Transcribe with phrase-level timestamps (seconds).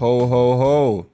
[0.00, 1.06] Ho, ho, ho.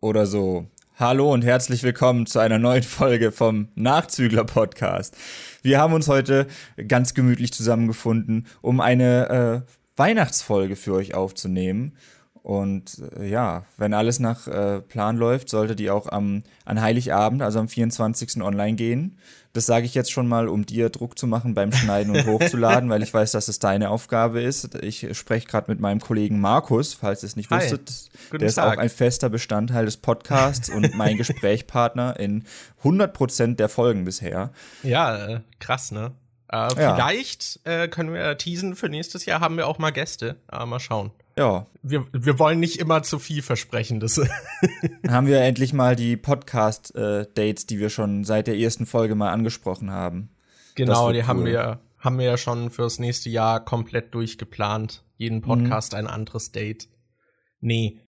[0.00, 0.68] Oder so.
[0.96, 5.16] Hallo und herzlich willkommen zu einer neuen Folge vom Nachzügler Podcast.
[5.62, 6.46] Wir haben uns heute
[6.86, 11.96] ganz gemütlich zusammengefunden, um eine äh, Weihnachtsfolge für euch aufzunehmen.
[12.42, 17.42] Und äh, ja, wenn alles nach äh, Plan läuft, sollte die auch am, an Heiligabend,
[17.42, 18.42] also am 24.
[18.42, 19.18] online gehen.
[19.52, 22.88] Das sage ich jetzt schon mal, um dir Druck zu machen beim Schneiden und Hochzuladen,
[22.88, 24.76] weil ich weiß, dass es deine Aufgabe ist.
[24.76, 27.58] Ich spreche gerade mit meinem Kollegen Markus, falls ihr es nicht Hi.
[27.58, 28.10] wusstet.
[28.30, 28.78] Guten Der ist Tag.
[28.78, 32.44] auch ein fester Bestandteil des Podcasts und mein Gesprächspartner in
[32.84, 34.52] 100% der Folgen bisher.
[34.84, 36.12] Ja, äh, krass, ne?
[36.48, 37.82] Äh, vielleicht ja.
[37.82, 40.36] äh, können wir teasen für nächstes Jahr haben wir auch mal Gäste.
[40.46, 41.10] Aber mal schauen.
[41.40, 41.66] Ja.
[41.80, 43.98] Wir, wir wollen nicht immer zu viel versprechen.
[43.98, 44.28] Das Dann
[45.10, 49.90] haben wir endlich mal die Podcast-Dates, die wir schon seit der ersten Folge mal angesprochen
[49.90, 50.28] haben.
[50.74, 51.26] Genau, die cool.
[51.26, 55.02] haben wir, haben wir ja schon fürs nächste Jahr komplett durchgeplant.
[55.16, 55.42] Jeden mhm.
[55.42, 56.00] Podcast mhm.
[56.00, 56.90] ein anderes Date.
[57.60, 58.02] Nee.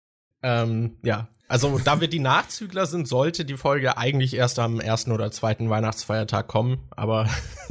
[0.44, 1.30] Ähm, ja.
[1.48, 5.70] Also, da wir die Nachzügler sind, sollte die Folge eigentlich erst am ersten oder zweiten
[5.70, 6.80] Weihnachtsfeiertag kommen.
[6.92, 7.30] Aber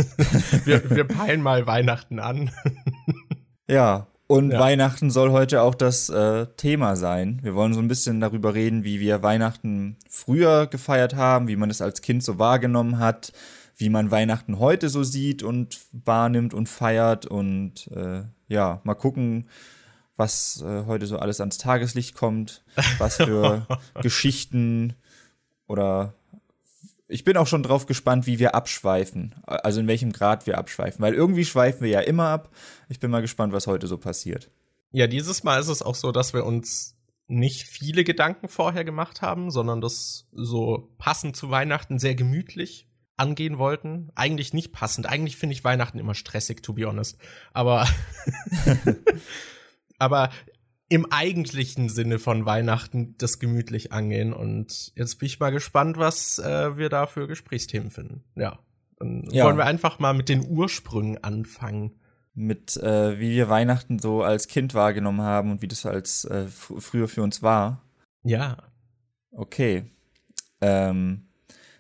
[0.65, 2.51] wir, wir peilen mal Weihnachten an.
[3.69, 4.61] ja, und ja.
[4.61, 7.41] Weihnachten soll heute auch das äh, Thema sein.
[7.42, 11.69] Wir wollen so ein bisschen darüber reden, wie wir Weihnachten früher gefeiert haben, wie man
[11.69, 13.33] es als Kind so wahrgenommen hat,
[13.77, 17.27] wie man Weihnachten heute so sieht und wahrnimmt und feiert.
[17.27, 19.48] Und äh, ja, mal gucken,
[20.17, 22.62] was äh, heute so alles ans Tageslicht kommt,
[22.98, 23.67] was für
[24.00, 24.94] Geschichten
[25.67, 26.15] oder
[27.11, 29.34] ich bin auch schon drauf gespannt, wie wir abschweifen.
[29.44, 31.03] Also in welchem Grad wir abschweifen.
[31.03, 32.50] Weil irgendwie schweifen wir ja immer ab.
[32.89, 34.50] Ich bin mal gespannt, was heute so passiert.
[34.92, 39.22] Ja, dieses Mal ist es auch so, dass wir uns nicht viele Gedanken vorher gemacht
[39.22, 44.11] haben, sondern das so passend zu Weihnachten sehr gemütlich angehen wollten.
[44.14, 45.08] Eigentlich nicht passend.
[45.08, 47.19] Eigentlich finde ich Weihnachten immer stressig, to be honest.
[47.53, 47.86] Aber,
[49.98, 50.31] aber
[50.91, 54.33] im eigentlichen Sinne von Weihnachten das gemütlich angehen.
[54.33, 58.25] Und jetzt bin ich mal gespannt, was äh, wir da für Gesprächsthemen finden.
[58.34, 58.59] Ja.
[58.99, 59.45] Dann ja.
[59.45, 61.93] wollen wir einfach mal mit den Ursprüngen anfangen.
[62.34, 66.47] Mit, äh, wie wir Weihnachten so als Kind wahrgenommen haben und wie das als äh,
[66.49, 67.83] fr früher für uns war.
[68.23, 68.56] Ja.
[69.31, 69.84] Okay.
[70.61, 71.29] Ähm,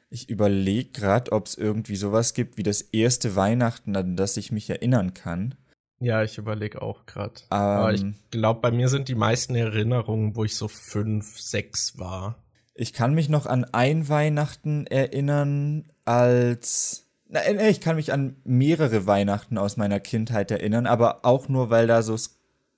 [0.08, 4.52] ich überlege gerade, ob es irgendwie sowas gibt wie das erste Weihnachten, an das ich
[4.52, 5.54] mich erinnern kann.
[6.00, 7.34] Ja, ich überlege auch gerade.
[7.50, 8.14] Um, Aber ich ähm.
[8.30, 12.36] glaube, bei mir sind die meisten Erinnerungen, wo ich so fünf, sechs war.
[12.74, 17.06] Ich kann mich noch an ein Weihnachten erinnern, als.
[17.28, 21.86] Na, ich kann mich an mehrere Weihnachten aus meiner Kindheit erinnern, aber auch nur, weil
[21.86, 22.16] da so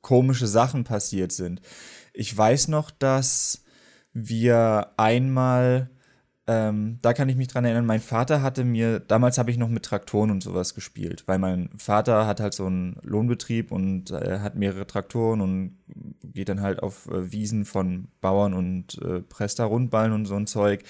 [0.02, 1.62] komische Sachen passiert sind.
[2.12, 3.64] Ich weiß noch, dass
[4.12, 5.88] wir einmal
[6.52, 9.68] ähm, da kann ich mich dran erinnern, mein Vater hatte mir, damals habe ich noch
[9.68, 14.40] mit Traktoren und sowas gespielt, weil mein Vater hat halt so einen Lohnbetrieb und äh,
[14.40, 15.78] hat mehrere Traktoren und
[16.22, 20.46] geht dann halt auf äh, Wiesen von Bauern und äh, presst Rundballen und so ein
[20.46, 20.84] Zeug.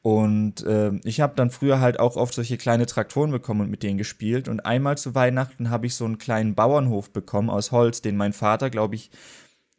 [0.00, 3.82] Und äh, ich habe dann früher halt auch oft solche kleine Traktoren bekommen und mit
[3.82, 4.48] denen gespielt.
[4.48, 8.32] Und einmal zu Weihnachten habe ich so einen kleinen Bauernhof bekommen aus Holz, den mein
[8.32, 9.10] Vater, glaube ich,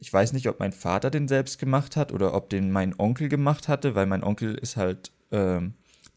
[0.03, 3.29] ich weiß nicht, ob mein Vater den selbst gemacht hat oder ob den mein Onkel
[3.29, 5.73] gemacht hatte, weil mein Onkel ist halt ähm,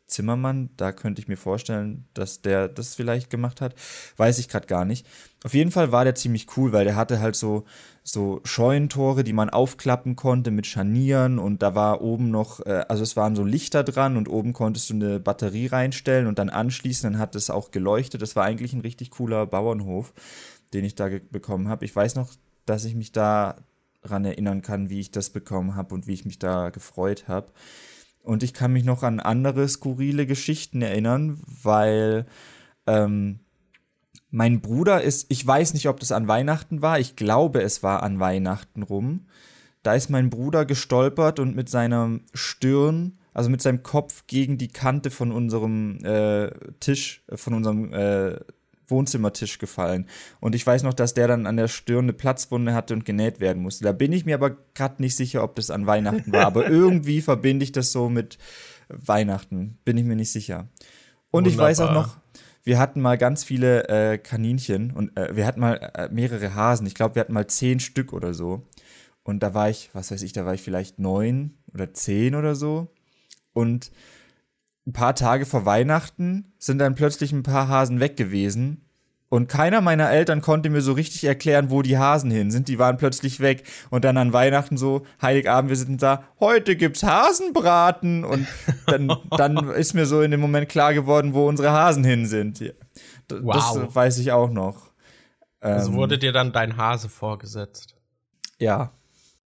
[0.06, 0.70] Zimmermann.
[0.76, 3.74] Da könnte ich mir vorstellen, dass der das vielleicht gemacht hat.
[4.16, 5.06] Weiß ich gerade gar nicht.
[5.44, 7.64] Auf jeden Fall war der ziemlich cool, weil der hatte halt so,
[8.02, 13.02] so Scheunentore, die man aufklappen konnte mit Scharnieren und da war oben noch, äh, also
[13.02, 17.12] es waren so Lichter dran und oben konntest du eine Batterie reinstellen und dann anschließen,
[17.12, 18.22] dann hat es auch geleuchtet.
[18.22, 20.12] Das war eigentlich ein richtig cooler Bauernhof,
[20.72, 21.84] den ich da bekommen habe.
[21.84, 22.32] Ich weiß noch,
[22.64, 23.56] dass ich mich da
[24.02, 27.48] dran erinnern kann, wie ich das bekommen habe und wie ich mich da gefreut habe.
[28.26, 32.26] Und ich kann mich noch an andere skurrile Geschichten erinnern, weil
[32.88, 33.38] ähm,
[34.30, 38.02] mein Bruder ist, ich weiß nicht, ob das an Weihnachten war, ich glaube, es war
[38.02, 39.26] an Weihnachten rum.
[39.84, 44.68] Da ist mein Bruder gestolpert und mit seiner Stirn, also mit seinem Kopf gegen die
[44.68, 46.50] Kante von unserem äh,
[46.80, 48.40] Tisch, von unserem äh,
[48.88, 50.06] Wohnzimmertisch gefallen.
[50.40, 53.40] Und ich weiß noch, dass der dann an der Stirn eine Platzwunde hatte und genäht
[53.40, 53.84] werden musste.
[53.84, 56.46] Da bin ich mir aber gerade nicht sicher, ob das an Weihnachten war.
[56.46, 58.38] Aber irgendwie verbinde ich das so mit
[58.88, 59.78] Weihnachten.
[59.84, 60.68] Bin ich mir nicht sicher.
[61.30, 61.50] Und Wunderbar.
[61.50, 62.16] ich weiß auch noch,
[62.64, 66.86] wir hatten mal ganz viele äh, Kaninchen und äh, wir hatten mal äh, mehrere Hasen.
[66.86, 68.66] Ich glaube, wir hatten mal zehn Stück oder so.
[69.22, 72.54] Und da war ich, was weiß ich, da war ich vielleicht neun oder zehn oder
[72.54, 72.88] so.
[73.52, 73.90] Und
[74.86, 78.82] ein paar Tage vor Weihnachten sind dann plötzlich ein paar Hasen weg gewesen.
[79.28, 82.68] Und keiner meiner Eltern konnte mir so richtig erklären, wo die Hasen hin sind.
[82.68, 83.64] Die waren plötzlich weg.
[83.90, 88.24] Und dann an Weihnachten so, Heiligabend, wir sind da, heute gibt's Hasenbraten.
[88.24, 88.46] Und
[88.86, 92.72] dann, dann ist mir so in dem Moment klar geworden, wo unsere Hasen hin sind.
[93.26, 93.92] Das wow.
[93.92, 94.92] weiß ich auch noch.
[95.58, 97.96] Also ähm, wurde dir dann dein Hase vorgesetzt?
[98.60, 98.92] Ja.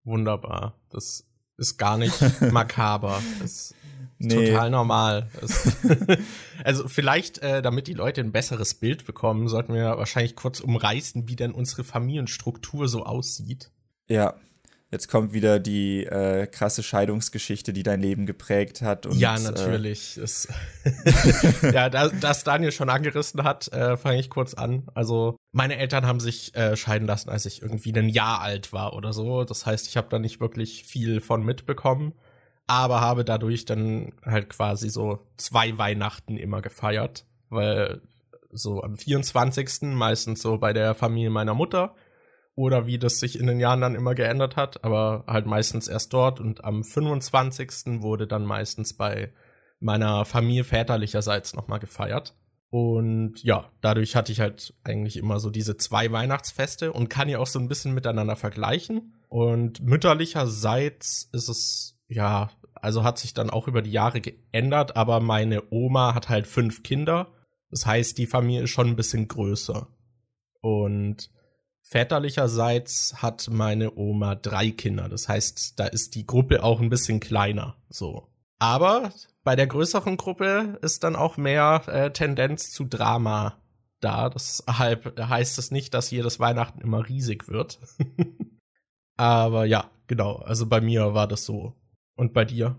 [0.02, 0.74] wunderbar.
[0.90, 1.24] Das
[1.56, 2.20] ist gar nicht
[2.52, 3.22] makaber.
[3.40, 3.74] Das ist
[4.18, 4.50] nee.
[4.50, 5.28] total normal.
[6.64, 11.28] Also vielleicht, äh, damit die Leute ein besseres Bild bekommen, sollten wir wahrscheinlich kurz umreißen,
[11.28, 13.70] wie denn unsere Familienstruktur so aussieht.
[14.08, 14.34] Ja,
[14.90, 19.04] Jetzt kommt wieder die äh, krasse Scheidungsgeschichte, die dein Leben geprägt hat.
[19.04, 20.18] Und, ja, äh, natürlich.
[20.84, 24.84] Äh ja, da, das Daniel schon angerissen hat, äh, fange ich kurz an.
[24.94, 28.94] Also meine Eltern haben sich äh, scheiden lassen, als ich irgendwie ein Jahr alt war
[28.94, 29.44] oder so.
[29.44, 32.14] Das heißt, ich habe da nicht wirklich viel von mitbekommen,
[32.68, 38.02] aber habe dadurch dann halt quasi so zwei Weihnachten immer gefeiert, weil
[38.50, 39.94] so am 24.
[39.94, 41.96] meistens so bei der Familie meiner Mutter
[42.54, 46.12] oder wie das sich in den Jahren dann immer geändert hat, aber halt meistens erst
[46.12, 48.02] dort und am 25.
[48.02, 49.32] wurde dann meistens bei
[49.80, 52.34] meiner Familie väterlicherseits nochmal gefeiert.
[52.70, 57.38] Und ja, dadurch hatte ich halt eigentlich immer so diese zwei Weihnachtsfeste und kann ja
[57.38, 59.14] auch so ein bisschen miteinander vergleichen.
[59.28, 62.50] Und mütterlicherseits ist es, ja,
[62.82, 66.82] also hat sich dann auch über die Jahre geändert, aber meine Oma hat halt fünf
[66.82, 67.32] Kinder.
[67.70, 69.88] Das heißt, die Familie ist schon ein bisschen größer.
[70.60, 71.30] Und
[71.82, 75.08] Väterlicherseits hat meine Oma drei Kinder.
[75.08, 77.76] Das heißt, da ist die Gruppe auch ein bisschen kleiner.
[77.88, 78.28] So.
[78.58, 79.10] Aber
[79.42, 83.56] bei der größeren Gruppe ist dann auch mehr äh, Tendenz zu Drama
[84.00, 84.28] da.
[84.28, 87.78] Deshalb heißt es nicht, dass jedes Weihnachten immer riesig wird.
[89.16, 90.36] Aber ja, genau.
[90.36, 91.74] Also bei mir war das so.
[92.18, 92.74] Und bei dir?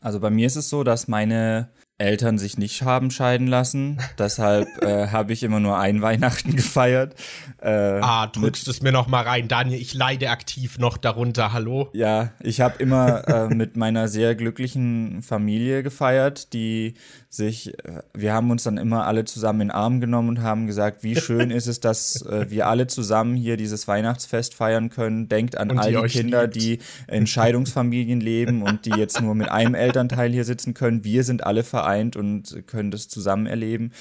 [0.00, 3.98] Also bei mir ist es so, dass meine Eltern sich nicht haben scheiden lassen.
[4.20, 7.16] Deshalb äh, habe ich immer nur ein Weihnachten gefeiert.
[7.60, 9.80] Äh, ah, drückst es mir noch mal rein, Daniel.
[9.80, 11.52] Ich leide aktiv noch darunter.
[11.52, 11.88] Hallo.
[11.92, 16.94] Ja, ich habe immer äh, mit meiner sehr glücklichen Familie gefeiert, die
[17.36, 20.66] sich, äh, wir haben uns dann immer alle zusammen in den Arm genommen und haben
[20.66, 25.28] gesagt, wie schön ist es, dass äh, wir alle zusammen hier dieses Weihnachtsfest feiern können.
[25.28, 26.56] Denkt an all die Kinder, liebt.
[26.56, 26.78] die
[27.08, 31.04] in Scheidungsfamilien leben und die jetzt nur mit einem Elternteil hier sitzen können.
[31.04, 33.92] Wir sind alle vereint und können das zusammen erleben.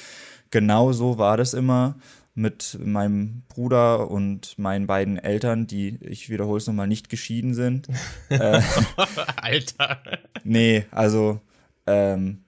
[0.52, 1.96] Genau so war das immer
[2.36, 7.88] mit meinem Bruder und meinen beiden Eltern, die, ich wiederhole es nochmal, nicht geschieden sind.
[8.30, 8.62] äh,
[9.38, 10.02] Alter.
[10.44, 11.40] Nee, also
[11.88, 12.45] ähm,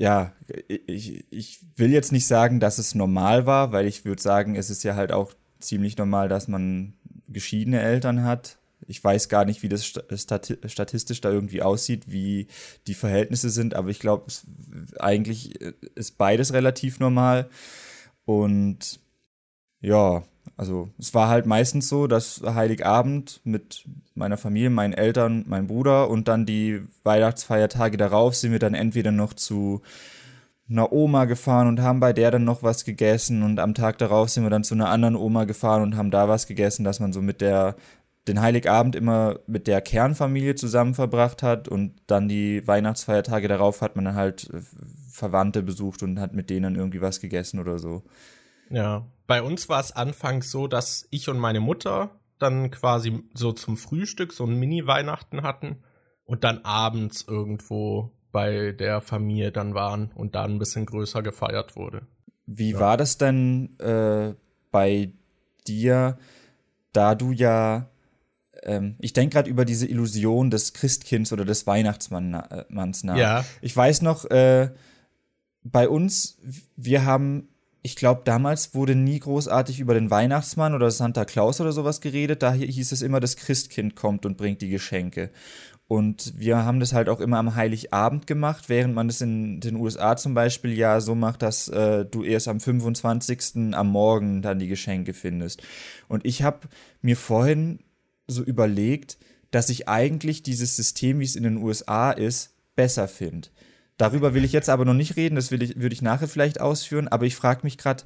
[0.00, 0.32] ja,
[0.66, 4.70] ich, ich will jetzt nicht sagen, dass es normal war, weil ich würde sagen, es
[4.70, 6.94] ist ja halt auch ziemlich normal, dass man
[7.28, 8.56] geschiedene Eltern hat.
[8.86, 12.46] Ich weiß gar nicht, wie das statistisch da irgendwie aussieht, wie
[12.86, 14.32] die Verhältnisse sind, aber ich glaube,
[14.98, 17.50] eigentlich ist beides relativ normal.
[18.24, 19.00] Und
[19.82, 20.22] ja,
[20.60, 26.10] also es war halt meistens so, dass Heiligabend mit meiner Familie, meinen Eltern, meinem Bruder
[26.10, 29.80] und dann die Weihnachtsfeiertage darauf sind wir dann entweder noch zu
[30.68, 34.28] einer Oma gefahren und haben bei der dann noch was gegessen und am Tag darauf
[34.28, 37.14] sind wir dann zu einer anderen Oma gefahren und haben da was gegessen, dass man
[37.14, 37.74] so mit der
[38.28, 43.96] den Heiligabend immer mit der Kernfamilie zusammen verbracht hat und dann die Weihnachtsfeiertage darauf hat
[43.96, 44.50] man dann halt
[45.10, 48.02] Verwandte besucht und hat mit denen irgendwie was gegessen oder so.
[48.70, 53.52] Ja, bei uns war es anfangs so, dass ich und meine Mutter dann quasi so
[53.52, 55.82] zum Frühstück so ein Mini-Weihnachten hatten
[56.24, 61.76] und dann abends irgendwo bei der Familie dann waren und da ein bisschen größer gefeiert
[61.76, 62.06] wurde.
[62.46, 62.80] Wie ja.
[62.80, 64.34] war das denn äh,
[64.70, 65.12] bei
[65.66, 66.18] dir,
[66.92, 67.90] da du ja,
[68.62, 73.16] ähm, ich denke gerade über diese Illusion des Christkinds oder des Weihnachtsmanns nach.
[73.16, 73.44] Ja.
[73.60, 74.70] Ich weiß noch, äh,
[75.62, 76.38] bei uns,
[76.76, 77.49] wir haben
[77.82, 82.42] ich glaube, damals wurde nie großartig über den Weihnachtsmann oder Santa Claus oder sowas geredet.
[82.42, 85.30] Da hieß es immer, das Christkind kommt und bringt die Geschenke.
[85.88, 89.74] Und wir haben das halt auch immer am Heiligabend gemacht, während man das in den
[89.74, 93.74] USA zum Beispiel ja so macht, dass äh, du erst am 25.
[93.74, 95.62] am Morgen dann die Geschenke findest.
[96.06, 96.68] Und ich habe
[97.02, 97.80] mir vorhin
[98.28, 99.18] so überlegt,
[99.50, 103.48] dass ich eigentlich dieses System, wie es in den USA ist, besser finde.
[104.00, 106.58] Darüber will ich jetzt aber noch nicht reden, das will ich, würde ich nachher vielleicht
[106.58, 108.04] ausführen, aber ich frage mich gerade,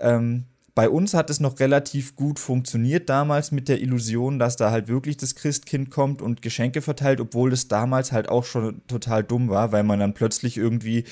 [0.00, 4.70] ähm, bei uns hat es noch relativ gut funktioniert damals mit der Illusion, dass da
[4.70, 9.22] halt wirklich das Christkind kommt und Geschenke verteilt, obwohl es damals halt auch schon total
[9.22, 11.04] dumm war, weil man dann plötzlich irgendwie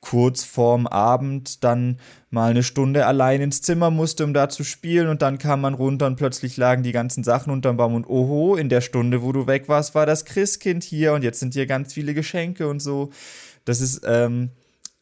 [0.00, 1.98] kurz vorm Abend dann
[2.30, 5.74] mal eine Stunde allein ins Zimmer musste, um da zu spielen und dann kam man
[5.74, 9.32] runter und plötzlich lagen die ganzen Sachen unterm Baum und oho, in der Stunde, wo
[9.32, 12.80] du weg warst, war das Christkind hier und jetzt sind hier ganz viele Geschenke und
[12.80, 13.10] so
[13.66, 14.50] das ist ähm,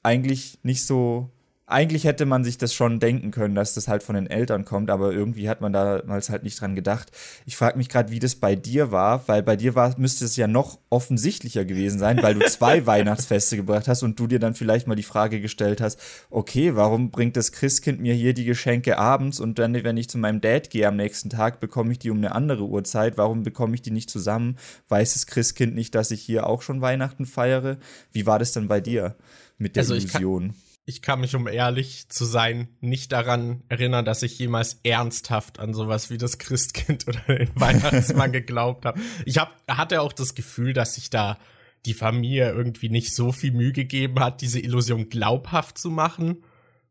[0.02, 1.30] eigentlich nicht so
[1.66, 4.90] eigentlich hätte man sich das schon denken können, dass das halt von den Eltern kommt,
[4.90, 7.10] aber irgendwie hat man damals halt nicht dran gedacht.
[7.46, 10.36] Ich frage mich gerade, wie das bei dir war, weil bei dir war, müsste es
[10.36, 14.54] ja noch offensichtlicher gewesen sein, weil du zwei Weihnachtsfeste gebracht hast und du dir dann
[14.54, 18.98] vielleicht mal die Frage gestellt hast, okay, warum bringt das Christkind mir hier die Geschenke
[18.98, 22.10] abends und dann, wenn ich zu meinem Dad gehe am nächsten Tag, bekomme ich die
[22.10, 24.58] um eine andere Uhrzeit, warum bekomme ich die nicht zusammen?
[24.88, 27.78] Weiß das Christkind nicht, dass ich hier auch schon Weihnachten feiere?
[28.12, 29.16] Wie war das denn bei dir
[29.56, 30.54] mit der also Illusion?
[30.86, 35.72] Ich kann mich, um ehrlich zu sein, nicht daran erinnern, dass ich jemals ernsthaft an
[35.72, 39.00] sowas wie das Christkind oder den Weihnachtsmann geglaubt habe.
[39.24, 41.38] Ich hab, hatte auch das Gefühl, dass sich da
[41.86, 46.44] die Familie irgendwie nicht so viel Mühe gegeben hat, diese Illusion glaubhaft zu machen.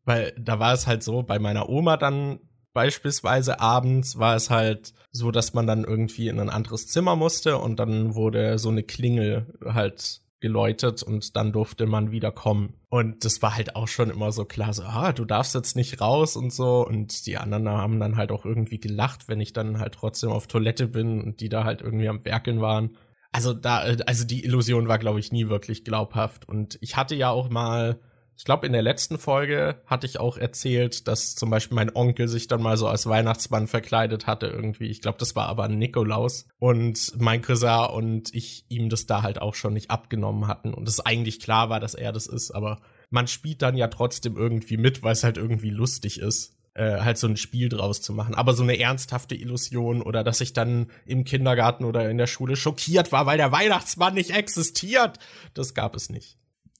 [0.04, 2.40] Weil da war es halt so, bei meiner Oma dann
[2.74, 7.58] beispielsweise abends war es halt so, dass man dann irgendwie in ein anderes Zimmer musste
[7.58, 12.74] und dann wurde so eine Klingel halt geläutet und dann durfte man wieder kommen.
[12.90, 16.02] Und das war halt auch schon immer so klar, so, ah, du darfst jetzt nicht
[16.02, 16.86] raus und so.
[16.86, 20.46] Und die anderen haben dann halt auch irgendwie gelacht, wenn ich dann halt trotzdem auf
[20.46, 22.98] Toilette bin und die da halt irgendwie am Werkeln waren.
[23.32, 26.46] Also da, also die Illusion war, glaube ich, nie wirklich glaubhaft.
[26.46, 27.98] Und ich hatte ja auch mal
[28.36, 32.26] ich glaube, in der letzten Folge hatte ich auch erzählt, dass zum Beispiel mein Onkel
[32.26, 34.88] sich dann mal so als Weihnachtsmann verkleidet hatte irgendwie.
[34.88, 36.46] Ich glaube, das war aber ein Nikolaus.
[36.58, 40.74] Und mein Cousin und ich ihm das da halt auch schon nicht abgenommen hatten.
[40.74, 42.50] Und es eigentlich klar war, dass er das ist.
[42.50, 46.56] Aber man spielt dann ja trotzdem irgendwie mit, weil es halt irgendwie lustig ist.
[46.74, 48.34] Äh, halt so ein Spiel draus zu machen.
[48.34, 52.56] Aber so eine ernsthafte Illusion oder dass ich dann im Kindergarten oder in der Schule
[52.56, 55.20] schockiert war, weil der Weihnachtsmann nicht existiert,
[55.54, 56.36] das gab es nicht.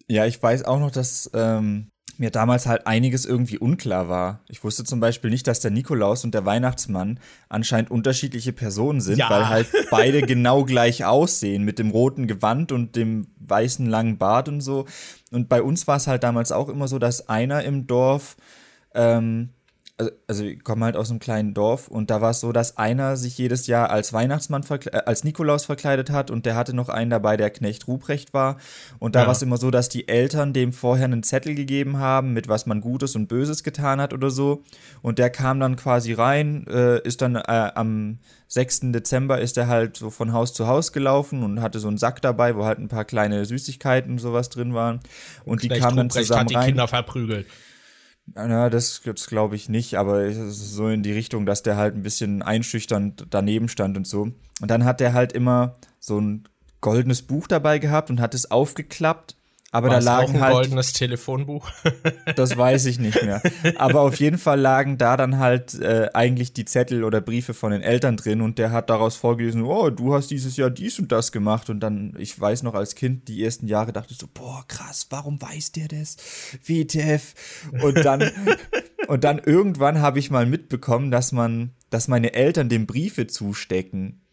[0.08, 4.40] Ja, ich weiß auch noch, dass ähm, mir damals halt einiges irgendwie unklar war.
[4.49, 7.18] Ich wusste zum Beispiel nicht, dass der Nikolaus und der Weihnachtsmann
[7.49, 9.30] anscheinend unterschiedliche Personen sind, ja.
[9.30, 14.49] weil halt beide genau gleich aussehen, mit dem roten Gewand und dem weißen langen Bart
[14.49, 14.87] und so.
[15.32, 18.37] Und bei uns war es halt damals auch immer so, dass einer im Dorf
[18.94, 19.50] ähm,
[19.96, 22.76] also, also ich komme halt aus einem kleinen Dorf und da war es so, dass
[22.76, 26.88] einer sich jedes Jahr als Weihnachtsmann, äh, als Nikolaus verkleidet hat und der hatte noch
[26.88, 28.56] einen dabei, der Knecht Ruprecht war.
[28.98, 29.26] Und da ja.
[29.26, 32.66] war es immer so, dass die Eltern dem vorher einen Zettel gegeben haben, mit was
[32.66, 34.64] man Gutes und Böses getan hat oder so.
[35.00, 37.40] Und der kam dann quasi rein, äh, ist dann äh,
[37.74, 38.92] am 6.
[38.92, 42.20] Dezember ist er halt so von Haus zu Haus gelaufen und hatte so einen Sack
[42.20, 45.00] dabei, wo halt ein paar kleine Süßigkeiten und sowas drin waren.
[45.44, 46.66] Und, und die kamen dann zusammen hat die rein.
[46.66, 47.46] Kinder verprügelt.
[48.26, 51.76] Na, das gibt's glaube ich nicht, aber es ist so in die Richtung, dass der
[51.76, 54.23] halt ein bisschen einschüchternd daneben stand und so.
[54.23, 56.49] Und dann hat der halt immer so ein
[56.81, 59.37] goldenes Buch dabei gehabt und hat es aufgeklappt
[59.75, 61.69] aber War da lagen auch ein halt goldenes Telefonbuch.
[62.37, 63.43] das weiß ich nicht mehr.
[63.75, 67.73] Aber auf jeden Fall lagen da dann halt äh, eigentlich die Zettel oder Briefe von
[67.73, 71.11] den Eltern drin und der hat daraus vorgelesen, oh, du hast dieses Jahr dies und
[71.11, 74.28] das gemacht und dann, ich weiß noch als Kind, die ersten Jahre dachte ich so,
[74.33, 76.19] boah, krass, warum weiß der das?
[76.64, 77.35] WTF?
[77.83, 78.31] Und dann
[79.09, 84.24] und dann irgendwann habe ich mal mitbekommen, dass man, dass meine Eltern dem Briefe zustecken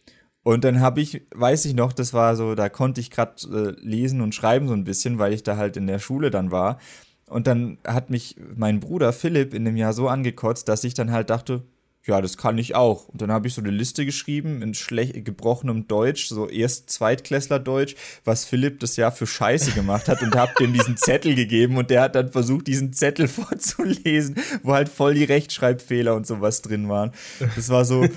[0.43, 3.85] und dann habe ich, weiß ich noch, das war so, da konnte ich gerade äh,
[3.85, 6.79] lesen und schreiben so ein bisschen, weil ich da halt in der Schule dann war.
[7.27, 11.11] Und dann hat mich mein Bruder Philipp in dem Jahr so angekotzt, dass ich dann
[11.11, 11.63] halt dachte,
[12.03, 13.07] ja, das kann ich auch.
[13.09, 17.59] Und dann habe ich so eine Liste geschrieben in schlecht gebrochenem Deutsch, so erst Zweitklässler
[17.59, 17.95] Deutsch,
[18.25, 21.91] was Philipp das Jahr für Scheiße gemacht hat und habe dem diesen Zettel gegeben und
[21.91, 26.89] der hat dann versucht, diesen Zettel vorzulesen, wo halt voll die Rechtschreibfehler und sowas drin
[26.89, 27.11] waren.
[27.55, 28.07] Das war so,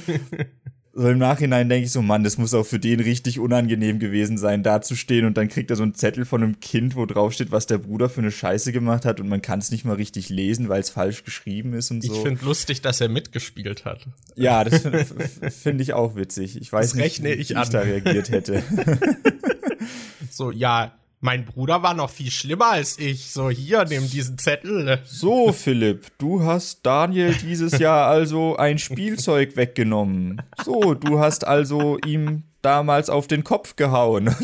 [0.97, 4.39] so im Nachhinein denke ich so, Mann, das muss auch für den richtig unangenehm gewesen
[4.39, 7.05] sein, da zu stehen und dann kriegt er so einen Zettel von einem Kind, wo
[7.05, 9.85] drauf steht, was der Bruder für eine Scheiße gemacht hat und man kann es nicht
[9.85, 12.15] mal richtig lesen, weil es falsch geschrieben ist und so.
[12.15, 14.07] Ich finde lustig, dass er mitgespielt hat.
[14.37, 15.05] Ja, das finde
[15.51, 16.61] find ich auch witzig.
[16.61, 18.63] Ich weiß das nicht, wie ich, ich da reagiert hätte.
[20.31, 20.93] so, ja,
[21.25, 23.31] mein Bruder war noch viel schlimmer als ich.
[23.31, 25.01] So, hier, nimm diesen Zettel.
[25.07, 30.43] So, Philipp, du hast Daniel dieses Jahr also ein Spielzeug weggenommen.
[30.63, 34.29] So, du hast also ihm damals auf den Kopf gehauen.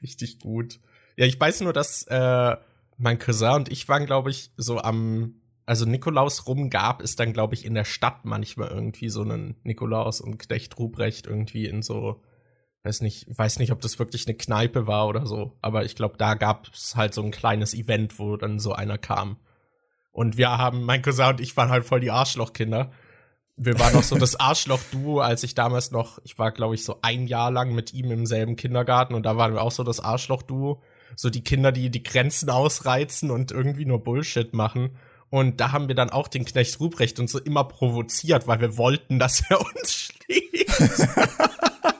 [0.00, 0.78] Richtig gut.
[1.16, 2.56] Ja, ich weiß nur, dass äh,
[2.98, 5.34] mein Cousin und ich waren, glaube ich, so am
[5.66, 9.56] also Nikolaus rum gab es dann, glaube ich, in der Stadt manchmal irgendwie so einen
[9.64, 12.20] Nikolaus und Knecht Ruprecht irgendwie in so
[12.84, 16.16] weiß nicht, weiß nicht, ob das wirklich eine Kneipe war oder so, aber ich glaube,
[16.16, 19.36] da gab es halt so ein kleines Event, wo dann so einer kam.
[20.10, 22.92] Und wir haben, mein Cousin und ich waren halt voll die Arschlochkinder.
[23.56, 26.98] Wir waren noch so das Arschloch-Duo, als ich damals noch, ich war, glaube ich, so
[27.02, 30.00] ein Jahr lang mit ihm im selben Kindergarten und da waren wir auch so das
[30.00, 30.82] Arschloch-Duo.
[31.14, 34.96] So die Kinder, die die Grenzen ausreizen und irgendwie nur Bullshit machen.
[35.28, 38.76] Und da haben wir dann auch den Knecht Ruprecht und so immer provoziert, weil wir
[38.76, 40.70] wollten, dass er uns schlägt.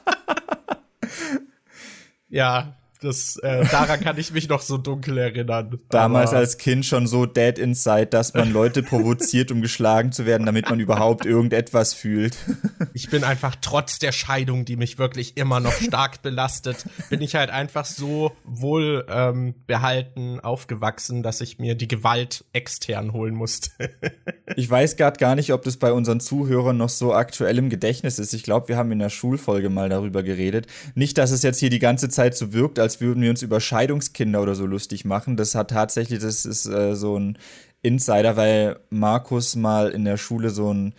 [2.33, 5.81] yeah Das, äh, daran kann ich mich noch so dunkel erinnern.
[5.89, 10.25] Damals Aber als Kind schon so dead inside, dass man Leute provoziert, um geschlagen zu
[10.25, 12.37] werden, damit man überhaupt irgendetwas fühlt.
[12.95, 17.35] Ich bin einfach trotz der Scheidung, die mich wirklich immer noch stark belastet, bin ich
[17.35, 23.71] halt einfach so wohl ähm, behalten aufgewachsen, dass ich mir die Gewalt extern holen musste.
[24.57, 28.19] ich weiß gerade gar nicht, ob das bei unseren Zuhörern noch so aktuell im Gedächtnis
[28.19, 28.35] ist.
[28.35, 30.67] Ich glaube, wir haben in der Schulfolge mal darüber geredet.
[30.95, 33.61] Nicht, dass es jetzt hier die ganze Zeit so wirkt, als würden wir uns über
[33.61, 35.37] Scheidungskinder oder so lustig machen.
[35.37, 37.39] Das hat tatsächlich, das ist äh, so ein
[37.83, 40.95] Insider, weil Markus mal in der Schule so ein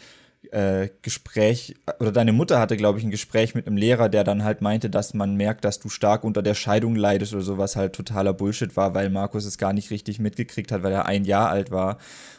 [0.51, 4.43] äh, Gespräch, oder deine Mutter hatte, glaube ich, ein Gespräch mit einem Lehrer, der dann
[4.43, 7.93] halt meinte, dass man merkt, dass du stark unter der Scheidung leidest oder sowas halt
[7.93, 11.49] totaler Bullshit war, weil Markus es gar nicht richtig mitgekriegt hat, weil er ein Jahr
[11.49, 11.97] alt war.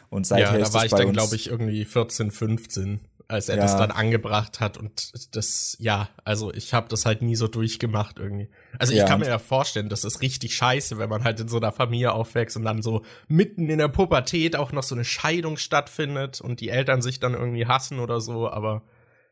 [0.09, 3.63] Und seither ja, da war ich dann, glaube ich, irgendwie 14, 15 als er ja.
[3.63, 8.19] das dann angebracht hat und das ja, also ich habe das halt nie so durchgemacht
[8.19, 8.49] irgendwie.
[8.77, 9.05] Also ich ja.
[9.05, 12.11] kann mir ja vorstellen, das ist richtig scheiße, wenn man halt in so einer Familie
[12.11, 16.59] aufwächst und dann so mitten in der Pubertät auch noch so eine Scheidung stattfindet und
[16.59, 18.83] die Eltern sich dann irgendwie hassen oder so, aber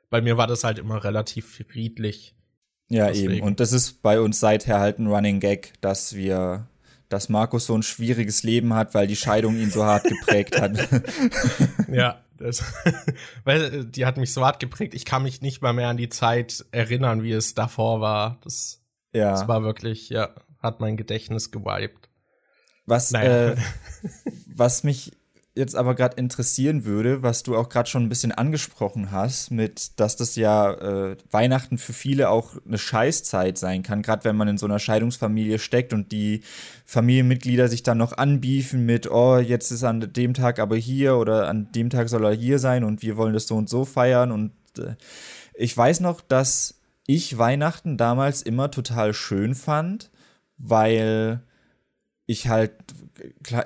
[0.09, 2.35] bei mir war das halt immer relativ friedlich.
[2.89, 3.33] Ja, Deswegen.
[3.33, 6.67] eben und das ist bei uns seither halt ein Running Gag, dass wir
[7.09, 10.77] dass Markus so ein schwieriges Leben hat, weil die Scheidung ihn so hart geprägt hat.
[11.91, 12.63] ja, das,
[13.43, 14.93] weil äh, die hat mich so hart geprägt.
[14.93, 18.39] Ich kann mich nicht mal mehr an die Zeit erinnern, wie es davor war.
[18.43, 18.81] Das,
[19.13, 19.31] ja.
[19.31, 22.09] das war wirklich, ja, hat mein Gedächtnis gewiped.
[22.85, 23.51] Was, naja.
[23.51, 23.57] äh,
[24.47, 25.12] was mich
[25.55, 30.00] jetzt aber gerade interessieren würde, was du auch gerade schon ein bisschen angesprochen hast, mit,
[30.00, 34.48] dass das ja äh, Weihnachten für viele auch eine Scheißzeit sein kann, gerade wenn man
[34.48, 36.41] in so einer Scheidungsfamilie steckt und die
[36.86, 41.48] Familienmitglieder sich dann noch anbiefen mit, oh, jetzt ist an dem Tag aber hier oder
[41.48, 44.31] an dem Tag soll er hier sein und wir wollen das so und so feiern
[44.31, 44.95] und äh,
[45.53, 50.10] ich weiß noch, dass ich Weihnachten damals immer total schön fand,
[50.57, 51.43] weil
[52.25, 52.72] ich halt,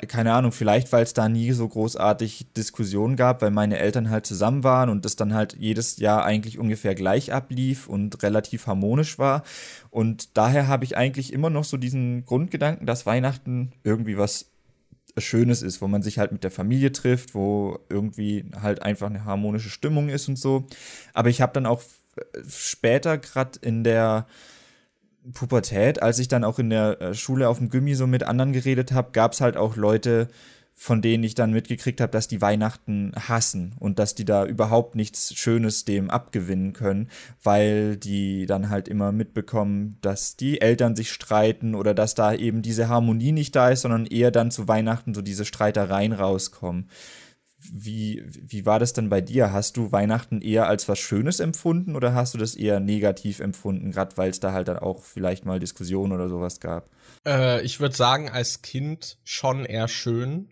[0.08, 4.26] keine Ahnung, vielleicht weil es da nie so großartig Diskussionen gab, weil meine Eltern halt
[4.26, 9.18] zusammen waren und das dann halt jedes Jahr eigentlich ungefähr gleich ablief und relativ harmonisch
[9.18, 9.44] war.
[9.90, 14.52] Und daher habe ich eigentlich immer noch so diesen Grundgedanken, dass Weihnachten irgendwie was
[15.18, 19.26] Schönes ist, wo man sich halt mit der Familie trifft, wo irgendwie halt einfach eine
[19.26, 20.68] harmonische Stimmung ist und so.
[21.14, 21.82] Aber ich habe dann auch
[22.48, 24.28] später gerade in der
[25.34, 28.54] Pubertät, als ich dann auch in der äh, Schule auf dem Gimmi so mit anderen
[28.54, 30.28] geredet habe, gab es halt auch Leute,
[30.80, 34.94] von denen ich dann mitgekriegt habe, dass die Weihnachten hassen und dass die da überhaupt
[34.94, 37.10] nichts Schönes dem abgewinnen können,
[37.42, 42.62] weil die dann halt immer mitbekommen, dass die Eltern sich streiten oder dass da eben
[42.62, 46.90] diese Harmonie nicht da ist, sondern eher dann zu Weihnachten so diese Streitereien rauskommen.
[47.60, 49.52] Wie, wie war das denn bei dir?
[49.52, 53.92] Hast du Weihnachten eher als was Schönes empfunden oder hast du das eher negativ empfunden,
[53.92, 56.90] gerade weil es da halt dann auch vielleicht mal Diskussionen oder sowas gab?
[57.26, 60.50] Äh, ich würde sagen, als Kind schon eher schön,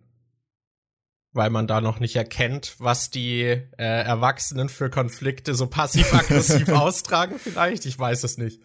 [1.31, 7.37] weil man da noch nicht erkennt, was die äh, Erwachsenen für Konflikte so passiv-aggressiv austragen
[7.37, 7.85] vielleicht.
[7.85, 8.61] Ich weiß es nicht.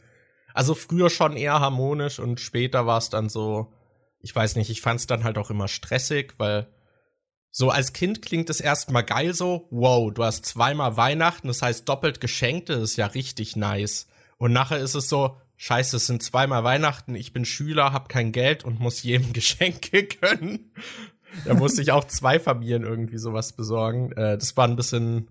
[0.55, 3.72] Also früher schon eher harmonisch und später war es dann so,
[4.20, 6.68] ich weiß nicht, ich fand es dann halt auch immer stressig, weil
[7.52, 11.88] so als Kind klingt es erstmal geil so, wow, du hast zweimal Weihnachten, das heißt
[11.88, 14.06] doppelt Geschenkte, das ist ja richtig nice.
[14.38, 18.32] Und nachher ist es so, scheiße, es sind zweimal Weihnachten, ich bin Schüler, hab kein
[18.32, 20.72] Geld und muss jedem Geschenke gönnen.
[21.44, 24.12] da musste ich auch zwei Familien irgendwie sowas besorgen.
[24.12, 25.28] Äh, das war ein bisschen,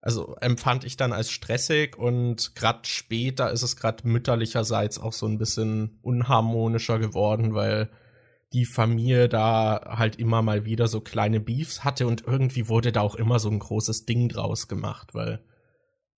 [0.00, 5.26] also empfand ich dann als stressig und grad später ist es grad mütterlicherseits auch so
[5.26, 7.90] ein bisschen unharmonischer geworden, weil
[8.52, 13.00] die Familie da halt immer mal wieder so kleine Beefs hatte und irgendwie wurde da
[13.00, 15.42] auch immer so ein großes Ding draus gemacht, weil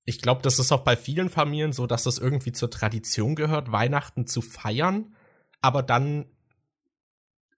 [0.04, 3.72] ich glaube, das ist auch bei vielen Familien so, dass das irgendwie zur Tradition gehört,
[3.72, 5.14] Weihnachten zu feiern,
[5.60, 6.26] aber dann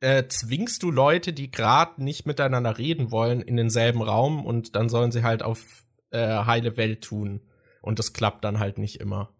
[0.00, 4.88] äh, zwingst du Leute, die gerade nicht miteinander reden wollen, in denselben Raum und dann
[4.88, 7.42] sollen sie halt auf äh, heile Welt tun.
[7.82, 9.30] Und das klappt dann halt nicht immer.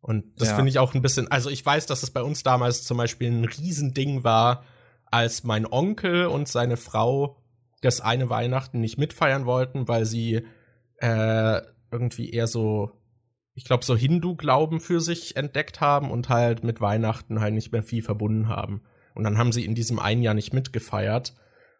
[0.00, 0.56] Und das ja.
[0.56, 3.30] finde ich auch ein bisschen, also ich weiß, dass es bei uns damals zum Beispiel
[3.30, 4.64] ein Riesending war,
[5.14, 7.40] als mein Onkel und seine Frau
[7.80, 10.44] das eine Weihnachten nicht mitfeiern wollten, weil sie
[10.96, 11.60] äh,
[11.92, 12.90] irgendwie eher so,
[13.54, 17.84] ich glaube, so Hindu-Glauben für sich entdeckt haben und halt mit Weihnachten halt nicht mehr
[17.84, 18.82] viel verbunden haben.
[19.14, 21.36] Und dann haben sie in diesem einen Jahr nicht mitgefeiert.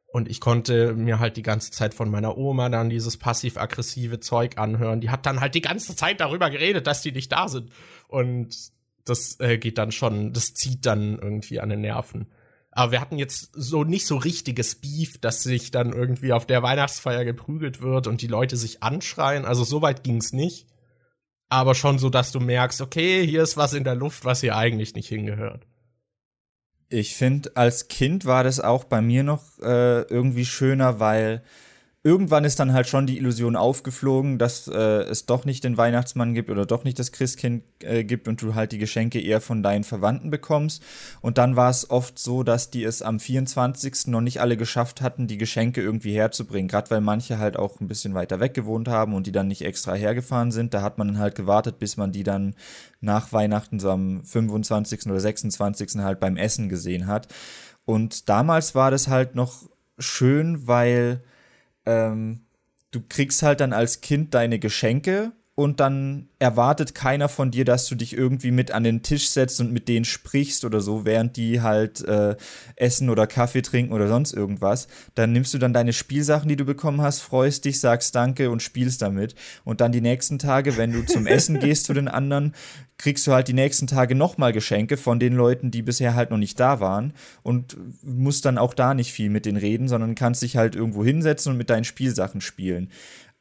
[0.06, 4.58] Und ich konnte mir halt die ganze Zeit von meiner Oma dann dieses passiv-aggressive Zeug
[4.58, 5.00] anhören.
[5.00, 7.72] Die hat dann halt die ganze Zeit darüber geredet, dass die nicht da sind.
[8.06, 8.54] Und
[9.04, 12.28] das äh, geht dann schon, das zieht dann irgendwie an den Nerven.
[12.76, 16.62] Aber wir hatten jetzt so nicht so richtiges Beef, dass sich dann irgendwie auf der
[16.62, 19.44] Weihnachtsfeier geprügelt wird und die Leute sich anschreien.
[19.44, 20.66] Also so weit ging's nicht.
[21.48, 24.56] Aber schon so, dass du merkst, okay, hier ist was in der Luft, was hier
[24.56, 25.68] eigentlich nicht hingehört.
[26.88, 31.44] Ich finde, als Kind war das auch bei mir noch äh, irgendwie schöner, weil
[32.06, 36.34] irgendwann ist dann halt schon die Illusion aufgeflogen, dass äh, es doch nicht den Weihnachtsmann
[36.34, 39.62] gibt oder doch nicht das Christkind äh, gibt und du halt die Geschenke eher von
[39.62, 40.82] deinen Verwandten bekommst.
[41.22, 44.08] Und dann war es oft so, dass die es am 24.
[44.08, 46.68] noch nicht alle geschafft hatten, die Geschenke irgendwie herzubringen.
[46.68, 49.62] Gerade weil manche halt auch ein bisschen weiter weg gewohnt haben und die dann nicht
[49.62, 50.74] extra hergefahren sind.
[50.74, 52.54] Da hat man dann halt gewartet, bis man die dann
[53.00, 55.06] nach Weihnachten so am 25.
[55.06, 55.96] oder 26.
[56.00, 57.28] halt beim Essen gesehen hat.
[57.86, 59.62] Und damals war das halt noch
[59.98, 61.22] schön, weil
[61.86, 62.46] ähm,
[62.90, 67.86] du kriegst halt dann als Kind deine Geschenke und dann erwartet keiner von dir, dass
[67.86, 71.36] du dich irgendwie mit an den Tisch setzt und mit denen sprichst oder so, während
[71.36, 72.36] die halt äh,
[72.74, 74.88] essen oder Kaffee trinken oder sonst irgendwas.
[75.14, 78.62] Dann nimmst du dann deine Spielsachen, die du bekommen hast, freust dich, sagst Danke und
[78.62, 79.36] spielst damit.
[79.64, 82.52] Und dann die nächsten Tage, wenn du zum Essen gehst zu den anderen,
[82.98, 86.38] kriegst du halt die nächsten Tage nochmal Geschenke von den Leuten, die bisher halt noch
[86.38, 87.12] nicht da waren
[87.42, 91.04] und musst dann auch da nicht viel mit denen reden, sondern kannst dich halt irgendwo
[91.04, 92.90] hinsetzen und mit deinen Spielsachen spielen.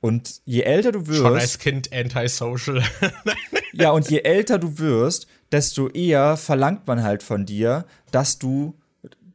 [0.03, 1.21] Und je älter du wirst.
[1.21, 2.83] Schon als Kind antisocial.
[3.71, 8.77] ja, und je älter du wirst, desto eher verlangt man halt von dir, dass du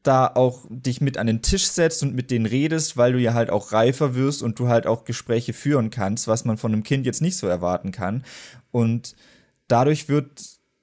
[0.02, 3.33] da auch dich mit an den Tisch setzt und mit denen redest, weil du ja
[3.33, 6.83] halt auch reifer wirst und du halt auch Gespräche führen kannst, was man von einem
[6.83, 8.22] Kind jetzt nicht so erwarten kann.
[8.70, 9.16] Und
[9.68, 10.28] dadurch wird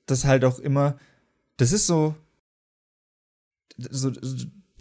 [0.08, 0.98] das halt auch immer,
[1.58, 2.16] das ist so,
[3.78, 4.12] so,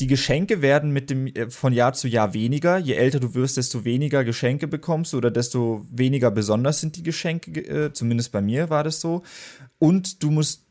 [0.00, 2.78] die Geschenke werden mit dem äh, von Jahr zu Jahr weniger.
[2.78, 7.02] Je älter du wirst, desto weniger Geschenke bekommst du oder desto weniger besonders sind die
[7.02, 7.60] Geschenke.
[7.60, 9.22] Äh, zumindest bei mir war das so.
[9.78, 10.64] Und du musst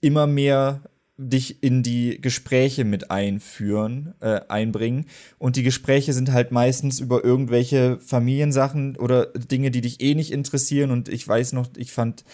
[0.00, 0.82] immer mehr
[1.16, 5.06] dich in die Gespräche mit einführen, äh, einbringen.
[5.38, 10.30] Und die Gespräche sind halt meistens über irgendwelche Familiensachen oder Dinge, die dich eh nicht
[10.30, 10.92] interessieren.
[10.92, 12.24] Und ich weiß noch, ich fand,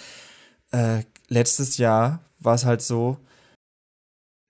[0.70, 3.16] äh, letztes Jahr war es halt so,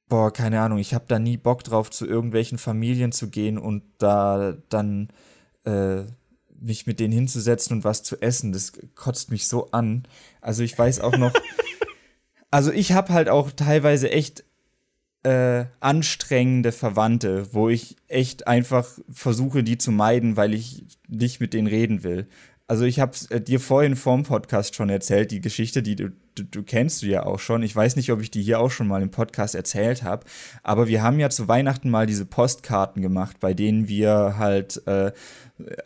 [0.08, 3.82] boah, keine Ahnung, ich habe da nie Bock drauf, zu irgendwelchen Familien zu gehen und
[3.98, 5.08] da dann
[5.64, 6.02] äh,
[6.60, 8.52] mich mit denen hinzusetzen und was zu essen.
[8.52, 10.04] Das kotzt mich so an.
[10.40, 11.32] Also ich weiß auch noch,
[12.50, 14.44] also ich habe halt auch teilweise echt
[15.24, 21.54] äh, anstrengende Verwandte, wo ich echt einfach versuche, die zu meiden, weil ich nicht mit
[21.54, 22.28] denen reden will.
[22.66, 26.44] Also ich habe äh, dir vorhin vorm Podcast schon erzählt, die Geschichte, die du, du,
[26.44, 27.62] du kennst du ja auch schon.
[27.62, 30.24] Ich weiß nicht, ob ich die hier auch schon mal im Podcast erzählt habe,
[30.62, 35.12] aber wir haben ja zu Weihnachten mal diese Postkarten gemacht, bei denen wir halt äh,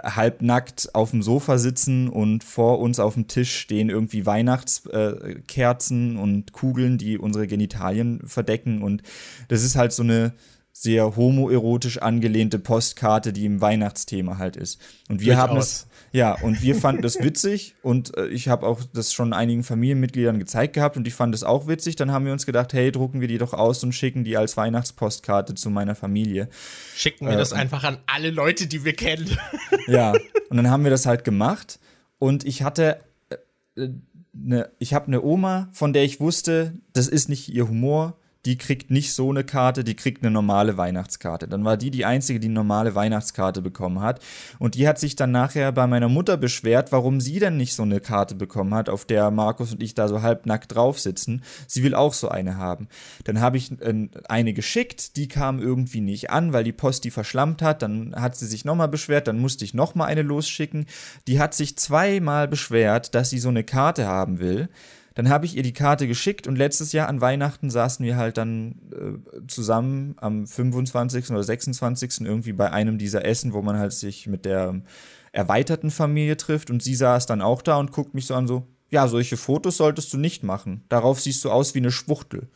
[0.05, 6.21] halbnackt auf dem Sofa sitzen und vor uns auf dem Tisch stehen irgendwie Weihnachtskerzen äh,
[6.21, 9.03] und Kugeln, die unsere Genitalien verdecken und
[9.49, 10.33] das ist halt so eine
[10.73, 14.81] sehr homoerotisch angelehnte Postkarte, die im Weihnachtsthema halt ist.
[15.09, 15.43] Und wir Durchaus.
[15.43, 19.33] haben es ja, und wir fanden das witzig und äh, ich habe auch das schon
[19.33, 21.97] einigen Familienmitgliedern gezeigt gehabt und die fanden das auch witzig.
[21.97, 24.57] Dann haben wir uns gedacht, hey, drucken wir die doch aus und schicken die als
[24.57, 26.49] Weihnachtspostkarte zu meiner Familie.
[26.95, 29.37] Schicken wir äh, das einfach an alle Leute, die wir kennen.
[29.87, 30.13] Ja,
[30.51, 31.79] und dann haben wir das halt gemacht
[32.19, 33.01] und ich hatte
[33.77, 33.89] äh,
[34.33, 38.57] ne, ich habe eine Oma, von der ich wusste, das ist nicht ihr Humor die
[38.57, 41.49] kriegt nicht so eine Karte, die kriegt eine normale Weihnachtskarte.
[41.49, 44.23] Dann war die die einzige, die eine normale Weihnachtskarte bekommen hat.
[44.59, 47.83] Und die hat sich dann nachher bei meiner Mutter beschwert, warum sie denn nicht so
[47.83, 51.43] eine Karte bekommen hat, auf der Markus und ich da so halbnackt drauf sitzen.
[51.67, 52.89] Sie will auch so eine haben.
[53.25, 57.11] Dann habe ich äh, eine geschickt, die kam irgendwie nicht an, weil die Post die
[57.11, 57.83] verschlammt hat.
[57.83, 60.87] Dann hat sie sich nochmal beschwert, dann musste ich nochmal eine losschicken.
[61.27, 64.71] Die hat sich zweimal beschwert, dass sie so eine Karte haben will.
[65.19, 68.37] Dann habe ich ihr die Karte geschickt und letztes Jahr an Weihnachten saßen wir halt
[68.37, 71.33] dann äh, zusammen am 25.
[71.33, 72.21] oder 26.
[72.21, 74.81] irgendwie bei einem dieser Essen, wo man halt sich mit der
[75.33, 78.69] erweiterten Familie trifft und sie saß dann auch da und guckt mich so an so,
[78.91, 80.85] ja, solche Fotos solltest du nicht machen.
[80.89, 82.47] Darauf siehst du aus wie eine Schwuchtel.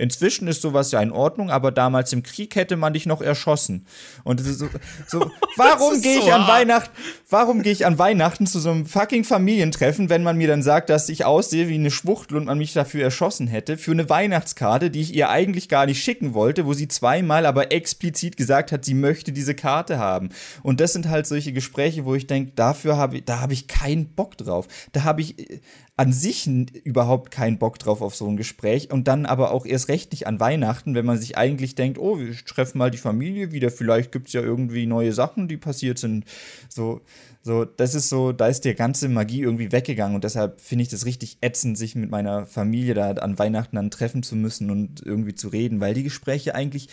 [0.00, 3.86] Inzwischen ist sowas ja in Ordnung, aber damals im Krieg hätte man dich noch erschossen.
[4.24, 4.68] Und so,
[5.06, 6.90] so warum gehe ich so an Weihnachten,
[7.28, 10.90] warum gehe ich an Weihnachten zu so einem fucking Familientreffen, wenn man mir dann sagt,
[10.90, 14.90] dass ich aussehe wie eine Schwuchtel und man mich dafür erschossen hätte, für eine Weihnachtskarte,
[14.90, 18.84] die ich ihr eigentlich gar nicht schicken wollte, wo sie zweimal aber explizit gesagt hat,
[18.84, 20.30] sie möchte diese Karte haben.
[20.62, 23.68] Und das sind halt solche Gespräche, wo ich denke, dafür habe ich, da habe ich
[23.68, 24.66] keinen Bock drauf.
[24.92, 25.60] Da habe ich äh,
[26.00, 26.48] an sich
[26.82, 30.26] überhaupt keinen Bock drauf auf so ein Gespräch und dann aber auch erst recht nicht
[30.26, 34.10] an Weihnachten, wenn man sich eigentlich denkt, oh, wir treffen mal die Familie wieder, vielleicht
[34.10, 36.24] gibt es ja irgendwie neue Sachen, die passiert sind.
[36.70, 37.02] So,
[37.42, 40.88] so, das ist so, da ist die ganze Magie irgendwie weggegangen und deshalb finde ich
[40.88, 45.04] das richtig ätzend, sich mit meiner Familie da an Weihnachten dann treffen zu müssen und
[45.04, 46.88] irgendwie zu reden, weil die Gespräche eigentlich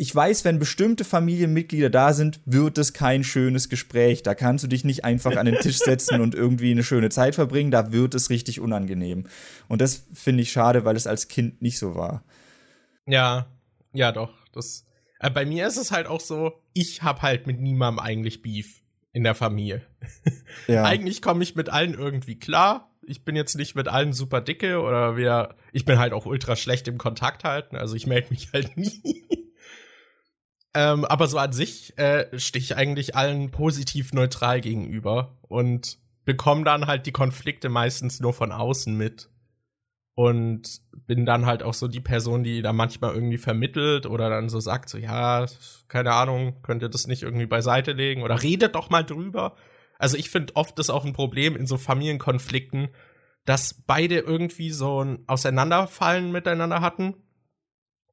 [0.00, 4.22] ich weiß, wenn bestimmte Familienmitglieder da sind, wird es kein schönes Gespräch.
[4.22, 7.34] Da kannst du dich nicht einfach an den Tisch setzen und irgendwie eine schöne Zeit
[7.34, 7.72] verbringen.
[7.72, 9.26] Da wird es richtig unangenehm.
[9.66, 12.22] Und das finde ich schade, weil es als Kind nicht so war.
[13.06, 13.48] Ja,
[13.92, 14.30] Ja, doch.
[14.52, 14.86] Das,
[15.18, 18.82] äh, bei mir ist es halt auch so, ich hab halt mit niemandem eigentlich Beef
[19.12, 19.82] in der Familie.
[20.66, 20.84] Ja.
[20.84, 22.94] eigentlich komme ich mit allen irgendwie klar.
[23.02, 26.56] Ich bin jetzt nicht mit allen super dicke oder wir, ich bin halt auch ultra
[26.56, 29.47] schlecht im Kontakt halten, also ich melde mich halt nie.
[30.78, 36.62] Ähm, aber so an sich äh, stehe ich eigentlich allen positiv neutral gegenüber und bekomme
[36.62, 39.28] dann halt die Konflikte meistens nur von außen mit
[40.14, 44.48] und bin dann halt auch so die Person, die da manchmal irgendwie vermittelt oder dann
[44.48, 45.46] so sagt, so ja,
[45.88, 49.56] keine Ahnung, könnt ihr das nicht irgendwie beiseite legen oder redet doch mal drüber.
[49.98, 52.90] Also ich finde oft ist auch ein Problem in so Familienkonflikten,
[53.46, 57.16] dass beide irgendwie so ein Auseinanderfallen miteinander hatten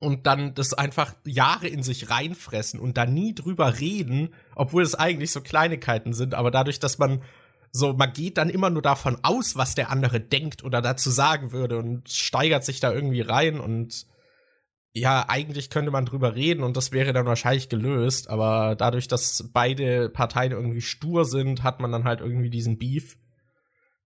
[0.05, 4.93] und dann das einfach Jahre in sich reinfressen und da nie drüber reden, obwohl es
[4.93, 7.23] eigentlich so Kleinigkeiten sind, aber dadurch, dass man
[7.71, 11.51] so, man geht dann immer nur davon aus, was der andere denkt oder dazu sagen
[11.51, 14.05] würde und steigert sich da irgendwie rein und
[14.93, 19.49] ja, eigentlich könnte man drüber reden und das wäre dann wahrscheinlich gelöst, aber dadurch, dass
[19.51, 23.17] beide Parteien irgendwie stur sind, hat man dann halt irgendwie diesen Beef.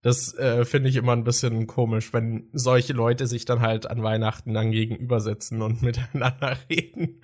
[0.02, 4.02] Das äh, finde ich immer ein bisschen komisch, wenn solche Leute sich dann halt an
[4.02, 7.22] Weihnachten dann gegenübersetzen und miteinander reden.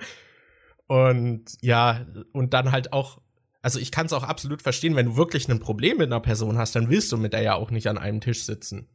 [0.88, 3.22] Und ja, und dann halt auch
[3.66, 6.60] also ich kann es auch absolut verstehen, wenn du wirklich ein Problem mit einer Person
[6.60, 8.88] hast, dann willst du mit der ja auch nicht an einem Tisch sitzen.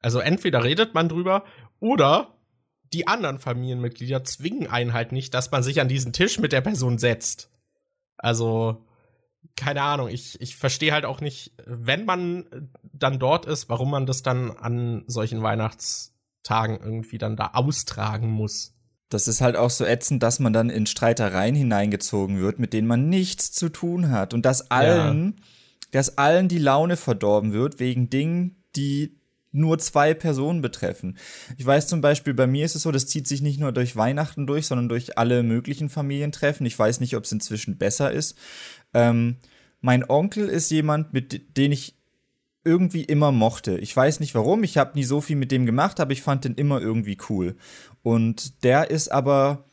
[0.00, 1.44] Also entweder redet man drüber
[1.78, 2.38] oder
[2.92, 6.62] die anderen Familienmitglieder zwingen einen halt nicht, dass man sich an diesen Tisch mit der
[6.62, 7.50] Person setzt.
[8.16, 8.87] Also,
[9.56, 14.06] keine Ahnung, ich, ich verstehe halt auch nicht, wenn man dann dort ist, warum man
[14.06, 18.74] das dann an solchen Weihnachtstagen irgendwie dann da austragen muss.
[19.08, 22.86] Das ist halt auch so ätzend, dass man dann in Streitereien hineingezogen wird, mit denen
[22.86, 24.34] man nichts zu tun hat.
[24.34, 25.44] Und dass allen, ja.
[25.92, 29.17] dass allen die Laune verdorben wird wegen Dingen, die
[29.50, 31.16] nur zwei Personen betreffen.
[31.56, 33.96] Ich weiß zum Beispiel, bei mir ist es so, das zieht sich nicht nur durch
[33.96, 36.66] Weihnachten durch, sondern durch alle möglichen Familientreffen.
[36.66, 38.36] Ich weiß nicht, ob es inzwischen besser ist.
[38.92, 39.36] Ähm,
[39.80, 41.96] mein Onkel ist jemand, mit dem ich
[42.64, 43.78] irgendwie immer mochte.
[43.78, 46.44] Ich weiß nicht warum, ich habe nie so viel mit dem gemacht, aber ich fand
[46.44, 47.56] den immer irgendwie cool.
[48.02, 49.64] Und der ist aber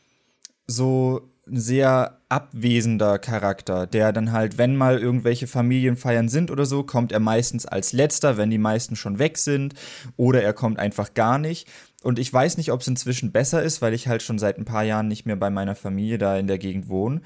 [0.66, 7.12] so sehr abwesender Charakter, der dann halt, wenn mal irgendwelche Familienfeiern sind oder so, kommt
[7.12, 9.74] er meistens als letzter, wenn die meisten schon weg sind,
[10.16, 11.68] oder er kommt einfach gar nicht.
[12.02, 14.64] Und ich weiß nicht, ob es inzwischen besser ist, weil ich halt schon seit ein
[14.64, 17.20] paar Jahren nicht mehr bei meiner Familie da in der Gegend wohne.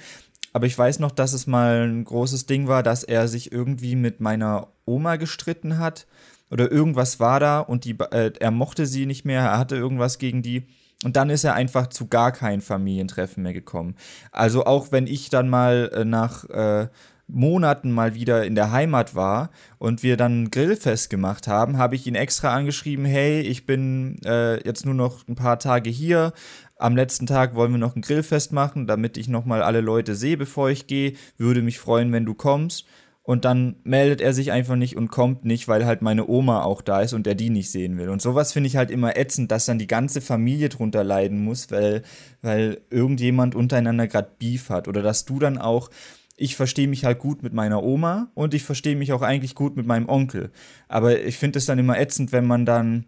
[0.52, 3.96] Aber ich weiß noch, dass es mal ein großes Ding war, dass er sich irgendwie
[3.96, 6.06] mit meiner Oma gestritten hat.
[6.50, 10.18] Oder irgendwas war da und die, äh, er mochte sie nicht mehr, er hatte irgendwas
[10.18, 10.66] gegen die.
[11.04, 13.94] Und dann ist er einfach zu gar kein Familientreffen mehr gekommen.
[14.32, 16.88] Also auch wenn ich dann mal äh, nach äh,
[17.26, 22.06] Monaten mal wieder in der Heimat war und wir dann Grillfest gemacht haben, habe ich
[22.06, 26.32] ihn extra angeschrieben, hey, ich bin äh, jetzt nur noch ein paar Tage hier.
[26.76, 30.36] Am letzten Tag wollen wir noch ein Grillfest machen, damit ich nochmal alle Leute sehe,
[30.36, 31.14] bevor ich gehe.
[31.38, 32.86] Würde mich freuen, wenn du kommst
[33.22, 36.80] und dann meldet er sich einfach nicht und kommt nicht, weil halt meine Oma auch
[36.80, 38.08] da ist und er die nicht sehen will.
[38.08, 41.70] Und sowas finde ich halt immer ätzend, dass dann die ganze Familie drunter leiden muss,
[41.70, 42.02] weil,
[42.40, 44.88] weil irgendjemand untereinander gerade Beef hat.
[44.88, 45.90] Oder dass du dann auch,
[46.36, 49.76] ich verstehe mich halt gut mit meiner Oma und ich verstehe mich auch eigentlich gut
[49.76, 50.50] mit meinem Onkel.
[50.88, 53.04] Aber ich finde es dann immer ätzend, wenn man dann,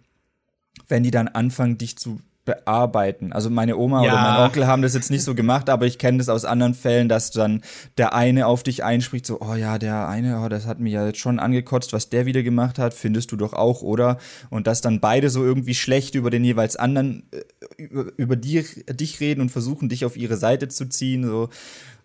[0.89, 3.33] wenn die dann anfangen, dich zu bearbeiten.
[3.33, 4.13] Also meine Oma ja.
[4.13, 6.75] oder mein Onkel haben das jetzt nicht so gemacht, aber ich kenne das aus anderen
[6.75, 7.63] Fällen, dass dann
[7.99, 11.07] der eine auf dich einspricht, so, oh ja, der eine, oh, das hat mir ja
[11.07, 14.19] jetzt schon angekotzt, was der wieder gemacht hat, findest du doch auch, oder?
[14.51, 18.65] Und dass dann beide so irgendwie schlecht über den jeweils anderen, äh, über, über die,
[18.91, 21.49] dich reden und versuchen, dich auf ihre Seite zu ziehen, so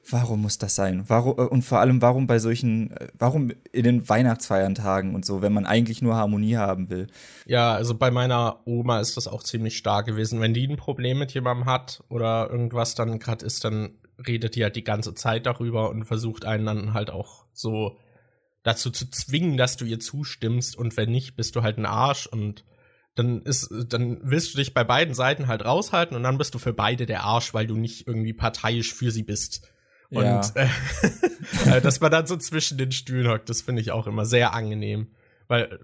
[0.09, 1.03] warum muss das sein?
[1.07, 5.41] Warum, äh, und vor allem, warum bei solchen, äh, warum in den Weihnachtsfeiertagen und so,
[5.41, 7.07] wenn man eigentlich nur Harmonie haben will?
[7.45, 10.41] Ja, also bei meiner Oma ist das auch ziemlich stark gewesen.
[10.41, 13.91] Wenn die ein Problem mit jemandem hat oder irgendwas dann gerade ist, dann
[14.25, 17.97] redet die halt die ganze Zeit darüber und versucht einen dann halt auch so
[18.63, 22.27] dazu zu zwingen, dass du ihr zustimmst und wenn nicht, bist du halt ein Arsch
[22.27, 22.65] und
[23.15, 26.59] dann ist, dann willst du dich bei beiden Seiten halt raushalten und dann bist du
[26.59, 29.67] für beide der Arsch, weil du nicht irgendwie parteiisch für sie bist.
[30.09, 30.41] Und ja.
[30.55, 34.53] äh, dass man dann so zwischen den Stühlen hockt, das finde ich auch immer sehr
[34.53, 35.11] angenehm,
[35.47, 35.79] weil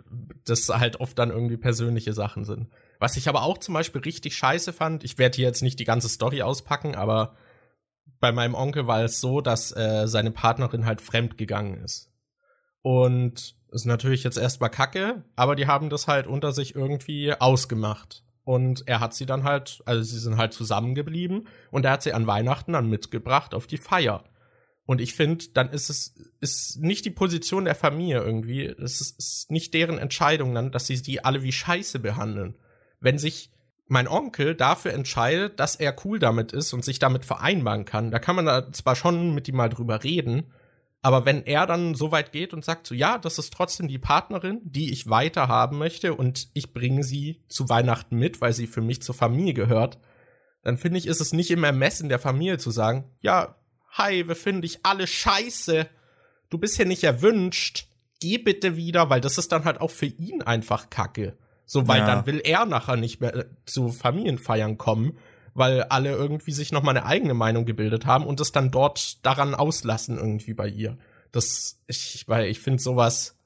[0.45, 2.69] das halt oft dann irgendwie persönliche Sachen sind.
[2.99, 5.85] Was ich aber auch zum Beispiel richtig scheiße fand, ich werde hier jetzt nicht die
[5.85, 7.35] ganze Story auspacken, aber
[8.19, 12.09] bei meinem Onkel war es so, dass äh, seine Partnerin halt fremd gegangen ist.
[12.81, 18.23] Und ist natürlich jetzt erstmal kacke, aber die haben das halt unter sich irgendwie ausgemacht.
[18.43, 22.13] Und er hat sie dann halt, also sie sind halt zusammengeblieben und er hat sie
[22.13, 24.23] an Weihnachten dann mitgebracht auf die Feier.
[24.85, 28.65] Und ich finde, dann ist es ist nicht die Position der Familie irgendwie.
[28.65, 32.57] Es ist, ist nicht deren Entscheidung dann, dass sie die alle wie Scheiße behandeln.
[32.99, 33.49] Wenn sich
[33.87, 38.11] mein Onkel dafür entscheidet, dass er cool damit ist und sich damit vereinbaren kann.
[38.11, 40.51] Da kann man da zwar schon mit ihm mal drüber reden,
[41.03, 43.99] aber wenn er dann so weit geht und sagt so, ja, das ist trotzdem die
[43.99, 48.67] Partnerin, die ich weiter haben möchte und ich bringe sie zu Weihnachten mit, weil sie
[48.67, 49.99] für mich zur Familie gehört,
[50.63, 53.57] dann finde ich, ist es nicht im Ermessen der Familie zu sagen, ja,
[53.89, 55.87] hi, wir finden dich alle scheiße,
[56.49, 57.87] du bist hier nicht erwünscht,
[58.21, 61.37] geh bitte wieder, weil das ist dann halt auch für ihn einfach Kacke.
[61.65, 62.07] So, weil ja.
[62.07, 65.17] dann will er nachher nicht mehr äh, zu Familienfeiern kommen,
[65.53, 69.25] weil alle irgendwie sich noch mal eine eigene Meinung gebildet haben und es dann dort
[69.25, 70.97] daran auslassen irgendwie bei ihr.
[71.31, 73.37] Das, ich, weil ich finde sowas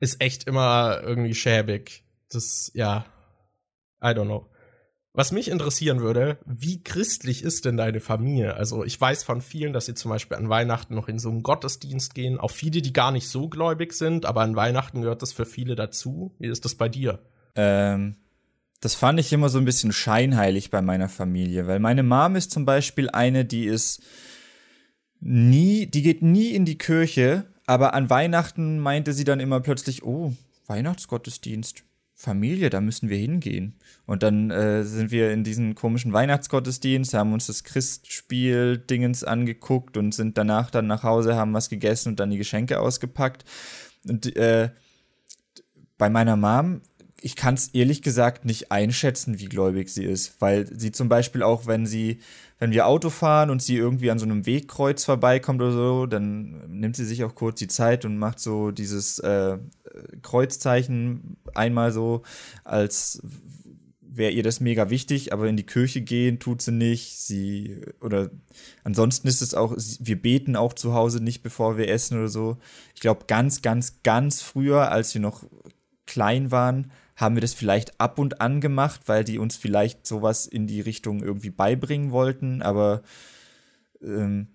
[0.00, 2.04] ist echt immer irgendwie schäbig.
[2.30, 3.06] Das, ja,
[4.02, 4.50] I don't know.
[5.16, 8.54] Was mich interessieren würde, wie christlich ist denn deine Familie?
[8.54, 11.42] Also ich weiß von vielen, dass sie zum Beispiel an Weihnachten noch in so einen
[11.42, 12.38] Gottesdienst gehen.
[12.38, 15.74] Auch viele, die gar nicht so gläubig sind, aber an Weihnachten gehört das für viele
[15.74, 16.34] dazu.
[16.38, 17.20] Wie ist das bei dir?
[17.54, 18.16] Ähm,
[18.80, 22.50] das fand ich immer so ein bisschen scheinheilig bei meiner Familie, weil meine Mom ist
[22.50, 24.02] zum Beispiel eine, die ist
[25.20, 30.04] nie, die geht nie in die Kirche, aber an Weihnachten meinte sie dann immer plötzlich,
[30.04, 30.34] oh,
[30.66, 31.82] Weihnachtsgottesdienst.
[32.18, 33.74] Familie, da müssen wir hingehen.
[34.06, 40.14] Und dann äh, sind wir in diesen komischen Weihnachtsgottesdienst, haben uns das Christspiel-Dingens angeguckt und
[40.14, 43.44] sind danach dann nach Hause, haben was gegessen und dann die Geschenke ausgepackt.
[44.08, 44.70] Und äh,
[45.98, 46.80] bei meiner Mom,
[47.26, 51.42] ich kann es ehrlich gesagt nicht einschätzen, wie gläubig sie ist, weil sie zum Beispiel
[51.42, 52.20] auch, wenn sie
[52.60, 56.62] wenn wir Auto fahren und sie irgendwie an so einem Wegkreuz vorbeikommt oder so, dann
[56.68, 59.58] nimmt sie sich auch kurz die Zeit und macht so dieses äh,
[60.22, 62.22] Kreuzzeichen einmal so,
[62.62, 63.20] als
[64.00, 67.18] wäre ihr das mega wichtig, aber in die Kirche gehen tut sie nicht.
[67.18, 68.30] Sie oder
[68.84, 72.58] ansonsten ist es auch, wir beten auch zu Hause nicht, bevor wir essen oder so.
[72.94, 75.42] Ich glaube, ganz, ganz, ganz früher, als wir noch
[76.06, 80.46] klein waren, haben wir das vielleicht ab und an gemacht, weil die uns vielleicht sowas
[80.46, 82.60] in die Richtung irgendwie beibringen wollten.
[82.62, 83.02] Aber
[84.02, 84.48] ähm,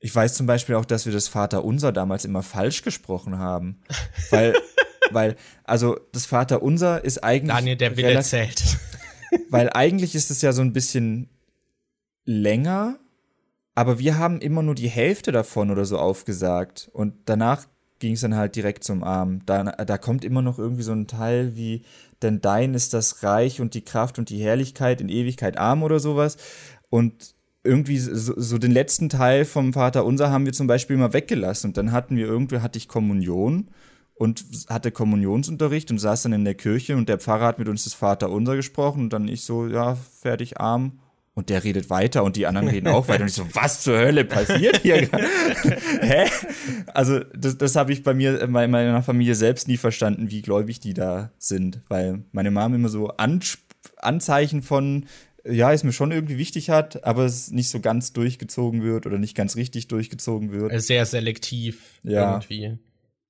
[0.00, 3.80] ich weiß zum Beispiel auch, dass wir das Vaterunser damals immer falsch gesprochen haben.
[4.30, 4.54] Weil,
[5.12, 7.54] weil, also das Vaterunser ist eigentlich.
[7.54, 8.76] Daniel, der Wille zählt.
[9.50, 11.28] Weil eigentlich ist es ja so ein bisschen
[12.24, 12.98] länger,
[13.76, 16.90] aber wir haben immer nur die Hälfte davon oder so aufgesagt.
[16.92, 17.66] Und danach
[17.98, 19.40] ging es dann halt direkt zum Arm.
[19.46, 21.82] Da, da kommt immer noch irgendwie so ein Teil wie,
[22.22, 26.00] denn dein ist das Reich und die Kraft und die Herrlichkeit in Ewigkeit arm oder
[26.00, 26.36] sowas.
[26.90, 31.12] Und irgendwie so, so, den letzten Teil vom Vater Unser haben wir zum Beispiel mal
[31.12, 31.70] weggelassen.
[31.70, 33.68] Und dann hatten wir irgendwie, hatte ich Kommunion
[34.14, 37.84] und hatte Kommunionsunterricht und saß dann in der Kirche und der Pfarrer hat mit uns
[37.84, 41.00] das Vater Unser gesprochen und dann ich so, ja, fertig, arm,
[41.36, 43.20] und der redet weiter und die anderen reden auch weiter.
[43.20, 44.96] Und ich so, was zur Hölle passiert hier?
[46.00, 46.24] Hä?
[46.94, 50.80] Also, das, das habe ich bei mir, in meiner Familie selbst nie verstanden, wie gläubig
[50.80, 51.82] die da sind.
[51.88, 53.40] Weil meine Mom immer so An
[53.98, 55.04] Anzeichen von,
[55.44, 59.18] ja, ist mir schon irgendwie wichtig hat, aber es nicht so ganz durchgezogen wird oder
[59.18, 60.80] nicht ganz richtig durchgezogen wird.
[60.80, 62.32] Sehr selektiv ja.
[62.32, 62.78] irgendwie.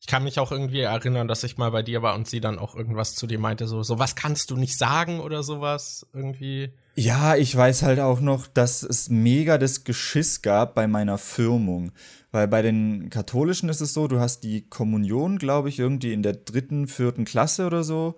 [0.01, 2.59] Ich kann mich auch irgendwie erinnern, dass ich mal bei dir war und sie dann
[2.59, 6.71] auch irgendwas zu dir meinte, so, so was kannst du nicht sagen oder sowas irgendwie.
[6.95, 11.93] Ja, ich weiß halt auch noch, dass es mega das Geschiss gab bei meiner Firmung.
[12.31, 16.23] Weil bei den Katholischen ist es so, du hast die Kommunion, glaube ich, irgendwie in
[16.23, 18.17] der dritten, vierten Klasse oder so.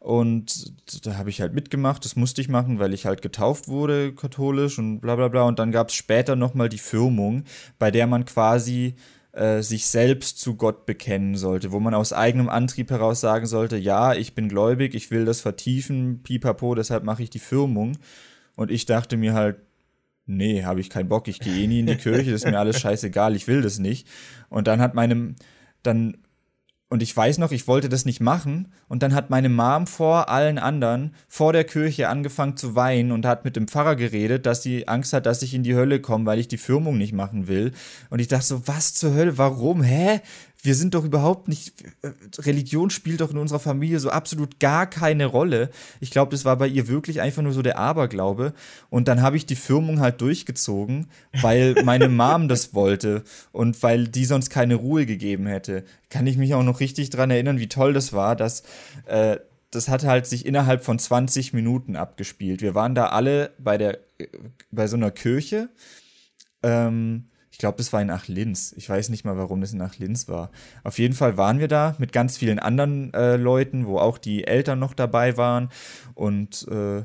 [0.00, 0.72] Und
[1.06, 4.80] da habe ich halt mitgemacht, das musste ich machen, weil ich halt getauft wurde, katholisch
[4.80, 5.44] und bla bla bla.
[5.44, 7.44] Und dann gab es später nochmal die Firmung,
[7.78, 8.96] bei der man quasi
[9.32, 13.76] äh, sich selbst zu Gott bekennen sollte, wo man aus eigenem Antrieb heraus sagen sollte,
[13.76, 17.96] ja, ich bin gläubig, ich will das vertiefen, pipapo, deshalb mache ich die Firmung.
[18.56, 19.56] Und ich dachte mir halt,
[20.26, 22.58] nee, habe ich keinen Bock, ich gehe eh nie in die Kirche, das ist mir
[22.58, 24.06] alles scheißegal, ich will das nicht.
[24.50, 25.36] Und dann hat meinem,
[25.82, 26.18] dann
[26.92, 28.68] und ich weiß noch, ich wollte das nicht machen.
[28.86, 33.24] Und dann hat meine Mom vor allen anderen vor der Kirche angefangen zu weinen und
[33.24, 36.26] hat mit dem Pfarrer geredet, dass sie Angst hat, dass ich in die Hölle komme,
[36.26, 37.72] weil ich die Firmung nicht machen will.
[38.10, 39.82] Und ich dachte so, was zur Hölle, warum?
[39.82, 40.20] Hä?
[40.62, 44.86] Wir sind doch überhaupt nicht, äh, Religion spielt doch in unserer Familie so absolut gar
[44.86, 45.70] keine Rolle.
[46.00, 48.54] Ich glaube, das war bei ihr wirklich einfach nur so der Aberglaube.
[48.88, 51.08] Und dann habe ich die Firmung halt durchgezogen,
[51.40, 55.84] weil meine Mom das wollte und weil die sonst keine Ruhe gegeben hätte.
[56.10, 58.62] Kann ich mich auch noch richtig dran erinnern, wie toll das war, dass
[59.06, 59.38] äh,
[59.72, 62.62] das hat halt sich innerhalb von 20 Minuten abgespielt.
[62.62, 64.28] Wir waren da alle bei der, äh,
[64.70, 65.70] bei so einer Kirche.
[66.62, 68.74] Ähm, ich glaube, das war in Ach-Linz.
[68.78, 70.50] Ich weiß nicht mal, warum das in Ach-Linz war.
[70.84, 74.46] Auf jeden Fall waren wir da mit ganz vielen anderen äh, Leuten, wo auch die
[74.46, 75.68] Eltern noch dabei waren.
[76.14, 77.04] Und äh,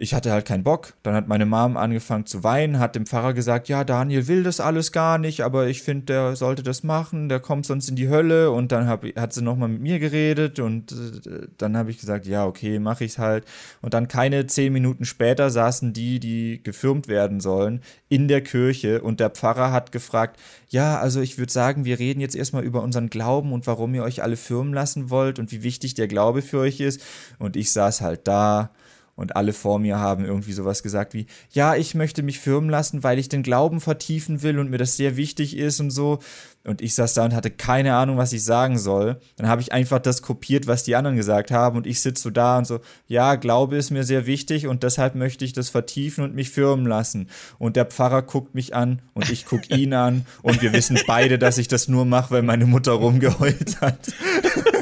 [0.00, 0.94] ich hatte halt keinen Bock.
[1.02, 4.60] Dann hat meine Mom angefangen zu weinen, hat dem Pfarrer gesagt, ja, Daniel will das
[4.60, 8.08] alles gar nicht, aber ich finde, der sollte das machen, der kommt sonst in die
[8.08, 8.52] Hölle.
[8.52, 12.26] Und dann hab, hat sie nochmal mit mir geredet und äh, dann habe ich gesagt,
[12.26, 13.44] ja, okay, mache ich's halt.
[13.82, 19.02] Und dann keine zehn Minuten später saßen die, die gefirmt werden sollen, in der Kirche
[19.02, 20.38] und der Pfarrer hat gefragt,
[20.68, 24.04] ja, also ich würde sagen, wir reden jetzt erstmal über unseren Glauben und warum ihr
[24.04, 27.00] euch alle firmen lassen wollt und wie wichtig der Glaube für euch ist.
[27.40, 28.70] Und ich saß halt da
[29.18, 33.02] und alle vor mir haben irgendwie sowas gesagt wie, ja, ich möchte mich firmen lassen,
[33.02, 36.20] weil ich den Glauben vertiefen will und mir das sehr wichtig ist und so.
[36.64, 39.20] Und ich saß da und hatte keine Ahnung, was ich sagen soll.
[39.34, 42.30] Dann habe ich einfach das kopiert, was die anderen gesagt haben und ich sitze so
[42.30, 46.22] da und so, ja, Glaube ist mir sehr wichtig und deshalb möchte ich das vertiefen
[46.22, 47.28] und mich firmen lassen.
[47.58, 51.40] Und der Pfarrer guckt mich an und ich gucke ihn an und wir wissen beide,
[51.40, 53.98] dass ich das nur mache, weil meine Mutter rumgeheult hat.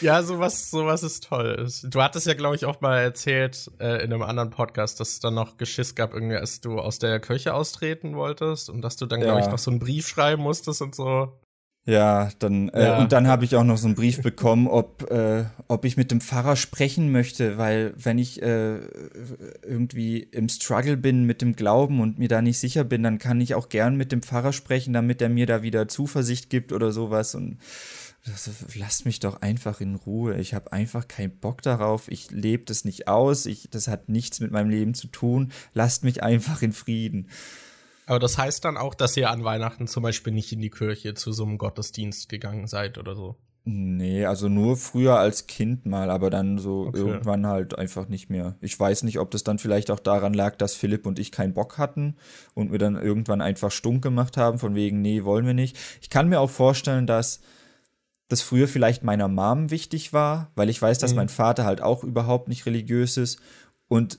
[0.00, 1.68] Ja, sowas, sowas ist toll.
[1.84, 5.20] Du hattest ja, glaube ich, auch mal erzählt äh, in einem anderen Podcast, dass es
[5.20, 9.06] dann noch Geschiss gab, irgendwie, als du aus der Kirche austreten wolltest und dass du
[9.06, 9.26] dann, ja.
[9.26, 11.32] glaube ich, noch so einen Brief schreiben musstest und so.
[11.86, 12.98] Ja, dann äh, ja.
[12.98, 16.10] und dann habe ich auch noch so einen Brief bekommen, ob äh, ob ich mit
[16.10, 18.80] dem Pfarrer sprechen möchte, weil wenn ich äh,
[19.62, 23.40] irgendwie im Struggle bin mit dem Glauben und mir da nicht sicher bin, dann kann
[23.40, 26.92] ich auch gern mit dem Pfarrer sprechen, damit er mir da wieder Zuversicht gibt oder
[26.92, 27.56] sowas und
[28.74, 30.36] lasst mich doch einfach in Ruhe.
[30.38, 32.10] Ich habe einfach keinen Bock darauf.
[32.10, 33.46] Ich lebe das nicht aus.
[33.46, 35.52] Ich, das hat nichts mit meinem Leben zu tun.
[35.74, 37.28] Lasst mich einfach in Frieden.
[38.06, 41.14] Aber das heißt dann auch, dass ihr an Weihnachten zum Beispiel nicht in die Kirche
[41.14, 43.36] zu so einem Gottesdienst gegangen seid oder so?
[43.64, 46.98] Nee, also nur früher als Kind mal, aber dann so okay.
[46.98, 48.56] irgendwann halt einfach nicht mehr.
[48.62, 51.52] Ich weiß nicht, ob das dann vielleicht auch daran lag, dass Philipp und ich keinen
[51.52, 52.16] Bock hatten
[52.54, 55.76] und wir dann irgendwann einfach stunk gemacht haben, von wegen, nee, wollen wir nicht.
[56.00, 57.40] Ich kann mir auch vorstellen, dass
[58.30, 61.16] das früher vielleicht meiner Mom wichtig war, weil ich weiß, dass mhm.
[61.16, 63.38] mein Vater halt auch überhaupt nicht religiös ist
[63.88, 64.18] und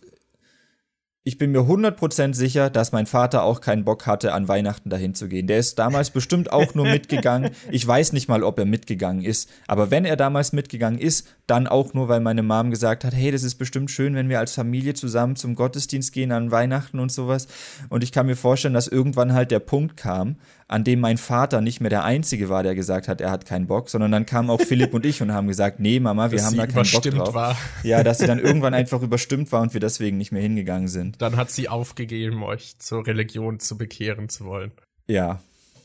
[1.23, 5.13] ich bin mir 100% sicher, dass mein Vater auch keinen Bock hatte, an Weihnachten dahin
[5.13, 5.45] zu gehen.
[5.45, 7.51] Der ist damals bestimmt auch nur mitgegangen.
[7.69, 9.47] Ich weiß nicht mal, ob er mitgegangen ist.
[9.67, 13.29] Aber wenn er damals mitgegangen ist, dann auch nur, weil meine Mom gesagt hat, hey,
[13.29, 17.11] das ist bestimmt schön, wenn wir als Familie zusammen zum Gottesdienst gehen an Weihnachten und
[17.11, 17.47] sowas.
[17.89, 20.37] Und ich kann mir vorstellen, dass irgendwann halt der Punkt kam,
[20.71, 23.67] an dem mein Vater nicht mehr der Einzige war, der gesagt hat, er hat keinen
[23.67, 26.47] Bock, sondern dann kamen auch Philipp und ich und haben gesagt, nee, Mama, wir dass
[26.47, 27.33] haben da keinen Bock drauf.
[27.33, 27.57] War.
[27.83, 31.21] Ja, dass sie dann irgendwann einfach überstimmt war und wir deswegen nicht mehr hingegangen sind.
[31.21, 34.71] Dann hat sie aufgegeben, euch zur Religion zu bekehren zu wollen.
[35.07, 35.41] Ja.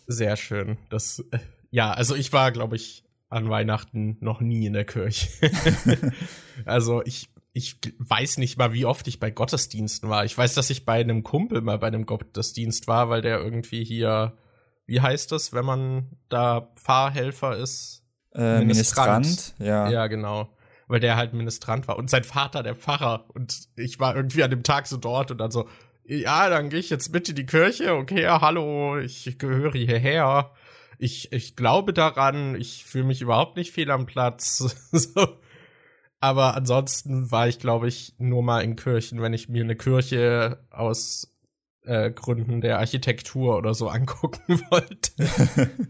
[0.06, 0.78] Sehr schön.
[0.88, 1.24] Das,
[1.72, 5.28] ja, also ich war, glaube ich, an Weihnachten noch nie in der Kirche.
[6.64, 10.24] also ich, ich weiß nicht mal, wie oft ich bei Gottesdiensten war.
[10.24, 13.82] Ich weiß, dass ich bei einem Kumpel mal bei einem Gottesdienst war, weil der irgendwie
[13.82, 14.38] hier
[14.86, 18.04] wie heißt das, wenn man da Pfarrhelfer ist?
[18.34, 19.26] Äh, Ministrant.
[19.26, 19.90] Ministrant, ja.
[19.90, 20.56] Ja, genau.
[20.88, 23.26] Weil der halt Ministrant war und sein Vater der Pfarrer.
[23.34, 25.68] Und ich war irgendwie an dem Tag so dort und dann so,
[26.04, 27.94] ja, dann gehe ich jetzt mit in die Kirche.
[27.94, 30.52] Okay, ja, hallo, ich gehöre hierher.
[30.98, 34.76] Ich, ich glaube daran, ich fühle mich überhaupt nicht fehl am Platz.
[34.92, 35.38] so.
[36.20, 40.64] Aber ansonsten war ich, glaube ich, nur mal in Kirchen, wenn ich mir eine Kirche
[40.70, 41.35] aus
[41.86, 45.12] äh, Gründen der Architektur oder so angucken wollte.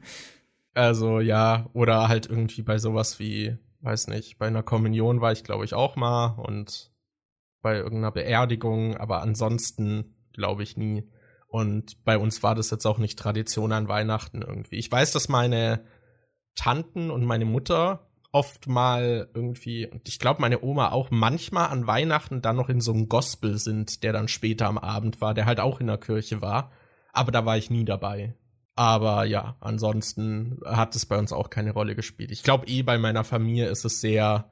[0.74, 5.44] also ja, oder halt irgendwie bei sowas wie, weiß nicht, bei einer Kommunion war ich
[5.44, 6.92] glaube ich auch mal und
[7.62, 11.10] bei irgendeiner Beerdigung, aber ansonsten glaube ich nie.
[11.48, 14.76] Und bei uns war das jetzt auch nicht Tradition an Weihnachten irgendwie.
[14.76, 15.84] Ich weiß, dass meine
[16.54, 21.86] Tanten und meine Mutter oft mal irgendwie, und ich glaube, meine Oma auch manchmal an
[21.86, 25.46] Weihnachten dann noch in so einem Gospel sind, der dann später am Abend war, der
[25.46, 26.70] halt auch in der Kirche war.
[27.14, 28.34] Aber da war ich nie dabei.
[28.74, 32.30] Aber ja, ansonsten hat es bei uns auch keine Rolle gespielt.
[32.30, 34.50] Ich glaube eh bei meiner Familie ist es sehr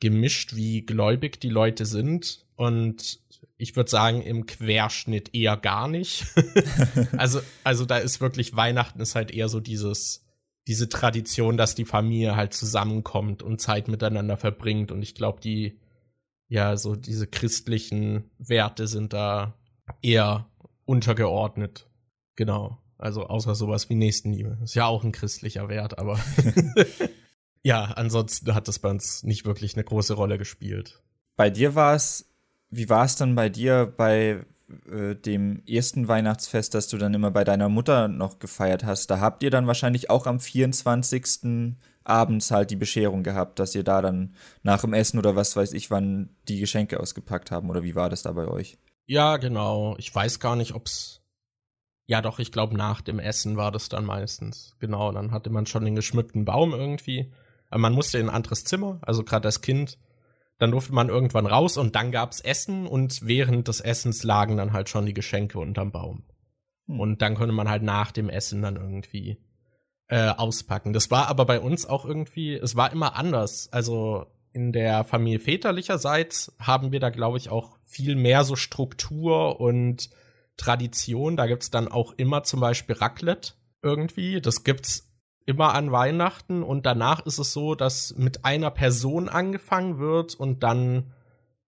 [0.00, 2.44] gemischt, wie gläubig die Leute sind.
[2.56, 3.20] Und
[3.56, 6.26] ich würde sagen, im Querschnitt eher gar nicht.
[7.16, 10.23] also, also da ist wirklich Weihnachten ist halt eher so dieses
[10.66, 14.92] diese Tradition, dass die Familie halt zusammenkommt und Zeit miteinander verbringt.
[14.92, 15.78] Und ich glaube, die,
[16.48, 19.58] ja, so diese christlichen Werte sind da
[20.00, 20.48] eher
[20.86, 21.88] untergeordnet.
[22.36, 22.78] Genau.
[22.96, 24.58] Also außer sowas wie Nächstenliebe.
[24.62, 26.18] Ist ja auch ein christlicher Wert, aber
[27.62, 31.02] ja, ansonsten hat das bei uns nicht wirklich eine große Rolle gespielt.
[31.36, 32.30] Bei dir war es,
[32.70, 34.46] wie war es dann bei dir bei
[34.90, 39.20] äh, dem ersten Weihnachtsfest, das du dann immer bei deiner Mutter noch gefeiert hast, da
[39.20, 41.74] habt ihr dann wahrscheinlich auch am 24.
[42.04, 45.72] abends halt die Bescherung gehabt, dass ihr da dann nach dem Essen oder was weiß
[45.72, 48.78] ich, wann die Geschenke ausgepackt haben oder wie war das da bei euch?
[49.06, 49.96] Ja, genau.
[49.98, 51.20] Ich weiß gar nicht, ob's
[52.06, 54.76] ja, doch, ich glaube, nach dem Essen war das dann meistens.
[54.78, 57.32] Genau, dann hatte man schon den geschmückten Baum irgendwie.
[57.70, 59.98] Aber man musste in ein anderes Zimmer, also gerade als Kind
[60.58, 64.72] Dann durfte man irgendwann raus und dann gab's Essen und während des Essens lagen dann
[64.72, 66.24] halt schon die Geschenke unterm Baum.
[66.86, 67.00] Hm.
[67.00, 69.38] Und dann konnte man halt nach dem Essen dann irgendwie
[70.08, 70.92] äh, auspacken.
[70.92, 73.68] Das war aber bei uns auch irgendwie, es war immer anders.
[73.72, 79.60] Also in der Familie väterlicherseits haben wir da, glaube ich, auch viel mehr so Struktur
[79.60, 80.10] und
[80.56, 81.36] Tradition.
[81.36, 84.40] Da gibt's dann auch immer zum Beispiel Raclette irgendwie.
[84.40, 85.10] Das gibt's
[85.46, 90.62] immer an Weihnachten und danach ist es so, dass mit einer Person angefangen wird und
[90.62, 91.12] dann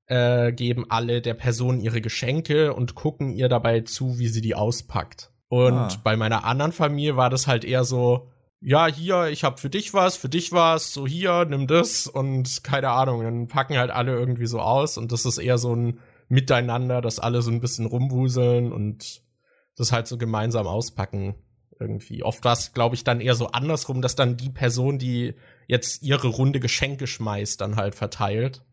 [0.06, 4.54] äh, geben alle der Person ihre Geschenke und gucken ihr dabei zu, wie sie die
[4.54, 5.30] auspackt.
[5.48, 6.00] Und ah.
[6.02, 9.92] bei meiner anderen Familie war das halt eher so, ja, hier, ich hab für dich
[9.92, 14.12] was, für dich was, so hier, nimm das und keine Ahnung, dann packen halt alle
[14.12, 17.86] irgendwie so aus und das ist eher so ein Miteinander, dass alle so ein bisschen
[17.86, 19.22] rumwuseln und
[19.76, 21.36] das halt so gemeinsam auspacken
[21.80, 22.22] irgendwie.
[22.22, 25.34] Oft war es, glaube ich, dann eher so andersrum, dass dann die Person, die
[25.66, 28.64] jetzt ihre Runde Geschenke schmeißt, dann halt verteilt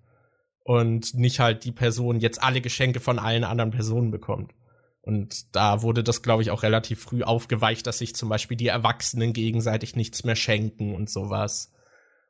[0.64, 4.54] und nicht halt die Person jetzt alle Geschenke von allen anderen Personen bekommt.
[5.02, 8.68] Und da wurde das, glaube ich, auch relativ früh aufgeweicht, dass sich zum Beispiel die
[8.68, 11.74] Erwachsenen gegenseitig nichts mehr schenken und sowas.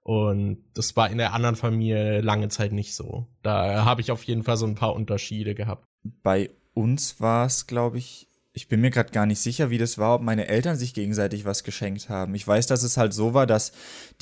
[0.01, 3.27] Und das war in der anderen Familie lange Zeit nicht so.
[3.43, 5.85] Da habe ich auf jeden Fall so ein paar Unterschiede gehabt.
[6.23, 9.97] Bei uns war es, glaube ich, ich bin mir gerade gar nicht sicher, wie das
[9.97, 12.35] war, ob meine Eltern sich gegenseitig was geschenkt haben.
[12.35, 13.71] Ich weiß, dass es halt so war, dass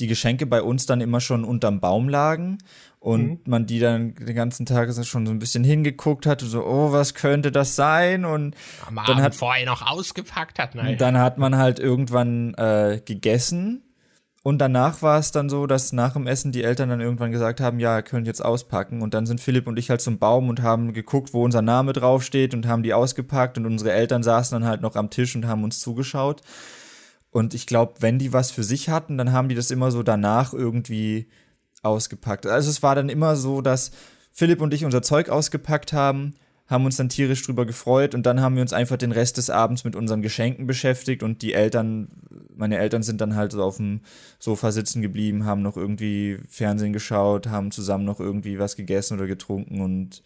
[0.00, 2.56] die Geschenke bei uns dann immer schon unterm Baum lagen
[2.98, 3.40] und mhm.
[3.44, 7.12] man die dann den ganzen Tag schon so ein bisschen hingeguckt hat, so, oh, was
[7.12, 8.24] könnte das sein?
[8.24, 8.56] Und
[8.86, 10.96] Am dann Abend hat vorher noch ausgepackt hat, nein.
[10.96, 13.82] Dann hat man halt irgendwann äh, gegessen
[14.44, 17.60] und danach war es dann so, dass nach dem Essen die Eltern dann irgendwann gesagt
[17.60, 19.00] haben, ja, könnt jetzt auspacken.
[19.00, 21.92] Und dann sind Philipp und ich halt zum Baum und haben geguckt, wo unser Name
[21.92, 23.56] draufsteht und haben die ausgepackt.
[23.56, 26.42] Und unsere Eltern saßen dann halt noch am Tisch und haben uns zugeschaut.
[27.30, 30.02] Und ich glaube, wenn die was für sich hatten, dann haben die das immer so
[30.02, 31.28] danach irgendwie
[31.82, 32.44] ausgepackt.
[32.46, 33.92] Also es war dann immer so, dass
[34.32, 36.34] Philipp und ich unser Zeug ausgepackt haben
[36.72, 39.50] haben uns dann tierisch drüber gefreut und dann haben wir uns einfach den Rest des
[39.50, 42.08] Abends mit unseren Geschenken beschäftigt und die Eltern,
[42.56, 44.00] meine Eltern sind dann halt so auf dem
[44.40, 49.28] Sofa sitzen geblieben, haben noch irgendwie Fernsehen geschaut, haben zusammen noch irgendwie was gegessen oder
[49.28, 50.22] getrunken und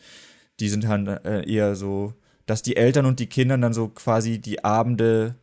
[0.61, 2.15] die sind halt eher so,
[2.47, 5.35] dass die Eltern und die Kinder dann so quasi die Abende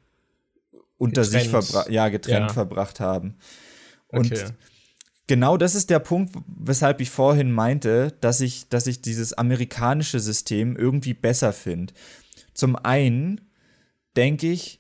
[0.98, 1.44] unter getrennt.
[1.44, 2.54] sich verbracht, ja, getrennt ja.
[2.54, 3.36] verbracht haben.
[4.08, 4.46] Und okay
[5.28, 10.20] genau das ist der Punkt, weshalb ich vorhin meinte, dass ich, dass ich dieses amerikanische
[10.20, 11.94] System irgendwie besser finde.
[12.54, 13.42] Zum einen
[14.16, 14.80] denke ich,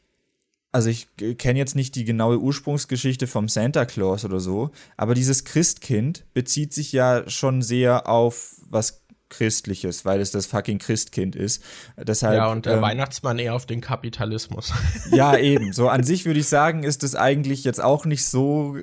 [0.71, 5.45] also ich kenne jetzt nicht die genaue Ursprungsgeschichte vom Santa Claus oder so, aber dieses
[5.45, 11.63] Christkind bezieht sich ja schon sehr auf was Christliches, weil es das fucking Christkind ist.
[11.97, 14.73] Deshalb, ja, und der ähm, Weihnachtsmann eher auf den Kapitalismus.
[15.11, 15.73] Ja, eben.
[15.73, 18.77] So an sich würde ich sagen, ist es eigentlich jetzt auch nicht so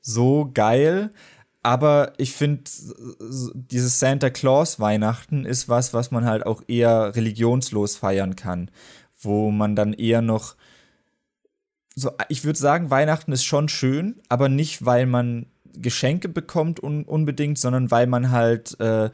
[0.00, 1.12] so geil.
[1.62, 2.62] Aber ich finde,
[3.54, 8.70] dieses Santa Claus Weihnachten ist was, was man halt auch eher religionslos feiern kann.
[9.20, 10.56] Wo man dann eher noch
[11.94, 17.04] so, ich würde sagen, Weihnachten ist schon schön, aber nicht, weil man Geschenke bekommt un
[17.04, 19.10] unbedingt, sondern weil man halt äh,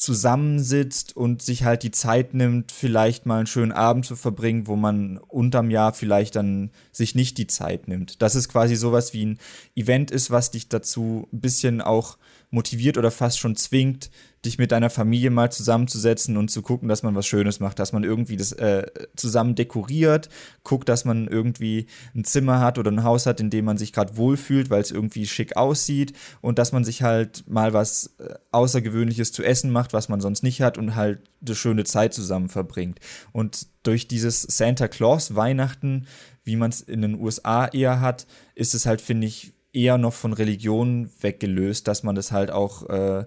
[0.00, 4.74] zusammensitzt und sich halt die Zeit nimmt, vielleicht mal einen schönen Abend zu verbringen, wo
[4.74, 8.22] man unterm Jahr vielleicht dann sich nicht die Zeit nimmt.
[8.22, 9.38] Das ist quasi sowas wie ein
[9.76, 12.16] Event ist, was dich dazu ein bisschen auch
[12.48, 14.10] motiviert oder fast schon zwingt,
[14.44, 17.92] dich mit deiner Familie mal zusammenzusetzen und zu gucken, dass man was Schönes macht, dass
[17.92, 20.30] man irgendwie das äh, zusammen dekoriert,
[20.64, 23.92] guckt, dass man irgendwie ein Zimmer hat oder ein Haus hat, in dem man sich
[23.92, 28.34] gerade wohlfühlt, weil es irgendwie schick aussieht und dass man sich halt mal was äh,
[28.50, 32.48] Außergewöhnliches zu essen macht, was man sonst nicht hat und halt eine schöne Zeit zusammen
[32.48, 32.98] verbringt.
[33.32, 36.06] Und durch dieses Santa Claus Weihnachten,
[36.44, 40.14] wie man es in den USA eher hat, ist es halt, finde ich, eher noch
[40.14, 43.24] von Religion weggelöst, dass man das halt auch äh,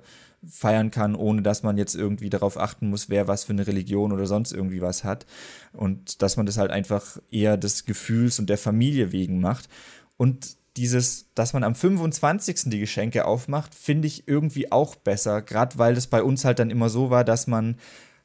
[0.50, 4.12] feiern kann, ohne dass man jetzt irgendwie darauf achten muss, wer was für eine Religion
[4.12, 5.26] oder sonst irgendwie was hat.
[5.72, 9.70] Und dass man das halt einfach eher des Gefühls und der Familie wegen macht.
[10.18, 12.64] Und dieses, dass man am 25.
[12.66, 16.72] die Geschenke aufmacht, finde ich irgendwie auch besser, gerade weil es bei uns halt dann
[16.72, 17.78] immer so war, dass man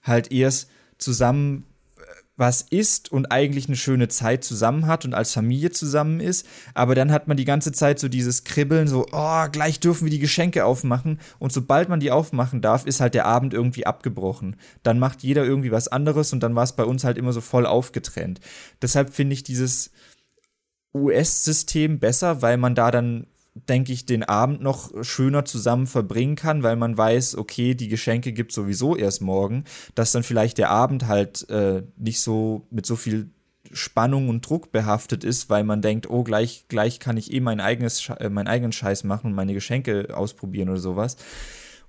[0.02, 1.64] halt erst zusammen
[2.39, 6.47] was isst und eigentlich eine schöne Zeit zusammen hat und als Familie zusammen ist.
[6.72, 10.11] Aber dann hat man die ganze Zeit so dieses Kribbeln, so, oh, gleich dürfen wir
[10.11, 11.20] die Geschenke aufmachen.
[11.41, 14.57] Und sobald man die aufmachen darf, ist halt der Abend irgendwie abgebrochen.
[14.84, 17.41] Dann macht jeder irgendwie was anderes und dann war es bei uns halt immer so
[17.41, 18.41] voll aufgetrennt.
[18.80, 19.91] Deshalb finde ich dieses
[20.95, 23.26] US-System besser, weil man da dann
[23.68, 28.32] denke ich, den Abend noch schöner zusammen verbringen kann, weil man weiß, okay, die Geschenke
[28.32, 32.96] gibt sowieso erst morgen, dass dann vielleicht der Abend halt äh, nicht so mit so
[32.96, 33.30] viel
[33.72, 37.61] Spannung und Druck behaftet ist, weil man denkt, oh, gleich, gleich kann ich eh mein
[37.61, 41.16] eigenes, äh, meinen eigenen Scheiß machen und meine Geschenke ausprobieren oder sowas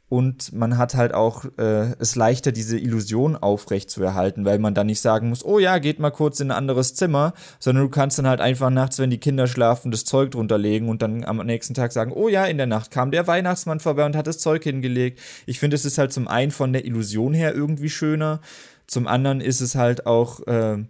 [0.09, 4.73] und man hat halt auch äh, es leichter, diese Illusion aufrecht zu erhalten, weil man
[4.73, 7.89] dann nicht sagen muss, oh ja, geht mal kurz in ein anderes Zimmer, sondern du
[7.89, 11.23] kannst dann halt einfach nachts, wenn die Kinder schlafen, das Zeug drunter legen und dann
[11.23, 14.25] am nächsten Tag sagen, oh ja, in der Nacht kam der Weihnachtsmann vorbei und hat
[14.25, 15.19] das Zeug hingelegt.
[15.45, 18.41] Ich finde, es ist halt zum einen von der Illusion her irgendwie schöner,
[18.87, 20.83] zum anderen ist es halt auch äh,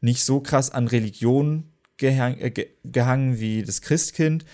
[0.00, 2.52] nicht so krass an Religion gehang, äh,
[2.82, 4.44] gehangen wie das Christkind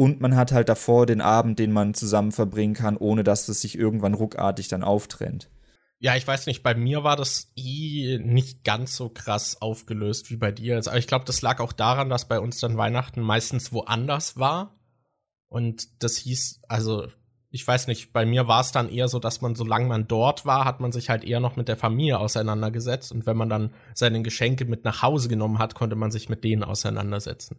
[0.00, 3.60] und man hat halt davor den Abend, den man zusammen verbringen kann, ohne dass es
[3.60, 5.50] sich irgendwann ruckartig dann auftrennt.
[5.98, 10.38] Ja, ich weiß nicht, bei mir war das eh nicht ganz so krass aufgelöst wie
[10.38, 10.78] bei dir.
[10.78, 14.80] Aber ich glaube, das lag auch daran, dass bei uns dann Weihnachten meistens woanders war.
[15.48, 17.06] Und das hieß, also,
[17.50, 20.46] ich weiß nicht, bei mir war es dann eher so, dass man, solange man dort
[20.46, 23.12] war, hat man sich halt eher noch mit der Familie auseinandergesetzt.
[23.12, 26.42] Und wenn man dann seine Geschenke mit nach Hause genommen hat, konnte man sich mit
[26.42, 27.58] denen auseinandersetzen.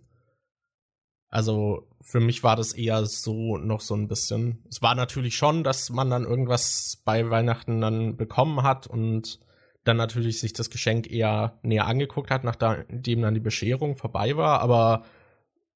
[1.32, 4.64] Also für mich war das eher so noch so ein bisschen.
[4.70, 9.40] Es war natürlich schon, dass man dann irgendwas bei Weihnachten dann bekommen hat und
[9.86, 14.60] dann natürlich sich das Geschenk eher näher angeguckt hat, nachdem dann die Bescherung vorbei war.
[14.60, 15.06] Aber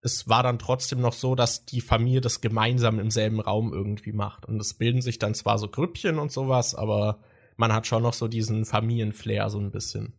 [0.01, 4.11] es war dann trotzdem noch so, dass die Familie das gemeinsam im selben Raum irgendwie
[4.11, 4.45] macht.
[4.45, 7.19] Und es bilden sich dann zwar so Grüppchen und sowas, aber
[7.55, 10.13] man hat schon noch so diesen Familienflair so ein bisschen.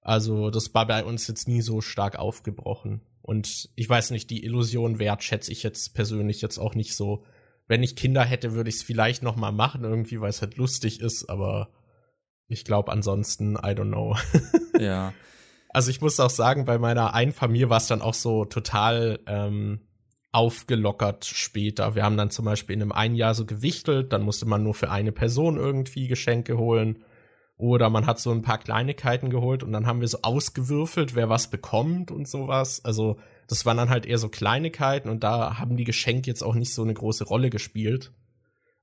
[0.00, 3.02] Also das war bei uns jetzt nie so stark aufgebrochen.
[3.22, 7.24] Und ich weiß nicht, die Illusion wertschätze ich jetzt persönlich jetzt auch nicht so.
[7.68, 10.56] Wenn ich Kinder hätte, würde ich es vielleicht noch mal machen, irgendwie, weil es halt
[10.56, 11.70] lustig ist, aber
[12.48, 14.16] ich glaube ansonsten, I don't know.
[14.78, 15.14] ja.
[15.68, 19.20] Also ich muss auch sagen, bei meiner einen Familie war es dann auch so total
[19.26, 19.80] ähm,
[20.32, 21.94] aufgelockert später.
[21.94, 24.74] Wir haben dann zum Beispiel in einem einen Jahr so gewichtelt, dann musste man nur
[24.74, 27.04] für eine Person irgendwie Geschenke holen.
[27.62, 31.28] Oder man hat so ein paar Kleinigkeiten geholt und dann haben wir so ausgewürfelt, wer
[31.28, 32.84] was bekommt und sowas.
[32.84, 36.56] Also das waren dann halt eher so Kleinigkeiten und da haben die Geschenke jetzt auch
[36.56, 38.10] nicht so eine große Rolle gespielt.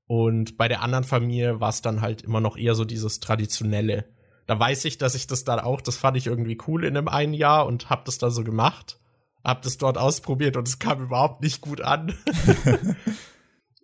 [0.07, 4.05] Und bei der anderen Familie war es dann halt immer noch eher so dieses Traditionelle.
[4.47, 7.09] Da weiß ich, dass ich das dann auch, das fand ich irgendwie cool in einem
[7.09, 8.97] einen Jahr und hab das da so gemacht.
[9.43, 12.13] Hab das dort ausprobiert und es kam überhaupt nicht gut an.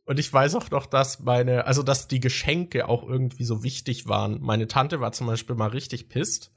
[0.06, 4.08] Und ich weiß auch noch, dass meine, also dass die Geschenke auch irgendwie so wichtig
[4.08, 4.40] waren.
[4.40, 6.52] Meine Tante war zum Beispiel mal richtig pisst,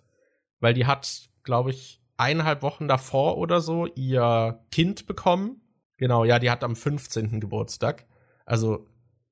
[0.61, 5.63] weil die hat, glaube ich, eineinhalb Wochen davor oder so ihr Kind bekommen.
[5.97, 7.41] Genau, ja, die hat am 15.
[7.41, 8.07] Geburtstag.
[8.45, 8.87] Also,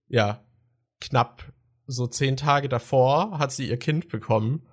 [0.08, 0.44] ja,
[1.00, 1.52] knapp
[1.86, 4.66] so zehn Tage davor hat sie ihr Kind bekommen.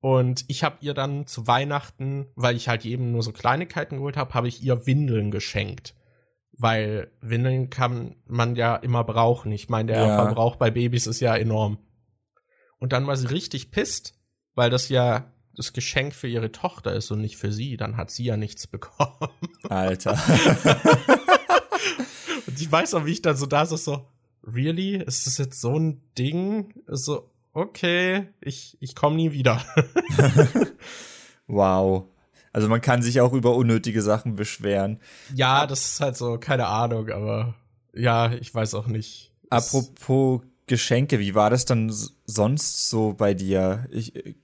[0.00, 4.16] Und ich habe ihr dann zu Weihnachten, weil ich halt eben nur so Kleinigkeiten geholt
[4.16, 5.94] habe, habe ich ihr Windeln geschenkt
[6.60, 9.50] weil Windeln kann man ja immer brauchen.
[9.50, 10.24] Ich meine, der ja.
[10.24, 11.78] Verbrauch bei Babys ist ja enorm.
[12.78, 14.14] Und dann war sie richtig pisst,
[14.54, 17.78] weil das ja das Geschenk für ihre Tochter ist und nicht für sie.
[17.78, 19.30] Dann hat sie ja nichts bekommen.
[19.68, 20.12] Alter.
[22.46, 24.06] und ich weiß auch, wie ich dann so da so, so,
[24.42, 24.96] really?
[24.96, 26.74] Ist das jetzt so ein Ding?
[26.86, 29.64] So, okay, ich, ich komme nie wieder.
[31.46, 32.04] wow.
[32.52, 34.98] Also man kann sich auch über unnötige Sachen beschweren.
[35.34, 37.54] Ja, das ist halt so, keine Ahnung, aber
[37.94, 39.32] ja, ich weiß auch nicht.
[39.50, 41.92] Apropos Geschenke, wie war das dann
[42.26, 43.88] sonst so bei dir?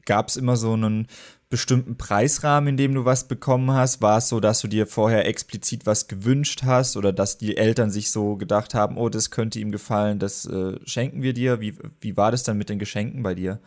[0.04, 1.06] Gab es immer so einen
[1.48, 4.02] bestimmten Preisrahmen, in dem du was bekommen hast?
[4.02, 7.92] War es so, dass du dir vorher explizit was gewünscht hast oder dass die Eltern
[7.92, 11.60] sich so gedacht haben, oh, das könnte ihm gefallen, das äh, schenken wir dir?
[11.60, 13.60] Wie, wie war das dann mit den Geschenken bei dir?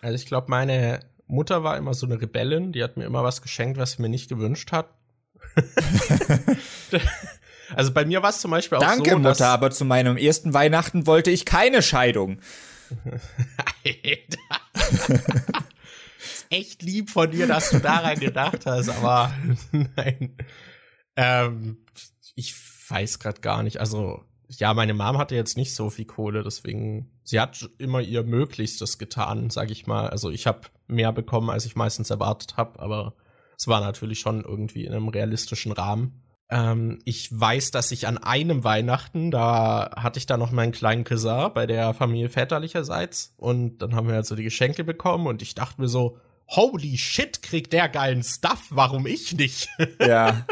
[0.00, 1.00] Also ich glaube, meine
[1.30, 4.08] Mutter war immer so eine Rebellin, die hat mir immer was geschenkt, was sie mir
[4.08, 4.94] nicht gewünscht hat.
[7.74, 9.04] also bei mir war es zum Beispiel auch Danke, so.
[9.04, 12.40] Danke, Mutter, aber zu meinem ersten Weihnachten wollte ich keine Scheidung.
[13.84, 14.38] Alter.
[16.50, 19.32] echt lieb von dir, dass du daran gedacht hast, aber
[19.72, 20.36] nein.
[21.16, 21.86] Ähm,
[22.34, 22.54] ich
[22.88, 23.78] weiß gerade gar nicht.
[23.78, 24.24] Also
[24.58, 28.98] ja, meine Mom hatte jetzt nicht so viel Kohle, deswegen, sie hat immer ihr Möglichstes
[28.98, 30.08] getan, sag ich mal.
[30.08, 33.14] Also ich habe mehr bekommen, als ich meistens erwartet habe, aber
[33.56, 36.22] es war natürlich schon irgendwie in einem realistischen Rahmen.
[36.50, 41.04] Ähm, ich weiß, dass ich an einem Weihnachten, da hatte ich da noch meinen kleinen
[41.04, 45.54] Cousin bei der Familie väterlicherseits und dann haben wir also die Geschenke bekommen und ich
[45.54, 46.18] dachte mir so,
[46.50, 49.68] holy shit, kriegt der geilen Stuff, warum ich nicht?
[50.00, 50.46] Ja.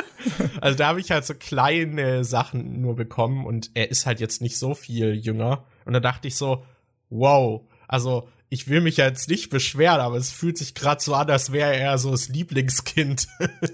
[0.61, 4.40] also da habe ich halt so kleine Sachen nur bekommen und er ist halt jetzt
[4.40, 5.64] nicht so viel jünger.
[5.84, 6.64] Und da dachte ich so,
[7.11, 11.14] wow, also ich will mich ja jetzt nicht beschweren, aber es fühlt sich gerade so
[11.14, 13.26] an, als wäre er so das Lieblingskind.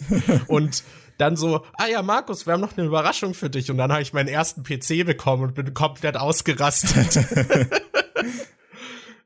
[0.48, 0.82] und
[1.18, 3.70] dann so, ah ja, Markus, wir haben noch eine Überraschung für dich.
[3.70, 7.24] Und dann habe ich meinen ersten PC bekommen und bin komplett ausgerastet.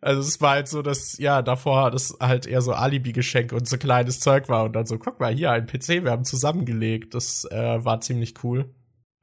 [0.01, 3.79] Also es war halt so, dass, ja, davor das halt eher so Alibi-Geschenk und so
[3.79, 7.15] kleines Zeug war und dann so, guck mal, hier ein PC, wir haben zusammengelegt.
[7.15, 8.73] Das äh, war ziemlich cool.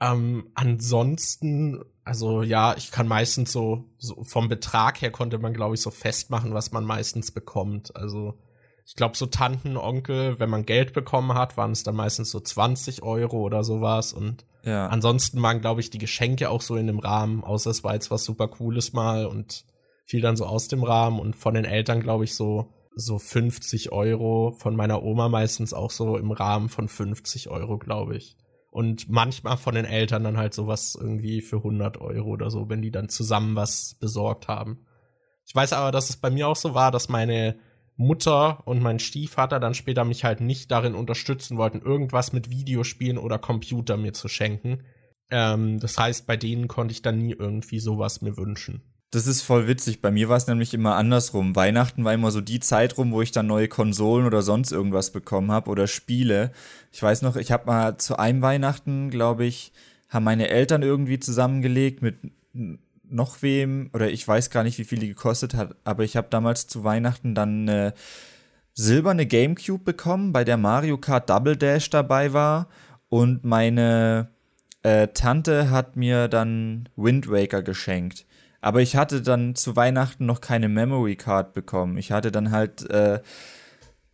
[0.01, 5.76] Ähm, ansonsten, also ja, ich kann meistens so, so vom Betrag her konnte man, glaube
[5.76, 7.95] ich, so festmachen, was man meistens bekommt.
[7.95, 8.38] Also
[8.86, 12.39] ich glaube, so Tanten, Onkel, wenn man Geld bekommen hat, waren es dann meistens so
[12.41, 14.11] 20 Euro oder sowas.
[14.11, 14.88] Und ja.
[14.88, 18.11] ansonsten waren, glaube ich, die Geschenke auch so in dem Rahmen, außer es war jetzt
[18.11, 19.65] was super Cooles mal und
[20.05, 21.19] fiel dann so aus dem Rahmen.
[21.19, 24.51] Und von den Eltern, glaube ich, so, so 50 Euro.
[24.57, 28.37] Von meiner Oma meistens auch so im Rahmen von 50 Euro, glaube ich.
[28.71, 32.81] Und manchmal von den Eltern dann halt sowas irgendwie für 100 Euro oder so, wenn
[32.81, 34.85] die dann zusammen was besorgt haben.
[35.45, 37.57] Ich weiß aber, dass es bei mir auch so war, dass meine
[37.97, 43.17] Mutter und mein Stiefvater dann später mich halt nicht darin unterstützen wollten, irgendwas mit Videospielen
[43.17, 44.83] oder Computer mir zu schenken.
[45.29, 48.94] Ähm, das heißt, bei denen konnte ich dann nie irgendwie sowas mir wünschen.
[49.16, 50.01] Das ist voll witzig.
[50.01, 51.55] Bei mir war es nämlich immer andersrum.
[51.55, 55.11] Weihnachten war immer so die Zeit rum, wo ich dann neue Konsolen oder sonst irgendwas
[55.11, 56.51] bekommen habe oder Spiele.
[56.91, 59.72] Ich weiß noch, ich habe mal zu einem Weihnachten, glaube ich,
[60.09, 62.18] haben meine Eltern irgendwie zusammengelegt mit
[63.09, 66.28] noch wem oder ich weiß gar nicht, wie viel die gekostet hat, aber ich habe
[66.30, 67.93] damals zu Weihnachten dann eine
[68.74, 72.68] silberne Gamecube bekommen, bei der Mario Kart Double Dash dabei war
[73.07, 74.28] und meine
[74.84, 78.26] äh, Tante hat mir dann Wind Waker geschenkt.
[78.66, 81.99] Aber ich hatte dann zu Weihnachten noch keine Memory Card bekommen.
[81.99, 83.20] Ich hatte dann halt äh,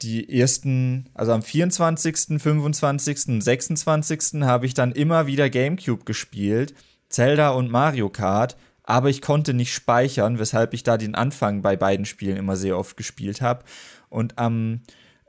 [0.01, 3.29] die ersten, also am 24., 25.
[3.29, 4.41] und 26.
[4.41, 6.73] habe ich dann immer wieder GameCube gespielt,
[7.07, 11.77] Zelda und Mario Kart, aber ich konnte nicht speichern, weshalb ich da den Anfang bei
[11.77, 13.63] beiden Spielen immer sehr oft gespielt habe.
[14.09, 14.81] Und am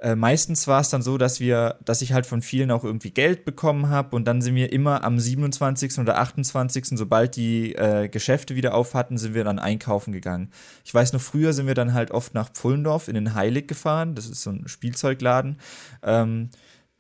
[0.03, 3.13] äh, meistens war es dann so, dass wir, dass ich halt von vielen auch irgendwie
[3.13, 5.99] Geld bekommen habe und dann sind wir immer am 27.
[5.99, 6.99] oder 28.
[6.99, 10.51] sobald die äh, Geschäfte wieder auf hatten, sind wir dann einkaufen gegangen.
[10.85, 14.17] Ich weiß noch, früher sind wir dann halt oft nach Pfullendorf in den Heilig gefahren,
[14.17, 15.59] das ist so ein Spielzeugladen.
[16.03, 16.51] Ähm,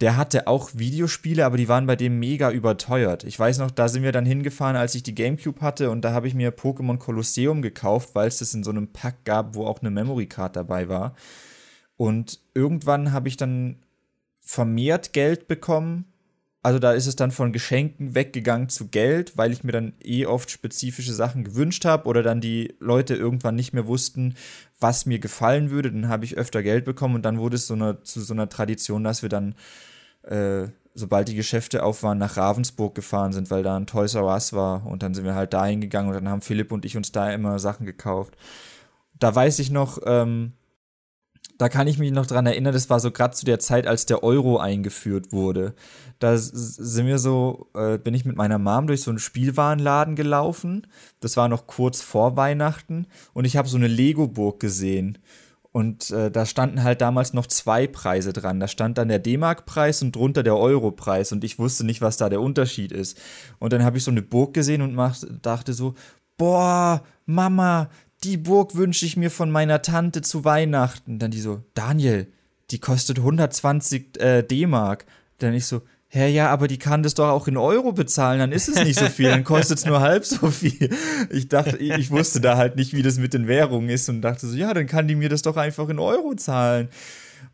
[0.00, 3.24] der hatte auch Videospiele, aber die waren bei dem mega überteuert.
[3.24, 6.12] Ich weiß noch, da sind wir dann hingefahren, als ich die GameCube hatte und da
[6.12, 9.66] habe ich mir Pokémon Colosseum gekauft, weil es das in so einem Pack gab, wo
[9.66, 11.16] auch eine Memory Card dabei war.
[12.02, 13.76] Und irgendwann habe ich dann
[14.40, 16.06] vermehrt Geld bekommen.
[16.60, 20.26] Also da ist es dann von Geschenken weggegangen zu Geld, weil ich mir dann eh
[20.26, 24.34] oft spezifische Sachen gewünscht habe oder dann die Leute irgendwann nicht mehr wussten,
[24.80, 25.92] was mir gefallen würde.
[25.92, 28.48] Dann habe ich öfter Geld bekommen und dann wurde es so eine, zu so einer
[28.48, 29.54] Tradition, dass wir dann,
[30.22, 34.24] äh, sobald die Geschäfte auf waren, nach Ravensburg gefahren sind, weil da ein Toys R
[34.24, 34.86] Us war.
[34.86, 37.32] Und dann sind wir halt dahin gegangen und dann haben Philipp und ich uns da
[37.32, 38.36] immer Sachen gekauft.
[39.20, 40.54] Da weiß ich noch, ähm,
[41.62, 44.04] da kann ich mich noch dran erinnern, das war so gerade zu der Zeit, als
[44.04, 45.74] der Euro eingeführt wurde.
[46.18, 50.88] Da sind wir so, äh, bin ich mit meiner Mom durch so einen Spielwarenladen gelaufen.
[51.20, 55.18] Das war noch kurz vor Weihnachten und ich habe so eine Lego-Burg gesehen.
[55.70, 58.58] Und äh, da standen halt damals noch zwei Preise dran.
[58.58, 61.30] Da stand dann der D-Mark-Preis und drunter der Euro-Preis.
[61.30, 63.18] Und ich wusste nicht, was da der Unterschied ist.
[63.60, 64.98] Und dann habe ich so eine Burg gesehen und
[65.42, 65.94] dachte so,
[66.36, 67.88] boah, Mama,
[68.24, 71.18] die Burg wünsche ich mir von meiner Tante zu Weihnachten.
[71.18, 72.26] Dann die so, Daniel,
[72.70, 75.04] die kostet 120 äh, D-Mark.
[75.38, 75.82] Dann ich so,
[76.14, 78.98] hä, ja, aber die kann das doch auch in Euro bezahlen, dann ist es nicht
[78.98, 80.90] so viel, dann kostet es nur halb so viel.
[81.30, 84.46] Ich dachte, ich wusste da halt nicht, wie das mit den Währungen ist und dachte
[84.46, 86.90] so, ja, dann kann die mir das doch einfach in Euro zahlen.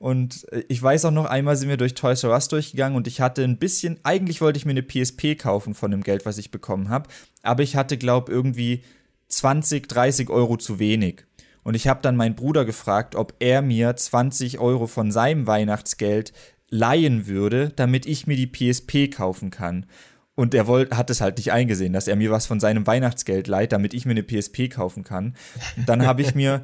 [0.01, 3.07] Und äh, ich weiß auch noch, einmal sind wir durch Toys R Us durchgegangen und
[3.07, 6.37] ich hatte ein bisschen, eigentlich wollte ich mir eine PSP kaufen von dem Geld, was
[6.37, 7.09] ich bekommen habe,
[7.43, 8.83] aber ich hatte, glaube irgendwie
[9.29, 11.25] 20, 30 Euro zu wenig.
[11.63, 16.33] Und ich habe dann meinen Bruder gefragt, ob er mir 20 Euro von seinem Weihnachtsgeld
[16.71, 19.87] leihen würde, damit ich mir die PSP kaufen kann.
[20.35, 23.49] Und er wollt, hat es halt nicht eingesehen, dass er mir was von seinem Weihnachtsgeld
[23.49, 25.35] leiht, damit ich mir eine PSP kaufen kann.
[25.77, 26.63] Und dann habe ich mir,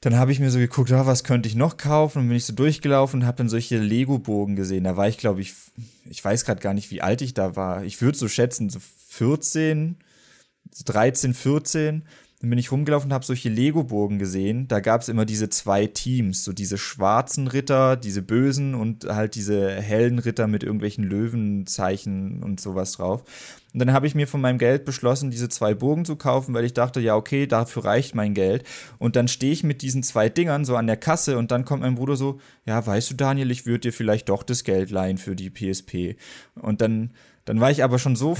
[0.00, 2.20] dann habe ich mir so geguckt, ja, was könnte ich noch kaufen?
[2.20, 4.84] Und bin ich so durchgelaufen und habe dann solche Lego-Bogen gesehen.
[4.84, 5.52] Da war ich, glaube ich,
[6.08, 7.84] ich weiß gerade gar nicht, wie alt ich da war.
[7.84, 8.78] Ich würde so schätzen, so
[9.08, 9.96] 14,
[10.84, 12.02] 13, 14,
[12.42, 14.66] dann bin ich rumgelaufen und habe solche Lego-Burgen gesehen.
[14.66, 19.36] Da gab es immer diese zwei Teams, so diese schwarzen Ritter, diese bösen und halt
[19.36, 23.22] diese hellen Ritter mit irgendwelchen Löwenzeichen und sowas drauf.
[23.72, 26.64] Und dann habe ich mir von meinem Geld beschlossen, diese zwei Burgen zu kaufen, weil
[26.64, 28.64] ich dachte, ja, okay, dafür reicht mein Geld.
[28.98, 31.82] Und dann stehe ich mit diesen zwei Dingern so an der Kasse und dann kommt
[31.82, 35.16] mein Bruder so, ja, weißt du, Daniel, ich würde dir vielleicht doch das Geld leihen
[35.16, 36.16] für die PSP.
[36.56, 37.12] Und dann
[37.44, 38.36] dann war ich aber schon so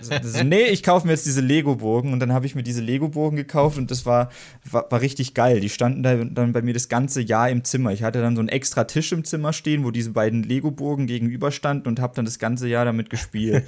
[0.00, 0.14] so,
[0.44, 2.12] nee, ich kaufe mir jetzt diese Lego-Burgen.
[2.12, 4.30] Und dann habe ich mir diese Lego-Burgen gekauft und das war,
[4.70, 5.58] war, war, richtig geil.
[5.58, 7.92] Die standen da dann bei mir das ganze Jahr im Zimmer.
[7.92, 11.88] Ich hatte dann so einen extra Tisch im Zimmer stehen, wo diese beiden Lego-Burgen gegenüberstanden
[11.88, 13.64] und habe dann das ganze Jahr damit gespielt.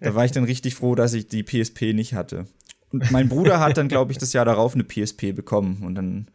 [0.00, 2.46] da war ich dann richtig froh, dass ich die PSP nicht hatte.
[2.90, 5.82] Und mein Bruder hat dann, glaube ich, das Jahr darauf eine PSP bekommen.
[5.84, 6.28] Und dann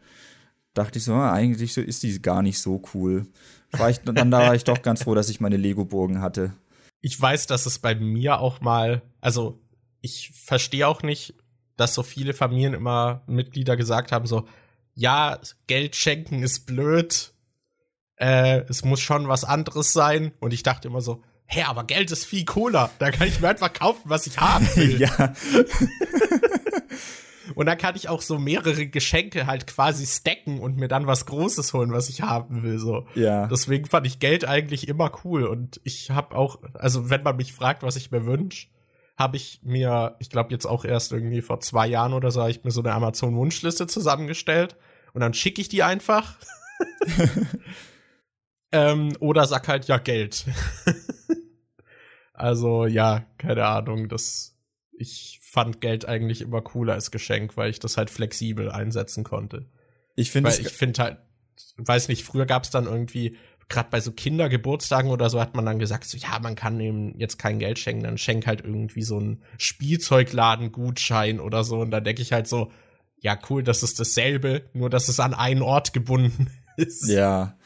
[0.72, 3.26] dachte ich so, ah, eigentlich ist die gar nicht so cool.
[3.72, 6.52] War ich, dann war ich doch ganz froh, dass ich meine Lego-Burgen hatte.
[7.00, 9.60] Ich weiß, dass es bei mir auch mal, also
[10.00, 11.34] ich verstehe auch nicht,
[11.76, 14.46] dass so viele Familien immer Mitglieder gesagt haben, so,
[14.94, 17.32] ja, Geld schenken ist blöd,
[18.16, 20.32] äh, es muss schon was anderes sein.
[20.40, 22.90] Und ich dachte immer so, hä, aber Geld ist viel cooler.
[22.98, 25.00] Da kann ich mir einfach kaufen, was ich haben will.
[25.00, 25.10] ja.
[27.60, 31.26] und dann kann ich auch so mehrere Geschenke halt quasi stacken und mir dann was
[31.26, 32.78] Großes holen, was ich haben will.
[32.78, 33.06] So.
[33.14, 33.48] Ja.
[33.48, 35.44] Deswegen fand ich Geld eigentlich immer cool.
[35.44, 38.68] Und ich habe auch, also wenn man mich fragt, was ich mir wünsche,
[39.14, 42.50] habe ich mir, ich glaube jetzt auch erst irgendwie vor zwei Jahren oder so, habe
[42.50, 44.76] ich mir so eine Amazon-Wunschliste zusammengestellt
[45.12, 46.38] und dann schicke ich die einfach.
[48.72, 50.46] ähm, oder sag halt ja Geld.
[52.32, 54.56] also ja, keine Ahnung, das
[55.00, 59.66] ich fand Geld eigentlich immer cooler als Geschenk, weil ich das halt flexibel einsetzen konnte.
[60.14, 61.18] Ich finde ich finde halt
[61.76, 63.36] weiß nicht, früher gab es dann irgendwie
[63.68, 67.18] gerade bei so Kindergeburtstagen oder so hat man dann gesagt, so ja, man kann eben
[67.18, 71.80] jetzt kein Geld schenken, dann schenk halt irgendwie so einen Spielzeugladen-Gutschein oder so.
[71.80, 72.70] Und da denke ich halt so,
[73.18, 77.08] ja, cool, das ist dasselbe, nur dass es an einen Ort gebunden ist.
[77.08, 77.56] Ja.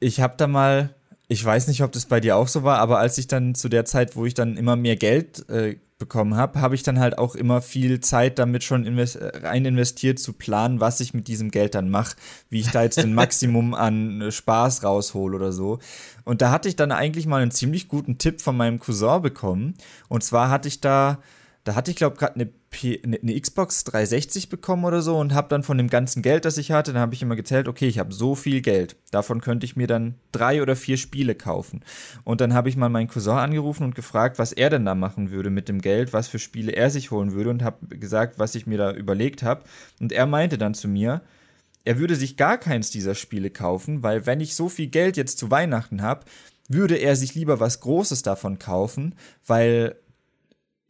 [0.00, 0.94] Ich habe da mal,
[1.28, 3.68] ich weiß nicht, ob das bei dir auch so war, aber als ich dann zu
[3.68, 7.16] der Zeit, wo ich dann immer mehr Geld äh, bekommen habe, habe ich dann halt
[7.16, 11.52] auch immer viel Zeit damit schon invest rein investiert zu planen, was ich mit diesem
[11.52, 12.16] Geld dann mache,
[12.50, 15.78] wie ich da jetzt den Maximum an äh, Spaß raushol oder so.
[16.24, 19.74] Und da hatte ich dann eigentlich mal einen ziemlich guten Tipp von meinem Cousin bekommen.
[20.08, 21.18] Und zwar hatte ich da
[21.64, 22.50] da hatte ich glaube gerade eine,
[23.04, 26.58] eine, eine, Xbox 360 bekommen oder so und habe dann von dem ganzen Geld, das
[26.58, 29.64] ich hatte, dann habe ich immer gezählt, okay, ich habe so viel Geld, davon könnte
[29.64, 31.84] ich mir dann drei oder vier Spiele kaufen.
[32.24, 35.30] Und dann habe ich mal meinen Cousin angerufen und gefragt, was er denn da machen
[35.30, 38.56] würde mit dem Geld, was für Spiele er sich holen würde und habe gesagt, was
[38.56, 39.62] ich mir da überlegt habe.
[40.00, 41.22] Und er meinte dann zu mir,
[41.84, 45.38] er würde sich gar keins dieser Spiele kaufen, weil wenn ich so viel Geld jetzt
[45.38, 46.24] zu Weihnachten habe,
[46.68, 49.14] würde er sich lieber was Großes davon kaufen,
[49.46, 49.96] weil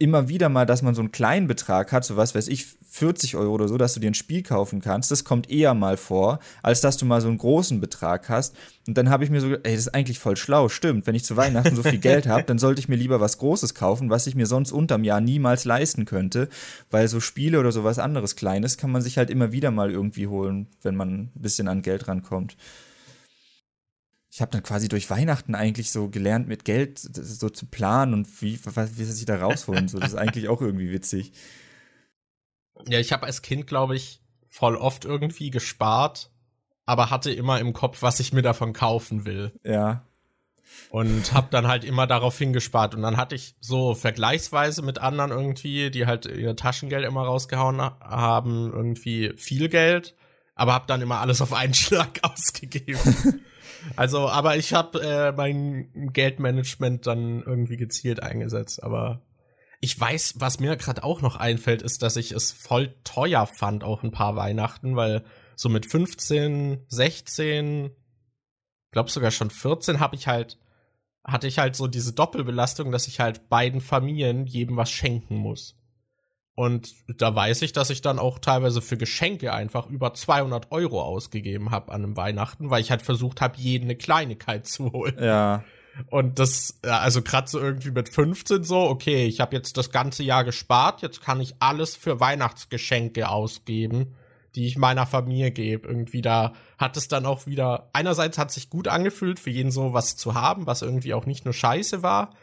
[0.03, 3.37] immer wieder mal, dass man so einen kleinen Betrag hat, so was weiß ich, 40
[3.37, 5.11] Euro oder so, dass du dir ein Spiel kaufen kannst.
[5.13, 8.55] Das kommt eher mal vor, als dass du mal so einen großen Betrag hast.
[8.87, 11.07] Und dann habe ich mir so, ey, das ist eigentlich voll schlau, stimmt.
[11.07, 13.75] Wenn ich zu Weihnachten so viel Geld habe, dann sollte ich mir lieber was Großes
[13.75, 16.49] kaufen, was ich mir sonst unterm Jahr niemals leisten könnte.
[16.91, 19.91] Weil so Spiele oder so was anderes Kleines kann man sich halt immer wieder mal
[19.91, 22.57] irgendwie holen, wenn man ein bisschen an Geld rankommt
[24.33, 28.41] ich habe dann quasi durch Weihnachten eigentlich so gelernt, mit Geld so zu planen und
[28.41, 29.89] wie, was, wie sie da rausholen.
[29.89, 31.33] So, das ist eigentlich auch irgendwie witzig.
[32.89, 36.31] Ja, ich habe als Kind, glaube ich, voll oft irgendwie gespart,
[36.87, 39.53] aber hatte immer im Kopf, was ich mir davon kaufen will.
[39.65, 40.07] Ja.
[40.89, 42.95] Und habe dann halt immer darauf hingespart.
[42.95, 47.83] Und dann hatte ich so vergleichsweise mit anderen irgendwie, die halt ihr Taschengeld immer rausgehauen
[47.83, 50.17] haben, irgendwie viel Geld,
[50.55, 53.43] aber habe dann immer alles auf einen Schlag ausgegeben.
[53.97, 58.83] Also, aber ich habe äh, mein Geldmanagement dann irgendwie gezielt eingesetzt.
[58.83, 59.23] Aber
[59.81, 63.85] ich weiß, was mir gerade auch noch einfällt, ist, dass ich es voll teuer fand,
[63.85, 65.25] auch ein paar Weihnachten, weil
[65.57, 67.91] so mit 15, 16,
[68.91, 70.59] glaub sogar schon 14 habe ich halt
[71.25, 75.79] hatte ich halt so diese Doppelbelastung, dass ich halt beiden Familien jedem was schenken muss.
[76.63, 81.03] Und da weiß ich, dass ich dann auch teilweise für Geschenke einfach über 200 Euro
[81.03, 85.17] ausgegeben habe an einem Weihnachten, weil ich halt versucht habe, jeden eine Kleinigkeit zu holen.
[85.21, 85.65] Ja.
[86.07, 90.23] Und das, also gerade so irgendwie mit 15 so, okay, ich habe jetzt das ganze
[90.23, 94.15] Jahr gespart, jetzt kann ich alles für Weihnachtsgeschenke ausgeben,
[94.55, 95.89] die ich meiner Familie gebe.
[95.89, 99.95] Irgendwie da hat es dann auch wieder, einerseits hat sich gut angefühlt, für jeden so
[99.95, 102.37] was zu haben, was irgendwie auch nicht nur scheiße war,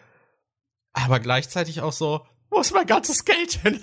[0.91, 3.79] aber gleichzeitig auch so, wo ist mein ganzes Geld hin?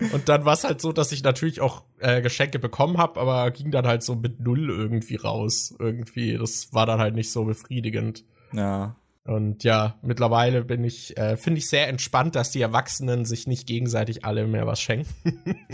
[0.12, 3.50] und dann war es halt so, dass ich natürlich auch äh, Geschenke bekommen habe, aber
[3.50, 5.74] ging dann halt so mit null irgendwie raus.
[5.78, 8.24] Irgendwie, das war dann halt nicht so befriedigend.
[8.52, 8.96] Ja.
[9.24, 13.66] Und ja, mittlerweile bin ich, äh, finde ich sehr entspannt, dass die Erwachsenen sich nicht
[13.66, 15.66] gegenseitig alle mehr was schenken.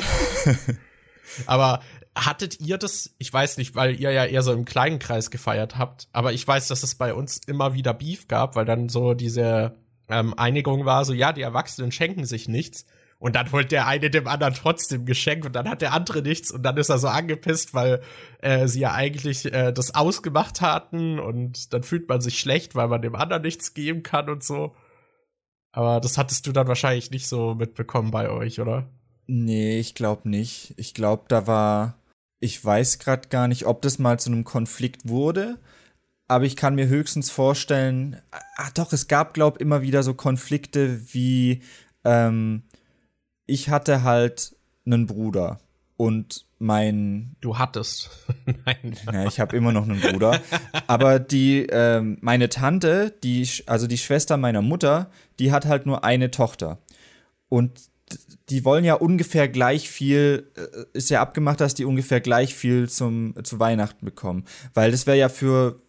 [1.46, 1.80] aber
[2.16, 5.78] hattet ihr das, ich weiß nicht, weil ihr ja eher so im kleinen Kreis gefeiert
[5.78, 9.14] habt, aber ich weiß, dass es bei uns immer wieder Beef gab, weil dann so
[9.14, 9.76] diese
[10.08, 12.86] ähm, Einigung war so, ja, die Erwachsenen schenken sich nichts.
[13.18, 16.50] Und dann holt der eine dem anderen trotzdem Geschenk und dann hat der andere nichts
[16.50, 18.02] und dann ist er so angepisst, weil
[18.40, 22.88] äh, sie ja eigentlich äh, das ausgemacht hatten und dann fühlt man sich schlecht, weil
[22.88, 24.74] man dem anderen nichts geben kann und so.
[25.72, 28.90] Aber das hattest du dann wahrscheinlich nicht so mitbekommen bei euch, oder?
[29.26, 30.74] Nee, ich glaube nicht.
[30.76, 31.98] Ich glaube, da war.
[32.40, 35.58] Ich weiß gerade gar nicht, ob das mal zu einem Konflikt wurde
[36.28, 38.20] aber ich kann mir höchstens vorstellen,
[38.56, 41.62] ah doch, es gab, glaube ich, immer wieder so Konflikte wie,
[42.04, 42.62] ähm,
[43.46, 44.56] ich hatte halt
[44.86, 45.60] einen Bruder
[45.96, 47.36] und mein.
[47.40, 48.10] Du hattest.
[48.64, 48.96] Nein.
[49.12, 50.40] Ja, ich habe immer noch einen Bruder.
[50.86, 56.04] Aber die, äh, meine Tante, die, also die Schwester meiner Mutter, die hat halt nur
[56.04, 56.78] eine Tochter.
[57.48, 57.80] Und
[58.48, 62.88] die wollen ja ungefähr gleich viel, äh, ist ja abgemacht, dass die ungefähr gleich viel
[62.88, 64.44] zum, zu Weihnachten bekommen.
[64.74, 65.80] Weil das wäre ja für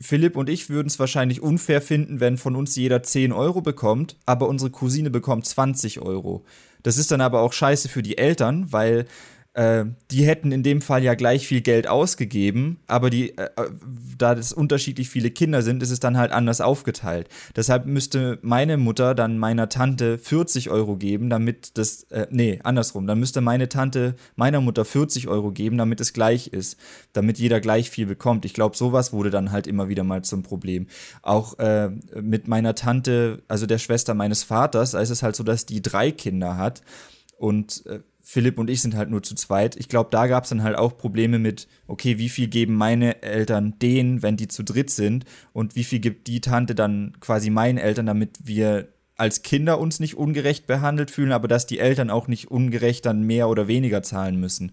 [0.00, 4.16] Philipp und ich würden es wahrscheinlich unfair finden, wenn von uns jeder 10 Euro bekommt,
[4.26, 6.44] aber unsere Cousine bekommt 20 Euro.
[6.82, 9.06] Das ist dann aber auch scheiße für die Eltern, weil
[9.54, 13.70] äh, die hätten in dem Fall ja gleich viel Geld ausgegeben, aber die, äh, äh,
[14.18, 17.28] da es unterschiedlich viele Kinder sind, ist es dann halt anders aufgeteilt.
[17.54, 23.06] Deshalb müsste meine Mutter dann meiner Tante 40 Euro geben, damit das, äh, nee, andersrum,
[23.06, 26.76] dann müsste meine Tante meiner Mutter 40 Euro geben, damit es gleich ist,
[27.12, 28.44] damit jeder gleich viel bekommt.
[28.44, 30.88] Ich glaube, sowas wurde dann halt immer wieder mal zum Problem.
[31.22, 31.90] Auch äh,
[32.20, 35.80] mit meiner Tante, also der Schwester meines Vaters, da ist es halt so, dass die
[35.80, 36.82] drei Kinder hat
[37.38, 39.76] und äh, Philipp und ich sind halt nur zu zweit.
[39.76, 43.22] Ich glaube, da gab es dann halt auch Probleme mit, okay, wie viel geben meine
[43.22, 47.50] Eltern denen, wenn die zu dritt sind und wie viel gibt die Tante dann quasi
[47.50, 52.08] meinen Eltern, damit wir als Kinder uns nicht ungerecht behandelt fühlen, aber dass die Eltern
[52.08, 54.72] auch nicht ungerecht dann mehr oder weniger zahlen müssen.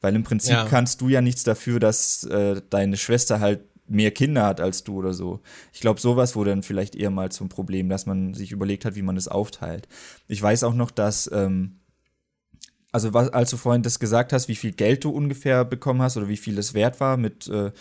[0.00, 0.64] Weil im Prinzip ja.
[0.64, 4.96] kannst du ja nichts dafür, dass äh, deine Schwester halt mehr Kinder hat als du
[4.96, 5.40] oder so.
[5.72, 8.94] Ich glaube, sowas wurde dann vielleicht eher mal zum Problem, dass man sich überlegt hat,
[8.94, 9.88] wie man es aufteilt.
[10.28, 11.80] Ich weiß auch noch, dass ähm,
[12.92, 16.16] also was, als du vorhin das gesagt hast, wie viel Geld du ungefähr bekommen hast
[16.16, 17.72] oder wie viel es wert war, mit äh,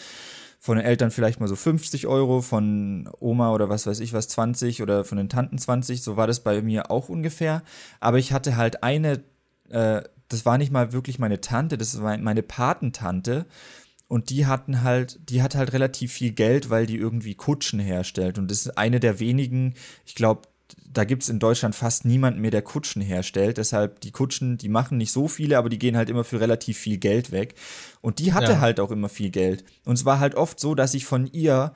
[0.59, 4.27] von den Eltern vielleicht mal so 50 Euro, von Oma oder was weiß ich was
[4.29, 7.63] 20 oder von den Tanten 20, so war das bei mir auch ungefähr.
[7.99, 9.23] Aber ich hatte halt eine,
[9.69, 13.47] äh, das war nicht mal wirklich meine Tante, das war meine Patentante.
[14.07, 18.37] Und die hatten halt, die hat halt relativ viel Geld, weil die irgendwie Kutschen herstellt.
[18.37, 19.73] Und das ist eine der wenigen,
[20.05, 20.49] ich glaube,
[20.85, 23.57] da gibt es in Deutschland fast niemanden mehr, der Kutschen herstellt.
[23.57, 26.77] Deshalb, die Kutschen, die machen nicht so viele, aber die gehen halt immer für relativ
[26.77, 27.55] viel Geld weg.
[28.01, 28.59] Und die hatte ja.
[28.59, 29.63] halt auch immer viel Geld.
[29.85, 31.73] Und es war halt oft so, dass ich von ihr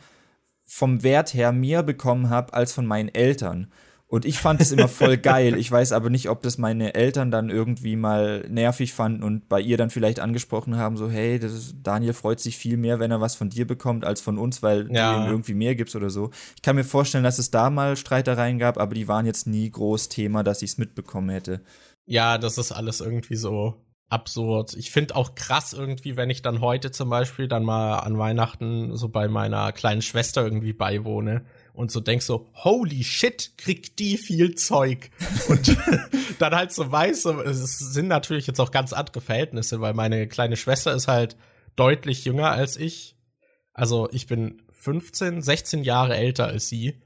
[0.65, 3.71] vom Wert her mehr bekommen habe als von meinen Eltern.
[4.07, 5.57] Und ich fand es immer voll geil.
[5.57, 9.59] Ich weiß aber nicht, ob das meine Eltern dann irgendwie mal nervig fanden und bei
[9.59, 13.19] ihr dann vielleicht angesprochen haben, so, hey, ist, Daniel freut sich viel mehr, wenn er
[13.19, 15.17] was von dir bekommt, als von uns, weil ja.
[15.17, 16.29] du ihm irgendwie mehr gibst oder so.
[16.55, 19.69] Ich kann mir vorstellen, dass es da mal Streitereien gab, aber die waren jetzt nie
[19.71, 21.61] groß Thema, dass ich es mitbekommen hätte.
[22.05, 23.73] Ja, das ist alles irgendwie so
[24.09, 24.75] absurd.
[24.75, 28.95] Ich finde auch krass irgendwie, wenn ich dann heute zum Beispiel dann mal an Weihnachten
[28.95, 31.43] so bei meiner kleinen Schwester irgendwie beiwohne
[31.75, 35.09] und so denkst so, holy shit, kriegt die viel Zeug.
[35.47, 35.77] Und
[36.39, 40.57] dann halt so weiß, es sind natürlich jetzt auch ganz andere Verhältnisse, weil meine kleine
[40.57, 41.35] Schwester ist halt
[41.75, 43.15] deutlich jünger als ich.
[43.73, 47.01] Also ich bin 15, 16 Jahre älter als sie.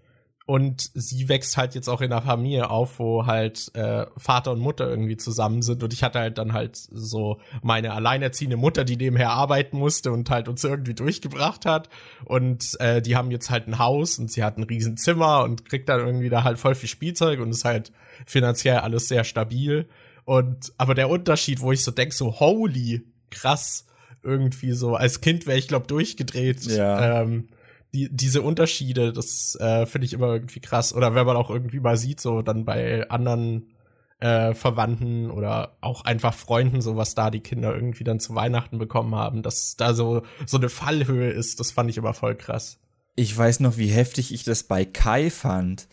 [0.49, 4.59] Und sie wächst halt jetzt auch in einer Familie auf, wo halt äh, Vater und
[4.59, 5.83] Mutter irgendwie zusammen sind.
[5.83, 10.27] Und ich hatte halt dann halt so meine alleinerziehende Mutter, die nebenher arbeiten musste und
[10.31, 11.87] halt uns irgendwie durchgebracht hat.
[12.25, 15.87] Und äh, die haben jetzt halt ein Haus und sie hat ein Riesenzimmer und kriegt
[15.87, 17.91] dann irgendwie da halt voll viel Spielzeug und ist halt
[18.25, 19.87] finanziell alles sehr stabil.
[20.25, 23.85] Und aber der Unterschied, wo ich so denk, so holy krass,
[24.23, 26.65] irgendwie so als Kind wäre ich glaube durchgedreht.
[26.65, 27.21] Ja.
[27.21, 27.49] Ähm,
[27.93, 30.93] die, diese Unterschiede, das äh, finde ich immer irgendwie krass.
[30.93, 33.73] Oder wenn man auch irgendwie mal sieht, so dann bei anderen
[34.19, 38.77] äh, Verwandten oder auch einfach Freunden, so was da die Kinder irgendwie dann zu Weihnachten
[38.77, 42.79] bekommen haben, dass da so, so eine Fallhöhe ist, das fand ich immer voll krass.
[43.15, 45.87] Ich weiß noch, wie heftig ich das bei Kai fand.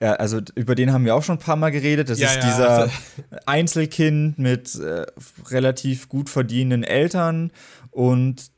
[0.00, 2.08] Äh, also über den haben wir auch schon ein paar Mal geredet.
[2.08, 2.92] Das ja, ist ja, dieser also
[3.46, 5.06] Einzelkind mit äh,
[5.50, 7.50] relativ gut verdienenden Eltern
[7.90, 8.53] und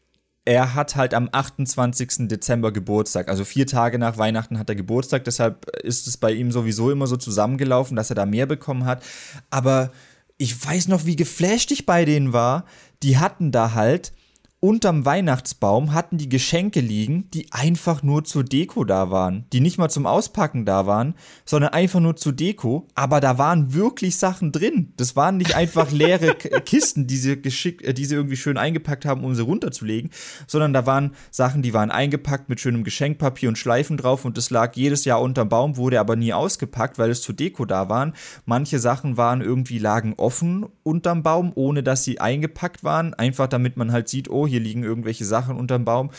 [0.46, 2.28] er hat halt am 28.
[2.28, 3.28] Dezember Geburtstag.
[3.28, 5.24] Also vier Tage nach Weihnachten hat er Geburtstag.
[5.24, 9.02] Deshalb ist es bei ihm sowieso immer so zusammengelaufen, dass er da mehr bekommen hat.
[9.50, 9.90] Aber
[10.38, 12.64] ich weiß noch, wie geflasht ich bei denen war.
[13.02, 14.12] Die hatten da halt
[14.60, 19.76] unterm Weihnachtsbaum hatten die Geschenke liegen, die einfach nur zur Deko da waren, die nicht
[19.76, 24.52] mal zum Auspacken da waren, sondern einfach nur zur Deko, aber da waren wirklich Sachen
[24.52, 24.94] drin.
[24.96, 26.34] Das waren nicht einfach leere
[26.64, 30.10] Kisten, die sie, geschickt, äh, die sie irgendwie schön eingepackt haben, um sie runterzulegen,
[30.46, 34.48] sondern da waren Sachen, die waren eingepackt mit schönem Geschenkpapier und Schleifen drauf und das
[34.48, 38.14] lag jedes Jahr unterm Baum, wurde aber nie ausgepackt, weil es zur Deko da waren.
[38.46, 43.76] Manche Sachen waren irgendwie lagen offen unterm Baum, ohne dass sie eingepackt waren, einfach damit
[43.76, 46.10] man halt sieht, oh, hier liegen irgendwelche Sachen unterm Baum.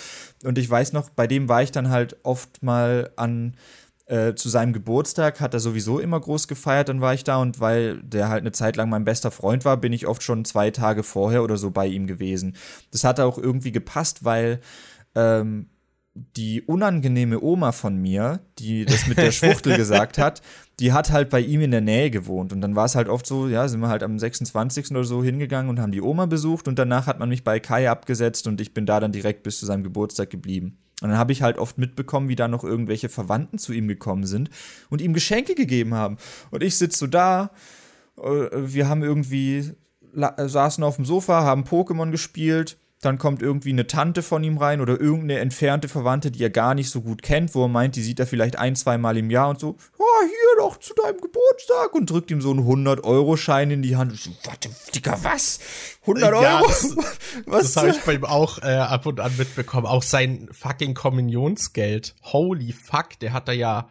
[0.43, 3.55] Und ich weiß noch, bei dem war ich dann halt oft mal an
[4.07, 7.59] äh, zu seinem Geburtstag hat er sowieso immer groß gefeiert, dann war ich da und
[7.59, 10.71] weil der halt eine Zeit lang mein bester Freund war, bin ich oft schon zwei
[10.71, 12.55] Tage vorher oder so bei ihm gewesen.
[12.91, 14.61] Das hat auch irgendwie gepasst, weil
[15.13, 15.67] ähm,
[16.35, 20.41] die unangenehme Oma von mir, die das mit der Schwuchtel gesagt hat,
[20.79, 22.53] die hat halt bei ihm in der Nähe gewohnt.
[22.53, 24.91] Und dann war es halt oft so, ja, sind wir halt am 26.
[24.91, 27.89] oder so hingegangen und haben die Oma besucht und danach hat man mich bei Kai
[27.89, 30.77] abgesetzt und ich bin da dann direkt bis zu seinem Geburtstag geblieben.
[31.01, 34.25] Und dann habe ich halt oft mitbekommen, wie da noch irgendwelche Verwandten zu ihm gekommen
[34.25, 34.49] sind
[34.89, 36.17] und ihm Geschenke gegeben haben.
[36.49, 37.51] Und ich sitze so da,
[38.17, 39.71] äh, wir haben irgendwie,
[40.13, 44.81] saßen auf dem Sofa, haben Pokémon gespielt dann kommt irgendwie eine Tante von ihm rein
[44.81, 48.01] oder irgendeine entfernte Verwandte, die er gar nicht so gut kennt, wo er meint, die
[48.01, 51.21] sieht er vielleicht ein, zwei Mal im Jahr und so, oh, hier doch zu deinem
[51.21, 54.11] Geburtstag und drückt ihm so einen 100-Euro-Schein in die Hand.
[54.11, 55.59] Und so, warte, Digga, was?
[56.01, 56.41] 100 Euro?
[56.41, 56.97] Ja, das,
[57.45, 57.61] was?
[57.61, 59.85] Das habe ich bei ihm auch äh, ab und an mitbekommen.
[59.85, 62.15] Auch sein fucking Kommunionsgeld.
[62.23, 63.89] Holy fuck, der hat da ja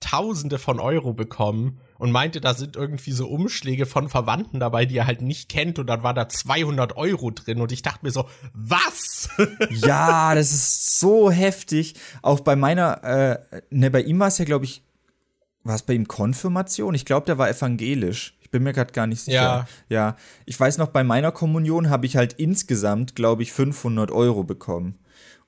[0.00, 4.96] Tausende von Euro bekommen und meinte, da sind irgendwie so Umschläge von Verwandten dabei, die
[4.98, 8.10] er halt nicht kennt und dann war da 200 Euro drin und ich dachte mir
[8.10, 9.28] so, was?
[9.70, 11.94] ja, das ist so heftig.
[12.22, 14.82] Auch bei meiner, äh, ne, bei ihm war es ja, glaube ich,
[15.64, 16.94] war es bei ihm Konfirmation?
[16.94, 18.36] Ich glaube, der war evangelisch.
[18.40, 19.36] Ich bin mir gerade gar nicht sicher.
[19.36, 19.66] Ja.
[19.88, 20.16] ja.
[20.44, 25.00] Ich weiß noch, bei meiner Kommunion habe ich halt insgesamt, glaube ich, 500 Euro bekommen.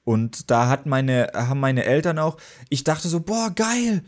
[0.03, 2.39] Und da hat meine, haben meine Eltern auch,
[2.71, 4.03] ich dachte so, boah, geil,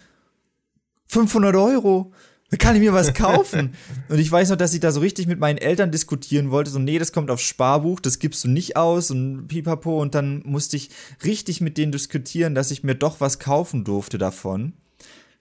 [1.07, 2.12] 500 Euro
[2.51, 3.74] da kann ich mir was kaufen.
[4.09, 6.78] und ich weiß noch, dass ich da so richtig mit meinen Eltern diskutieren wollte, so,
[6.78, 10.01] nee, das kommt aufs Sparbuch, das gibst du nicht aus und pipapo.
[10.01, 10.90] Und dann musste ich
[11.24, 14.72] richtig mit denen diskutieren, dass ich mir doch was kaufen durfte davon.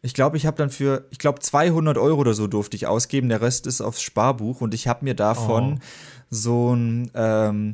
[0.02, 3.28] Ich glaube, ich habe dann für, ich glaube, 200 Euro oder so durfte ich ausgeben.
[3.28, 5.84] Der Rest ist aufs Sparbuch und ich habe mir davon oh.
[6.30, 7.74] so ein ähm,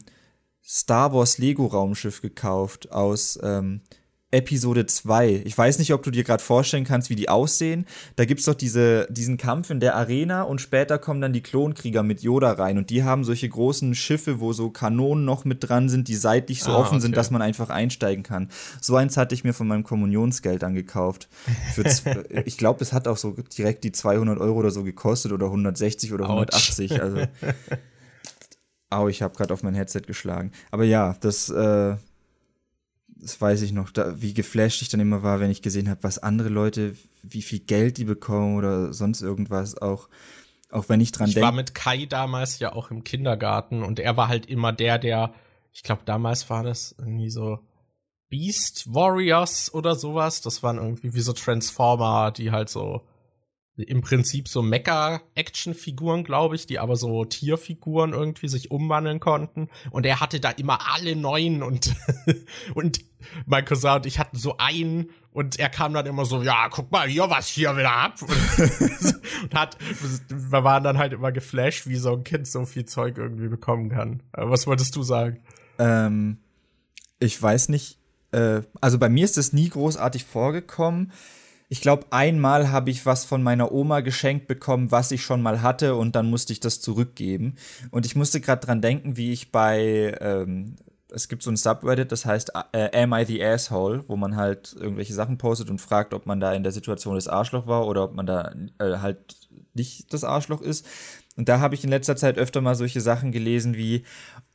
[0.65, 3.81] Star Wars Lego Raumschiff gekauft aus ähm,
[4.35, 5.43] Episode 2.
[5.45, 7.85] Ich weiß nicht, ob du dir gerade vorstellen kannst, wie die aussehen.
[8.17, 11.41] Da gibt es doch diese, diesen Kampf in der Arena und später kommen dann die
[11.41, 15.67] Klonkrieger mit Yoda rein und die haben solche großen Schiffe, wo so Kanonen noch mit
[15.67, 17.01] dran sind, die seitlich so ah, offen okay.
[17.03, 18.49] sind, dass man einfach einsteigen kann.
[18.81, 21.29] So eins hatte ich mir von meinem Kommunionsgeld angekauft.
[22.45, 26.11] ich glaube, es hat auch so direkt die 200 Euro oder so gekostet oder 160
[26.13, 26.91] oder 180.
[26.91, 26.99] Ouch.
[26.99, 27.21] Also,
[28.89, 30.51] au, ich habe gerade auf mein Headset geschlagen.
[30.71, 31.95] Aber ja, das äh,
[33.15, 36.03] das weiß ich noch, da, wie geflasht ich dann immer war, wenn ich gesehen habe,
[36.03, 40.09] was andere Leute, wie viel Geld die bekommen oder sonst irgendwas, auch,
[40.69, 41.39] auch wenn ich dran denke.
[41.39, 44.99] Ich war mit Kai damals ja auch im Kindergarten und er war halt immer der,
[44.99, 45.33] der,
[45.71, 47.59] ich glaube, damals war das irgendwie so
[48.29, 50.41] Beast Warriors oder sowas.
[50.41, 53.01] Das waren irgendwie wie so Transformer, die halt so
[53.77, 59.69] im Prinzip so Mecha-Action-Figuren, glaube ich, die aber so Tierfiguren irgendwie sich umwandeln konnten.
[59.91, 61.93] Und er hatte da immer alle neuen und,
[62.73, 62.99] und
[63.45, 66.91] mein Cousin und ich hatten so einen und er kam dann immer so, ja, guck
[66.91, 68.13] mal hier, was hier wieder.
[68.21, 69.77] Und, und hat,
[70.29, 73.89] wir waren dann halt immer geflasht, wie so ein Kind so viel Zeug irgendwie bekommen
[73.89, 74.23] kann.
[74.31, 75.41] Was wolltest du sagen?
[75.79, 76.37] Ähm,
[77.19, 77.99] ich weiß nicht,
[78.31, 81.11] äh, also bei mir ist das nie großartig vorgekommen
[81.67, 85.61] ich glaube, einmal habe ich was von meiner Oma geschenkt bekommen, was ich schon mal
[85.61, 87.55] hatte, und dann musste ich das zurückgeben.
[87.91, 90.75] Und ich musste gerade dran denken, wie ich bei, ähm,
[91.11, 94.75] es gibt so ein Subreddit, das heißt äh, Am I the Asshole, wo man halt
[94.79, 98.03] irgendwelche Sachen postet und fragt, ob man da in der Situation das Arschloch war oder
[98.03, 99.35] ob man da äh, halt
[99.73, 100.85] nicht das Arschloch ist.
[101.35, 104.03] Und da habe ich in letzter Zeit öfter mal solche Sachen gelesen wie,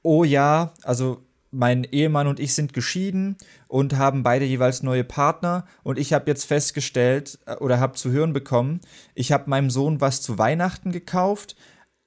[0.03, 3.37] oh ja, also mein Ehemann und ich sind geschieden
[3.69, 8.11] und haben beide jeweils neue Partner und ich habe jetzt festgestellt äh, oder habe zu
[8.11, 8.81] hören bekommen,
[9.15, 11.57] ich habe meinem Sohn was zu Weihnachten gekauft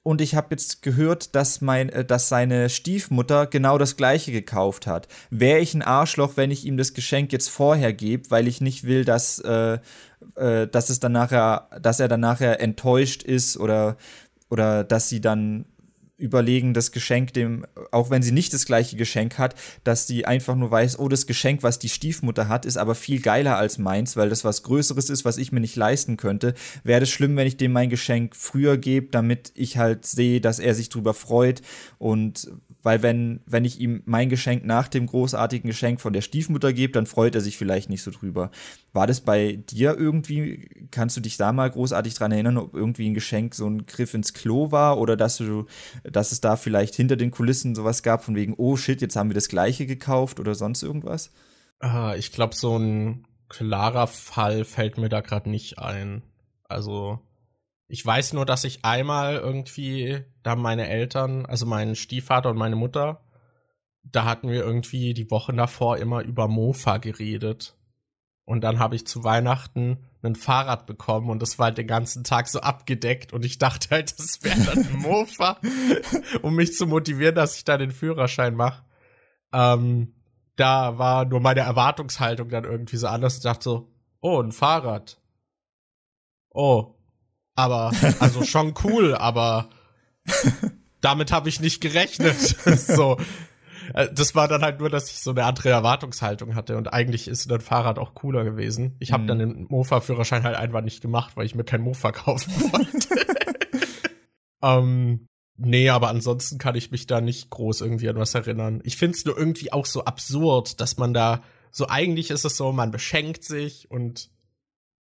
[0.04, 4.86] und ich habe jetzt gehört, dass mein äh, dass seine Stiefmutter genau das gleiche gekauft
[4.86, 5.08] hat.
[5.30, 8.84] Wäre ich ein Arschloch, wenn ich ihm das Geschenk jetzt vorher gebe, weil ich nicht
[8.84, 9.80] will, dass äh,
[10.36, 13.98] äh, dass es dann nachher, dass er dann nachher enttäuscht ist oder
[14.50, 15.66] oder dass sie dann
[16.24, 20.56] überlegen, das Geschenk dem, auch wenn sie nicht das gleiche Geschenk hat, dass sie einfach
[20.56, 24.16] nur weiß, oh, das Geschenk, was die Stiefmutter hat, ist aber viel geiler als meins,
[24.16, 26.54] weil das was Größeres ist, was ich mir nicht leisten könnte.
[26.84, 30.60] Wäre das schlimm, wenn ich dem mein Geschenk früher gebe, damit ich halt sehe, dass
[30.60, 31.62] er sich drüber freut
[32.00, 32.50] und
[32.84, 36.94] weil wenn, wenn ich ihm mein Geschenk nach dem großartigen Geschenk von der Stiefmutter gebe,
[36.94, 38.52] dann freut er sich vielleicht nicht so drüber.
[38.92, 43.10] War das bei dir irgendwie, kannst du dich da mal großartig dran erinnern, ob irgendwie
[43.10, 45.66] ein Geschenk so ein Griff ins Klo war oder dass du,
[46.04, 49.30] dass es da vielleicht hinter den Kulissen sowas gab von wegen, oh shit, jetzt haben
[49.30, 51.32] wir das gleiche gekauft oder sonst irgendwas?
[51.80, 56.24] Ah, ich glaube, so ein klarer Fall fällt mir da gerade nicht ein.
[56.68, 57.20] Also,
[57.94, 62.76] ich weiß nur, dass ich einmal irgendwie, da meine Eltern, also mein Stiefvater und meine
[62.76, 63.22] Mutter,
[64.02, 67.78] da hatten wir irgendwie die Wochen davor immer über Mofa geredet.
[68.46, 72.24] Und dann habe ich zu Weihnachten ein Fahrrad bekommen und das war halt den ganzen
[72.24, 75.60] Tag so abgedeckt und ich dachte halt, das wäre dann ein Mofa,
[76.42, 78.84] um mich zu motivieren, dass ich da den Führerschein mache.
[79.54, 80.16] Ähm,
[80.56, 83.36] da war nur meine Erwartungshaltung dann irgendwie so anders.
[83.36, 85.22] Ich dachte so, oh, ein Fahrrad.
[86.50, 86.93] Oh,
[87.56, 89.70] aber, also schon cool, aber
[91.02, 92.38] damit habe ich nicht gerechnet.
[92.78, 93.18] so.
[93.94, 97.28] Äh, das war dann halt nur, dass ich so eine andere Erwartungshaltung hatte und eigentlich
[97.28, 98.96] ist ein Fahrrad auch cooler gewesen.
[99.00, 99.28] Ich habe mhm.
[99.28, 103.26] dann den Mofa-Führerschein halt einfach nicht gemacht, weil ich mir kein Mofa kaufen wollte.
[104.62, 105.28] ähm,
[105.58, 108.82] nee, aber ansonsten kann ich mich da nicht groß irgendwie an was erinnern.
[108.84, 112.72] Ich find's nur irgendwie auch so absurd, dass man da so eigentlich ist es so,
[112.72, 114.30] man beschenkt sich und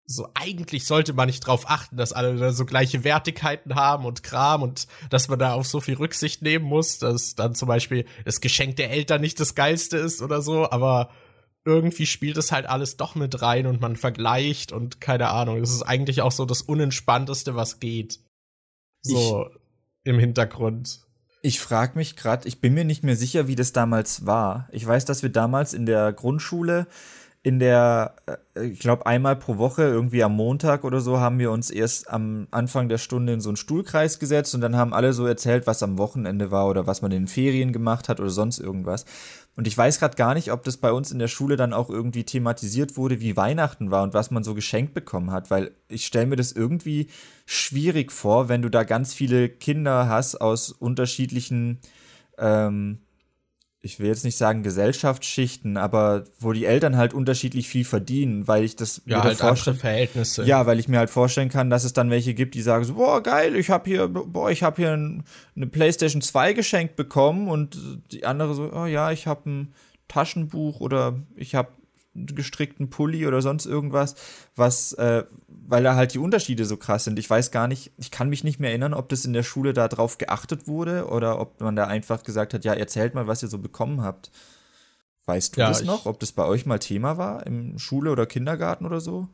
[0.07, 4.23] so eigentlich sollte man nicht drauf achten, dass alle da so gleiche Wertigkeiten haben und
[4.23, 8.05] Kram und dass man da auf so viel Rücksicht nehmen muss, dass dann zum Beispiel
[8.25, 11.11] das Geschenk der Eltern nicht das geilste ist oder so, aber
[11.65, 15.63] irgendwie spielt es halt alles doch mit rein und man vergleicht und keine Ahnung.
[15.63, 18.19] Es ist eigentlich auch so das Unentspannteste, was geht.
[19.03, 19.61] So ich,
[20.05, 21.01] im Hintergrund.
[21.43, 24.69] Ich frage mich gerade, ich bin mir nicht mehr sicher, wie das damals war.
[24.73, 26.89] Ich weiß, dass wir damals in der Grundschule
[27.45, 28.15] in der,
[28.55, 32.09] äh, ich glaube, einmal pro Woche, irgendwie am Montag oder so, haben wir uns erst
[32.09, 35.67] am Anfang der Stunde in so einen Stuhlkreis gesetzt und dann haben alle so erzählt,
[35.67, 39.05] was am Wochenende war oder was man in den Ferien gemacht hat oder sonst irgendwas.
[39.57, 41.91] Und ich weiß gerade gar nicht, ob das bei uns in der Schule dann auch
[41.91, 46.07] irgendwie thematisiert wurde, wie Weihnachten war und was man so geschenkt bekommen hat, weil ich
[46.07, 47.09] stelle mir das irgendwie
[47.45, 51.81] schwierig vor, wenn du da ganz viele Kinder hast aus unterschiedlichen
[52.39, 53.01] ähm,
[53.85, 58.63] ich will jetzt nicht sagen Gesellschaftsschichten, aber wo die Eltern halt unterschiedlich viel verdienen, weil
[58.63, 60.45] ich das ja halt andere Verhältnisse.
[60.45, 62.95] Ja, weil ich mir halt vorstellen kann, dass es dann welche gibt, die sagen so,
[62.95, 65.25] boah geil, ich habe hier, boah, ich habe hier ein,
[65.57, 67.77] eine PlayStation 2 geschenkt bekommen und
[68.13, 69.75] die andere so, oh ja, ich habe ein
[70.07, 71.71] Taschenbuch oder ich habe
[72.15, 74.15] gestrickten Pulli oder sonst irgendwas,
[74.55, 77.19] was, äh, weil da halt die Unterschiede so krass sind.
[77.19, 79.73] Ich weiß gar nicht, ich kann mich nicht mehr erinnern, ob das in der Schule
[79.73, 83.43] da drauf geachtet wurde oder ob man da einfach gesagt hat, ja, erzählt mal, was
[83.43, 84.31] ihr so bekommen habt.
[85.25, 88.27] Weißt du ja, das noch, ob das bei euch mal Thema war im Schule oder
[88.27, 89.29] Kindergarten oder so?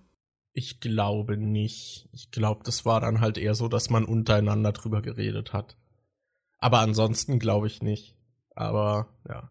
[0.52, 2.08] Ich glaube nicht.
[2.12, 5.76] Ich glaube, das war dann halt eher so, dass man untereinander drüber geredet hat.
[6.58, 8.16] Aber ansonsten glaube ich nicht.
[8.54, 9.50] Aber ja.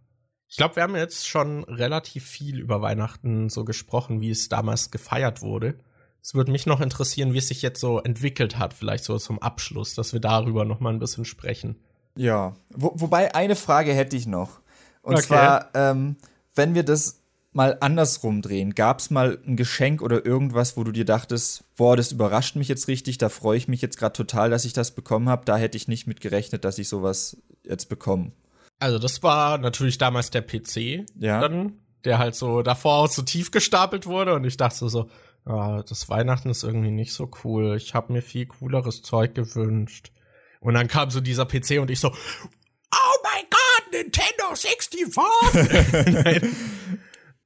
[0.50, 4.92] Ich glaube, wir haben jetzt schon relativ viel über Weihnachten so gesprochen, wie es damals
[4.92, 5.76] gefeiert wurde.
[6.22, 9.40] Es würde mich noch interessieren, wie es sich jetzt so entwickelt hat, vielleicht so zum
[9.40, 11.78] Abschluss, dass wir darüber noch mal ein bisschen sprechen.
[12.16, 14.60] Ja, Wo, wobei eine Frage hätte ich noch.
[15.02, 15.28] Und okay.
[15.28, 16.18] zwar, ähm,
[16.56, 17.22] wenn wir das
[17.54, 21.96] mal andersrum drehen, gab es mal ein Geschenk oder irgendwas, wo du dir dachtest, boah,
[21.96, 24.92] das überrascht mich jetzt richtig, da freue ich mich jetzt gerade total, dass ich das
[24.92, 28.32] bekommen habe, da hätte ich nicht mit gerechnet, dass ich sowas jetzt bekomme.
[28.80, 31.42] Also das war natürlich damals der PC, ja.
[31.42, 35.10] dann, der halt so davor auch so tief gestapelt wurde und ich dachte so,
[35.46, 37.76] ah, das Weihnachten ist irgendwie nicht so cool.
[37.78, 40.12] Ich habe mir viel cooleres Zeug gewünscht.
[40.60, 46.24] Und dann kam so dieser PC und ich so, oh mein Gott, Nintendo 64!
[46.24, 46.56] Nein.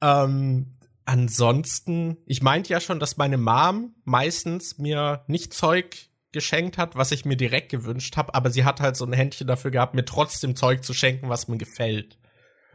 [0.02, 0.72] ähm,
[1.04, 7.12] ansonsten, ich meinte ja schon, dass meine Mom meistens mir nicht Zeug geschenkt hat, was
[7.12, 10.04] ich mir direkt gewünscht habe, aber sie hat halt so ein Händchen dafür gehabt, mir
[10.04, 12.18] trotzdem Zeug zu schenken, was mir gefällt.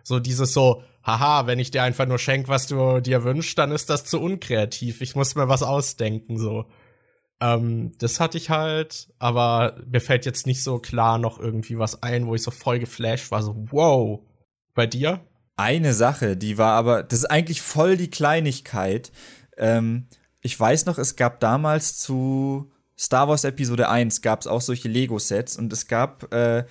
[0.03, 3.71] So dieses so, haha, wenn ich dir einfach nur schenk, was du dir wünschst, dann
[3.71, 5.01] ist das zu unkreativ.
[5.01, 6.65] Ich muss mir was ausdenken, so.
[7.39, 12.03] Ähm, das hatte ich halt, aber mir fällt jetzt nicht so klar noch irgendwie was
[12.03, 14.21] ein, wo ich so voll geflasht war, so, wow.
[14.73, 15.21] Bei dir?
[15.55, 19.11] Eine Sache, die war aber, das ist eigentlich voll die Kleinigkeit.
[19.57, 20.07] Ähm,
[20.41, 24.90] ich weiß noch, es gab damals zu Star Wars Episode 1 gab es auch solche
[24.90, 26.64] Lego-Sets und es gab, äh,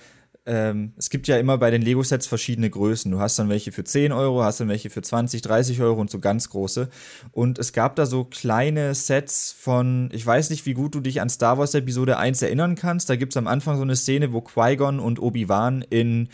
[0.45, 3.11] ähm, es gibt ja immer bei den Lego-Sets verschiedene Größen.
[3.11, 6.09] Du hast dann welche für 10 Euro, hast dann welche für 20, 30 Euro und
[6.09, 6.89] so ganz große.
[7.31, 11.21] Und es gab da so kleine Sets von, ich weiß nicht, wie gut du dich
[11.21, 13.09] an Star Wars Episode 1 erinnern kannst.
[13.09, 16.29] Da gibt es am Anfang so eine Szene, wo Qui-Gon und Obi-Wan in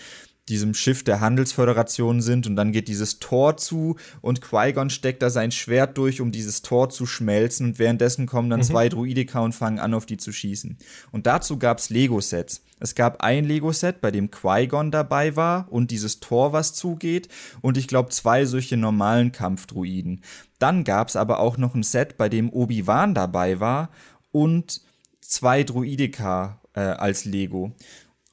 [0.49, 5.29] diesem Schiff der Handelsföderation sind und dann geht dieses Tor zu und Qui-Gon steckt da
[5.29, 8.65] sein Schwert durch, um dieses Tor zu schmelzen und währenddessen kommen dann mhm.
[8.65, 10.77] zwei Druidika und fangen an, auf die zu schießen.
[11.11, 12.61] Und dazu gab's Lego-Sets.
[12.79, 17.29] Es gab ein Lego-Set, bei dem Qui-Gon dabei war und dieses Tor, was zugeht
[17.61, 20.21] und ich glaube zwei solche normalen Kampfdruiden.
[20.59, 23.89] Dann gab's aber auch noch ein Set, bei dem Obi-Wan dabei war
[24.33, 24.81] und
[25.21, 27.71] zwei Druidika äh, als Lego.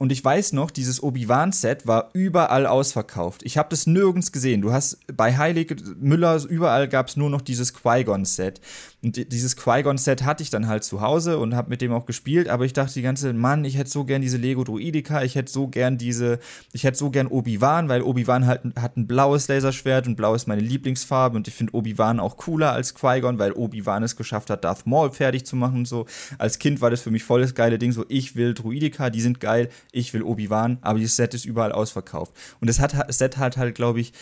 [0.01, 3.43] Und ich weiß noch, dieses Obi-Wan-Set war überall ausverkauft.
[3.45, 4.63] Ich habe das nirgends gesehen.
[4.63, 8.63] Du hast bei Heilig Müller, überall gab es nur noch dieses Qui-Gon-Set.
[9.03, 12.49] Und dieses Qui-Gon-Set hatte ich dann halt zu Hause und habe mit dem auch gespielt,
[12.49, 15.51] aber ich dachte die ganze Mann, ich hätte so gern diese Lego Druidika, ich hätte
[15.51, 16.39] so gern diese,
[16.73, 20.47] ich hätte so gern Obi-Wan, weil Obi-Wan halt hat ein blaues Laserschwert und blau ist
[20.49, 24.65] meine Lieblingsfarbe und ich finde Obi-Wan auch cooler als Qui-Gon, weil Obi-Wan es geschafft hat,
[24.65, 26.05] Darth Maul fertig zu machen und so.
[26.37, 29.23] Als Kind war das für mich voll das geile Ding, so ich will Druidika, die
[29.23, 32.33] sind geil, ich will Obi-Wan, aber dieses Set ist überall ausverkauft.
[32.61, 34.13] Und das hat, das Set hat halt, glaube ich,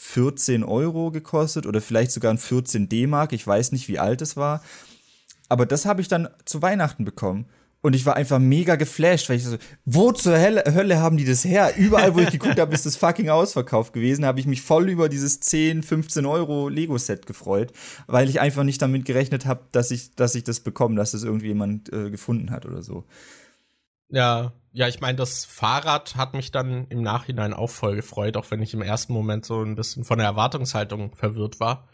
[0.00, 3.32] 14 Euro gekostet oder vielleicht sogar ein 14 D-Mark.
[3.32, 4.62] Ich weiß nicht, wie alt es war.
[5.48, 7.46] Aber das habe ich dann zu Weihnachten bekommen.
[7.80, 11.24] Und ich war einfach mega geflasht, weil ich so, wo zur Hölle, Hölle haben die
[11.24, 11.74] das her?
[11.76, 14.24] Überall, wo ich geguckt habe, ist das fucking ausverkauft gewesen.
[14.24, 17.72] habe ich mich voll über dieses 10, 15 Euro Lego-Set gefreut,
[18.06, 21.24] weil ich einfach nicht damit gerechnet habe, dass ich, dass ich das bekomme, dass das
[21.24, 23.04] irgendwie jemand äh, gefunden hat oder so.
[24.10, 28.50] Ja, ja, ich meine, das Fahrrad hat mich dann im Nachhinein auch voll gefreut, auch
[28.50, 31.88] wenn ich im ersten Moment so ein bisschen von der Erwartungshaltung verwirrt war.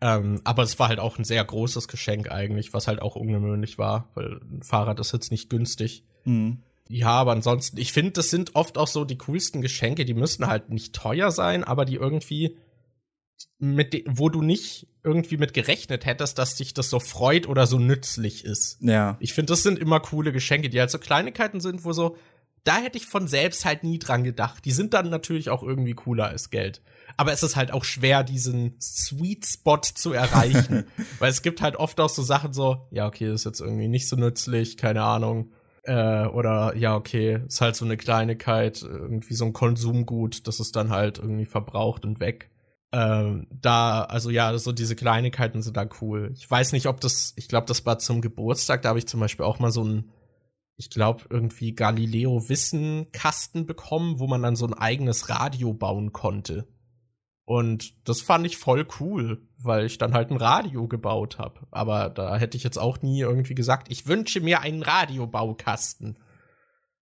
[0.00, 3.78] Ähm, aber es war halt auch ein sehr großes Geschenk eigentlich, was halt auch ungewöhnlich
[3.78, 6.04] war, weil ein Fahrrad ist jetzt nicht günstig.
[6.24, 6.62] Mhm.
[6.88, 10.46] Ja, aber ansonsten, ich finde, das sind oft auch so die coolsten Geschenke, die müssen
[10.46, 12.56] halt nicht teuer sein, aber die irgendwie
[13.58, 17.78] mit wo du nicht irgendwie mit gerechnet hättest, dass dich das so freut oder so
[17.78, 18.78] nützlich ist.
[18.80, 19.16] Ja.
[19.20, 22.16] Ich finde, das sind immer coole Geschenke, die halt so Kleinigkeiten sind, wo so,
[22.64, 24.64] da hätte ich von selbst halt nie dran gedacht.
[24.64, 26.82] Die sind dann natürlich auch irgendwie cooler als Geld.
[27.16, 30.84] Aber es ist halt auch schwer, diesen Sweet Spot zu erreichen.
[31.20, 33.86] Weil es gibt halt oft auch so Sachen so, ja, okay, das ist jetzt irgendwie
[33.88, 35.52] nicht so nützlich, keine Ahnung.
[35.84, 40.74] Äh, oder ja, okay, ist halt so eine Kleinigkeit, irgendwie so ein Konsumgut, das ist
[40.74, 42.50] dann halt irgendwie verbraucht und weg.
[42.96, 46.32] Ähm, da, also ja, so diese Kleinigkeiten sind da cool.
[46.34, 49.20] Ich weiß nicht, ob das, ich glaube, das war zum Geburtstag, da habe ich zum
[49.20, 50.10] Beispiel auch mal so ein,
[50.78, 56.14] ich glaube, irgendwie Galileo Wissen Kasten bekommen, wo man dann so ein eigenes Radio bauen
[56.14, 56.68] konnte.
[57.44, 61.66] Und das fand ich voll cool, weil ich dann halt ein Radio gebaut habe.
[61.70, 66.18] Aber da hätte ich jetzt auch nie irgendwie gesagt, ich wünsche mir einen Radiobaukasten.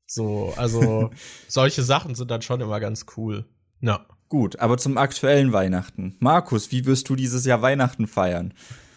[0.07, 1.11] So, also
[1.47, 3.47] solche Sachen sind dann schon immer ganz cool.
[3.81, 4.05] Ja.
[4.29, 6.17] Gut, aber zum aktuellen Weihnachten.
[6.19, 8.55] Markus, wie wirst du dieses Jahr Weihnachten feiern?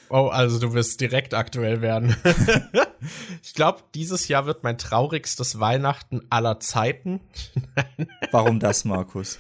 [0.10, 2.16] Oh, also du wirst direkt aktuell werden.
[3.44, 7.20] ich glaube, dieses Jahr wird mein traurigstes Weihnachten aller Zeiten.
[8.32, 9.40] Warum das, Markus?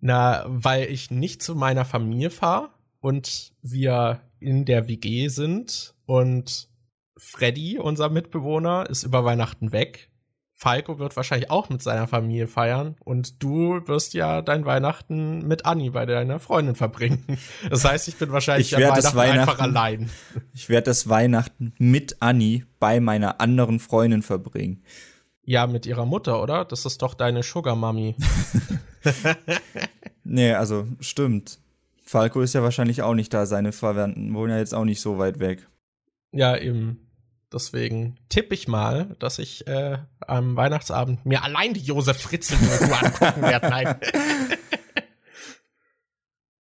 [0.00, 2.70] Na, weil ich nicht zu meiner Familie fahre
[3.00, 6.68] und wir in der WG sind und
[7.16, 10.10] Freddy, unser Mitbewohner, ist über Weihnachten weg
[10.64, 15.66] Falco wird wahrscheinlich auch mit seiner Familie feiern und du wirst ja dein Weihnachten mit
[15.66, 17.22] Anni bei deiner Freundin verbringen.
[17.68, 20.08] Das heißt, ich bin wahrscheinlich ich Weihnachten, Weihnachten, einfach allein.
[20.54, 24.82] Ich werde das Weihnachten mit Anni bei meiner anderen Freundin verbringen.
[25.42, 26.64] Ja, mit ihrer Mutter, oder?
[26.64, 28.16] Das ist doch deine Sugar Mami.
[30.24, 31.58] nee, also stimmt.
[32.02, 33.44] Falco ist ja wahrscheinlich auch nicht da.
[33.44, 35.68] Seine Verwandten wohnen ja jetzt auch nicht so weit weg.
[36.32, 37.03] Ja, eben.
[37.54, 43.42] Deswegen tippe ich mal, dass ich äh, am Weihnachtsabend mir allein die Josef Fritzl-Doku angucken
[43.42, 43.68] werde.
[43.68, 43.94] Nein.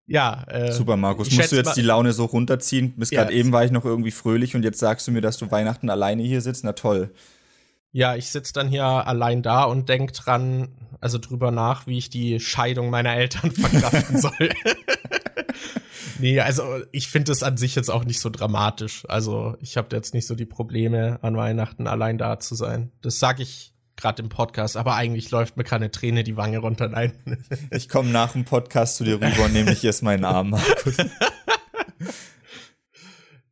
[0.07, 0.45] ja.
[0.49, 1.31] Äh, Super, Markus.
[1.31, 2.93] Musst du jetzt die Laune so runterziehen?
[2.97, 5.39] Bis gerade ja, eben war ich noch irgendwie fröhlich und jetzt sagst du mir, dass
[5.39, 6.63] du Weihnachten alleine hier sitzt?
[6.63, 7.15] Na toll.
[7.91, 10.69] Ja, ich sitze dann hier allein da und denk dran,
[11.01, 14.51] also drüber nach, wie ich die Scheidung meiner Eltern verkraften soll.
[16.23, 16.63] Nee, also
[16.93, 19.05] ich finde es an sich jetzt auch nicht so dramatisch.
[19.09, 22.93] Also ich habe jetzt nicht so die Probleme, an Weihnachten allein da zu sein.
[23.03, 26.87] Das sage ich gerade im Podcast, aber eigentlich läuft mir keine Träne die Wange runter.
[26.87, 27.13] Nein.
[27.73, 30.97] Ich komme nach dem Podcast zu dir rüber und nehme dich jetzt meinen Arm, Markus.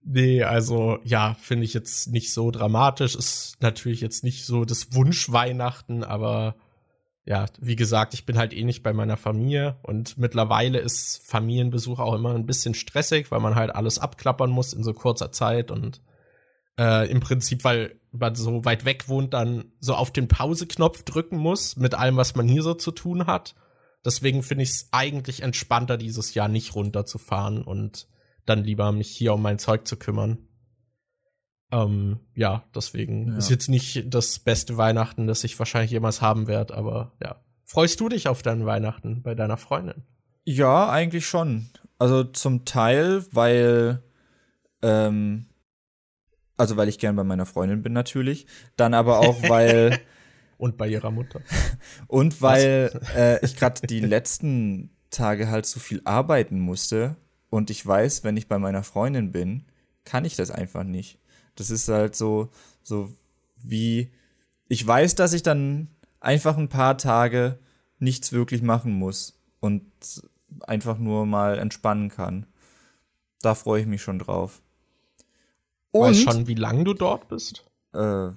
[0.02, 3.14] Nee, also ja, finde ich jetzt nicht so dramatisch.
[3.14, 6.56] Ist natürlich jetzt nicht so das Wunschweihnachten, aber
[7.31, 12.01] ja, wie gesagt, ich bin halt eh nicht bei meiner Familie und mittlerweile ist Familienbesuch
[12.01, 15.70] auch immer ein bisschen stressig, weil man halt alles abklappern muss in so kurzer Zeit
[15.70, 16.02] und
[16.77, 21.36] äh, im Prinzip, weil man so weit weg wohnt, dann so auf den Pause-Knopf drücken
[21.36, 23.55] muss mit allem, was man hier so zu tun hat.
[24.05, 28.09] Deswegen finde ich es eigentlich entspannter, dieses Jahr nicht runterzufahren und
[28.44, 30.48] dann lieber mich hier um mein Zeug zu kümmern.
[31.72, 33.38] Ähm, ja, deswegen ja.
[33.38, 37.36] ist jetzt nicht das beste Weihnachten, das ich wahrscheinlich jemals haben werde, aber ja.
[37.64, 40.02] Freust du dich auf deinen Weihnachten bei deiner Freundin?
[40.44, 41.70] Ja, eigentlich schon.
[41.98, 44.02] Also zum Teil, weil,
[44.82, 45.47] ähm,
[46.56, 50.01] also weil ich gern bei meiner Freundin bin natürlich, dann aber auch, weil
[50.59, 51.40] und bei ihrer Mutter
[52.09, 57.16] und weil äh, ich gerade die letzten Tage halt so viel arbeiten musste
[57.51, 59.66] und ich weiß, wenn ich bei meiner Freundin bin,
[60.05, 61.19] kann ich das einfach nicht.
[61.61, 62.49] Das ist halt so,
[62.82, 63.12] so
[63.62, 64.11] wie,
[64.66, 65.89] ich weiß, dass ich dann
[66.19, 67.59] einfach ein paar Tage
[67.99, 69.82] nichts wirklich machen muss und
[70.62, 72.47] einfach nur mal entspannen kann.
[73.43, 74.62] Da freue ich mich schon drauf.
[75.91, 77.65] Und, weißt schon, wie lange du dort bist?
[77.93, 78.31] Äh,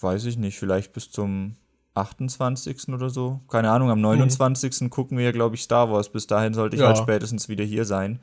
[0.00, 1.56] weiß ich nicht, vielleicht bis zum
[1.94, 2.90] 28.
[2.90, 3.40] oder so.
[3.48, 4.82] Keine Ahnung, am 29.
[4.82, 4.90] Mhm.
[4.90, 6.12] gucken wir ja, glaube ich, Star Wars.
[6.12, 6.86] Bis dahin sollte ich ja.
[6.86, 8.20] halt spätestens wieder hier sein.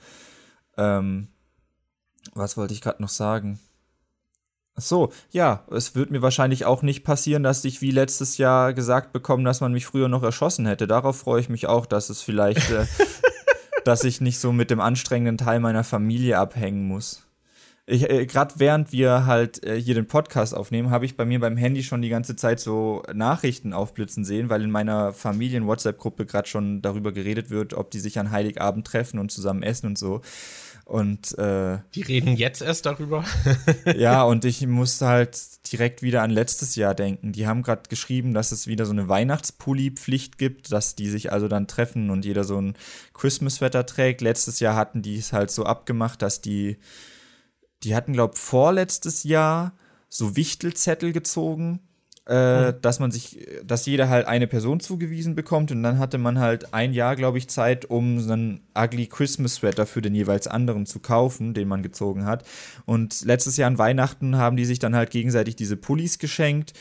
[0.78, 1.28] Ähm,
[2.34, 3.60] was wollte ich gerade noch sagen?
[4.77, 9.14] So, ja, es wird mir wahrscheinlich auch nicht passieren, dass ich wie letztes Jahr gesagt
[9.14, 10.85] bekomme, dass man mich früher noch erschossen hätte.
[10.85, 12.85] Darauf freue ich mich auch, dass es vielleicht, äh,
[13.85, 17.26] dass ich nicht so mit dem anstrengenden Teil meiner Familie abhängen muss.
[17.88, 21.39] Ich, äh, Gerade während wir halt äh, hier den Podcast aufnehmen, habe ich bei mir
[21.39, 26.49] beim Handy schon die ganze Zeit so Nachrichten aufblitzen sehen, weil in meiner Familien-WhatsApp-Gruppe gerade
[26.49, 30.22] schon darüber geredet wird, ob die sich an Heiligabend treffen und zusammen essen und so.
[30.86, 33.26] Und äh, die reden jetzt erst darüber.
[33.98, 35.36] ja, und ich musste halt
[35.72, 37.32] direkt wieder an letztes Jahr denken.
[37.32, 41.48] Die haben gerade geschrieben, dass es wieder so eine Weihnachtspulli-Pflicht gibt, dass die sich also
[41.48, 42.76] dann treffen und jeder so ein
[43.16, 44.22] Christmas-Wetter trägt.
[44.22, 46.78] Letztes Jahr hatten die es halt so abgemacht, dass die,
[47.82, 49.74] die hatten, glaube vorletztes Jahr
[50.07, 51.80] so Wichtelzettel gezogen
[52.27, 52.81] äh, mhm.
[52.81, 56.73] dass man sich, dass jeder halt eine Person zugewiesen bekommt und dann hatte man halt
[56.73, 60.85] ein Jahr, glaube ich, Zeit, um so einen ugly Christmas Sweater für den jeweils anderen
[60.85, 62.43] zu kaufen, den man gezogen hat.
[62.85, 66.73] Und letztes Jahr an Weihnachten haben die sich dann halt gegenseitig diese Pullis geschenkt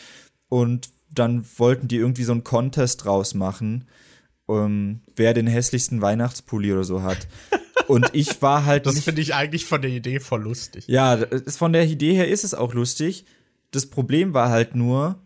[0.49, 3.87] und dann wollten die irgendwie so einen Contest draus machen,
[4.47, 7.27] um, wer den hässlichsten Weihnachtspulli oder so hat.
[7.87, 8.87] Und ich war halt.
[8.87, 10.87] Das finde ich eigentlich von der Idee voll lustig.
[10.89, 11.19] Ja,
[11.49, 13.27] von der Idee her ist es auch lustig.
[13.73, 15.19] Das Problem war halt nur,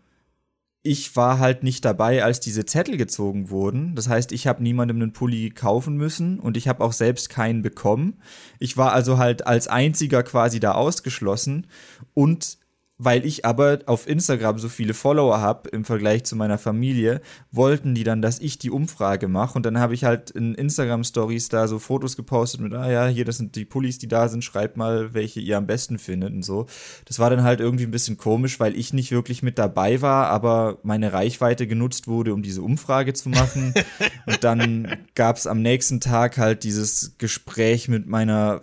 [0.81, 3.95] ich war halt nicht dabei, als diese Zettel gezogen wurden.
[3.95, 7.61] Das heißt, ich habe niemandem einen Pulli kaufen müssen und ich habe auch selbst keinen
[7.61, 8.21] bekommen.
[8.59, 11.67] Ich war also halt als einziger quasi da ausgeschlossen
[12.13, 12.58] und
[12.99, 17.95] weil ich aber auf Instagram so viele Follower habe im Vergleich zu meiner Familie, wollten
[17.95, 19.57] die dann, dass ich die Umfrage mache.
[19.57, 23.23] Und dann habe ich halt in Instagram-Stories da so Fotos gepostet mit, ah ja, hier,
[23.23, 26.43] das sind die Pullis, die da sind, schreibt mal, welche ihr am besten findet und
[26.43, 26.67] so.
[27.05, 30.27] Das war dann halt irgendwie ein bisschen komisch, weil ich nicht wirklich mit dabei war,
[30.27, 33.73] aber meine Reichweite genutzt wurde, um diese Umfrage zu machen.
[34.25, 38.61] und dann gab es am nächsten Tag halt dieses Gespräch mit meiner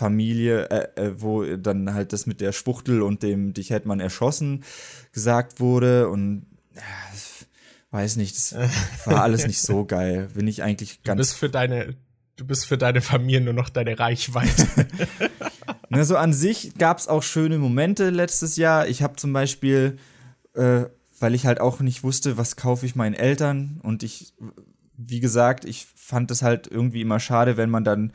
[0.00, 4.00] Familie, äh, äh, wo dann halt das mit der Schwuchtel und dem dich hätte man
[4.00, 4.64] erschossen
[5.12, 6.80] gesagt wurde und äh,
[7.90, 8.54] weiß nicht, das
[9.04, 10.30] war alles nicht so geil.
[10.32, 11.18] Bin ich eigentlich ganz.
[11.18, 11.96] Du bist für deine,
[12.36, 14.86] du bist für deine Familie nur noch deine Reichweite.
[15.90, 18.88] ne, so an sich gab es auch schöne Momente letztes Jahr.
[18.88, 19.98] Ich habe zum Beispiel,
[20.54, 20.84] äh,
[21.18, 24.32] weil ich halt auch nicht wusste, was kaufe ich meinen Eltern und ich,
[24.96, 28.14] wie gesagt, ich fand es halt irgendwie immer schade, wenn man dann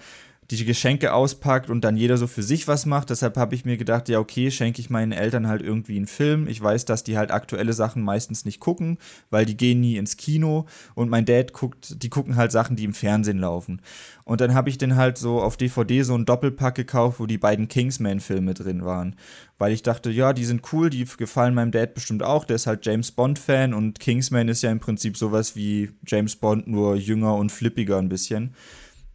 [0.52, 3.10] die Geschenke auspackt und dann jeder so für sich was macht.
[3.10, 6.48] Deshalb habe ich mir gedacht, ja, okay, schenke ich meinen Eltern halt irgendwie einen Film.
[6.48, 9.00] Ich weiß, dass die halt aktuelle Sachen meistens nicht gucken,
[9.32, 12.84] weil die gehen nie ins Kino und mein Dad guckt, die gucken halt Sachen, die
[12.84, 13.82] im Fernsehen laufen.
[14.24, 17.38] Und dann habe ich den halt so auf DVD so einen Doppelpack gekauft, wo die
[17.38, 19.16] beiden Kingsman-Filme drin waren.
[19.58, 22.46] Weil ich dachte, ja, die sind cool, die gefallen meinem Dad bestimmt auch.
[22.46, 26.68] Der ist halt James Bond-Fan und Kingsman ist ja im Prinzip sowas wie James Bond,
[26.68, 28.54] nur jünger und flippiger ein bisschen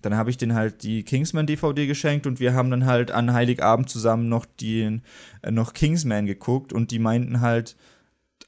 [0.03, 3.33] dann habe ich den halt die Kingsman DVD geschenkt und wir haben dann halt an
[3.33, 5.03] Heiligabend zusammen noch den
[5.43, 7.77] äh, noch Kingsman geguckt und die meinten halt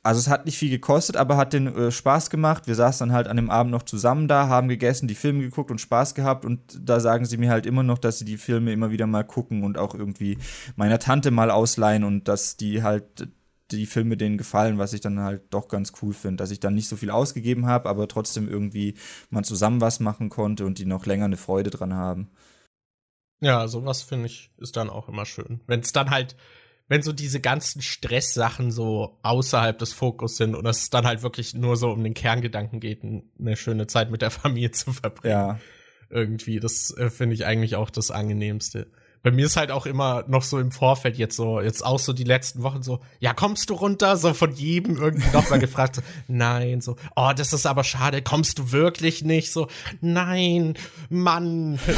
[0.04, 2.66] also es hat nicht viel gekostet, aber hat den äh, Spaß gemacht.
[2.66, 5.70] Wir saßen dann halt an dem Abend noch zusammen da, haben gegessen, die Filme geguckt
[5.70, 8.72] und Spaß gehabt und da sagen sie mir halt immer noch, dass sie die Filme
[8.72, 10.38] immer wieder mal gucken und auch irgendwie
[10.74, 13.28] meiner Tante mal ausleihen und dass die halt
[13.76, 16.74] die Filme denen gefallen, was ich dann halt doch ganz cool finde, dass ich dann
[16.74, 18.94] nicht so viel ausgegeben habe, aber trotzdem irgendwie
[19.30, 22.30] man zusammen was machen konnte und die noch länger eine Freude dran haben.
[23.40, 25.60] Ja, sowas finde ich ist dann auch immer schön.
[25.66, 26.36] Wenn es dann halt,
[26.88, 31.52] wenn so diese ganzen Stresssachen so außerhalb des Fokus sind und es dann halt wirklich
[31.52, 35.32] nur so um den Kerngedanken geht, eine schöne Zeit mit der Familie zu verbringen.
[35.32, 35.60] Ja.
[36.08, 38.92] Irgendwie, das äh, finde ich eigentlich auch das angenehmste
[39.22, 42.12] bei mir ist halt auch immer noch so im Vorfeld jetzt so, jetzt auch so
[42.12, 44.16] die letzten Wochen so, ja, kommst du runter?
[44.16, 48.58] So von jedem irgendwie nochmal gefragt, so, nein, so, oh, das ist aber schade, kommst
[48.58, 49.52] du wirklich nicht?
[49.52, 49.68] So,
[50.00, 50.74] nein,
[51.08, 51.78] Mann.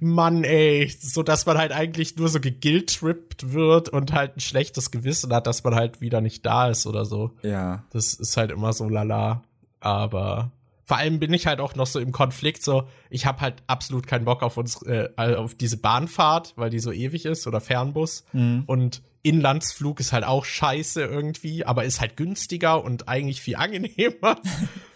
[0.00, 4.90] Mann, ey, so dass man halt eigentlich nur so gegiltrippt wird und halt ein schlechtes
[4.90, 7.32] Gewissen hat, dass man halt wieder nicht da ist oder so.
[7.42, 7.84] Ja.
[7.90, 9.42] Das ist halt immer so lala.
[9.80, 10.52] Aber
[10.88, 14.06] vor allem bin ich halt auch noch so im Konflikt, so ich habe halt absolut
[14.06, 18.24] keinen Bock auf uns äh, auf diese Bahnfahrt, weil die so ewig ist oder Fernbus
[18.32, 18.62] mhm.
[18.64, 24.40] und Inlandsflug ist halt auch scheiße irgendwie, aber ist halt günstiger und eigentlich viel angenehmer.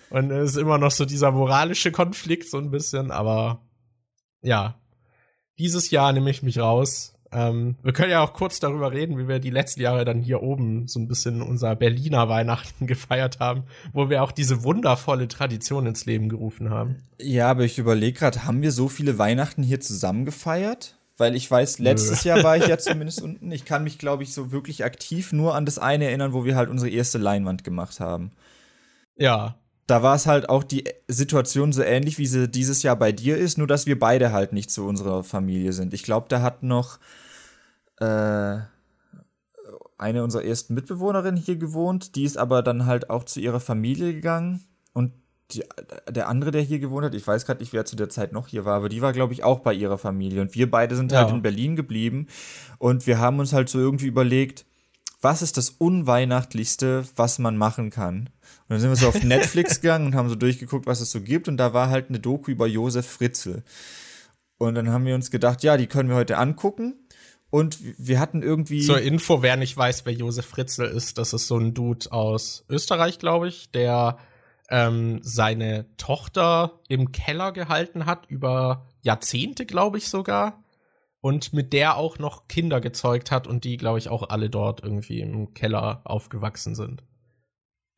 [0.09, 3.61] und es ist immer noch so dieser moralische Konflikt so ein bisschen, aber
[4.41, 4.81] ja,
[5.59, 9.27] dieses Jahr nehme ich mich raus ähm, wir können ja auch kurz darüber reden, wie
[9.27, 13.65] wir die letzten Jahre dann hier oben so ein bisschen unser Berliner Weihnachten gefeiert haben,
[13.93, 16.97] wo wir auch diese wundervolle Tradition ins Leben gerufen haben.
[17.19, 20.99] Ja, aber ich überlege gerade, haben wir so viele Weihnachten hier zusammen gefeiert?
[21.17, 22.31] Weil ich weiß, letztes Nö.
[22.31, 23.51] Jahr war ich ja zumindest unten.
[23.53, 26.57] Ich kann mich, glaube ich, so wirklich aktiv nur an das eine erinnern, wo wir
[26.57, 28.33] halt unsere erste Leinwand gemacht haben.
[29.17, 29.57] Ja,
[29.87, 33.37] da war es halt auch die Situation so ähnlich, wie sie dieses Jahr bei dir
[33.37, 35.93] ist, nur dass wir beide halt nicht zu unserer Familie sind.
[35.93, 36.99] Ich glaube, da hat noch
[37.99, 38.61] äh,
[39.99, 42.17] eine unserer ersten Mitbewohnerinnen hier gewohnt.
[42.17, 44.65] Die ist aber dann halt auch zu ihrer Familie gegangen.
[44.93, 45.13] Und
[45.53, 45.65] die,
[46.11, 48.49] der andere, der hier gewohnt hat, ich weiß gerade nicht, wer zu der Zeit noch
[48.49, 50.43] hier war, aber die war, glaube ich, auch bei ihrer Familie.
[50.43, 51.27] Und wir beide sind halt ja.
[51.27, 52.27] halt in Berlin geblieben.
[52.79, 54.65] Und wir haben uns halt so irgendwie überlegt,
[55.21, 58.29] was ist das Unweihnachtlichste, was man machen kann?
[58.63, 61.21] Und dann sind wir so auf Netflix gegangen und haben so durchgeguckt, was es so
[61.21, 61.47] gibt.
[61.49, 63.63] Und da war halt eine Doku über Josef Fritzl.
[64.59, 66.95] Und dann haben wir uns gedacht, ja, die können wir heute angucken.
[67.53, 68.81] Und wir hatten irgendwie.
[68.81, 72.65] Zur Info, wer nicht weiß, wer Josef Fritzl ist, das ist so ein Dude aus
[72.71, 74.17] Österreich, glaube ich, der
[74.71, 80.65] ähm, seine Tochter im Keller gehalten hat, über Jahrzehnte, glaube ich sogar.
[81.21, 84.83] Und mit der auch noch Kinder gezeugt hat und die, glaube ich, auch alle dort
[84.83, 87.05] irgendwie im Keller aufgewachsen sind.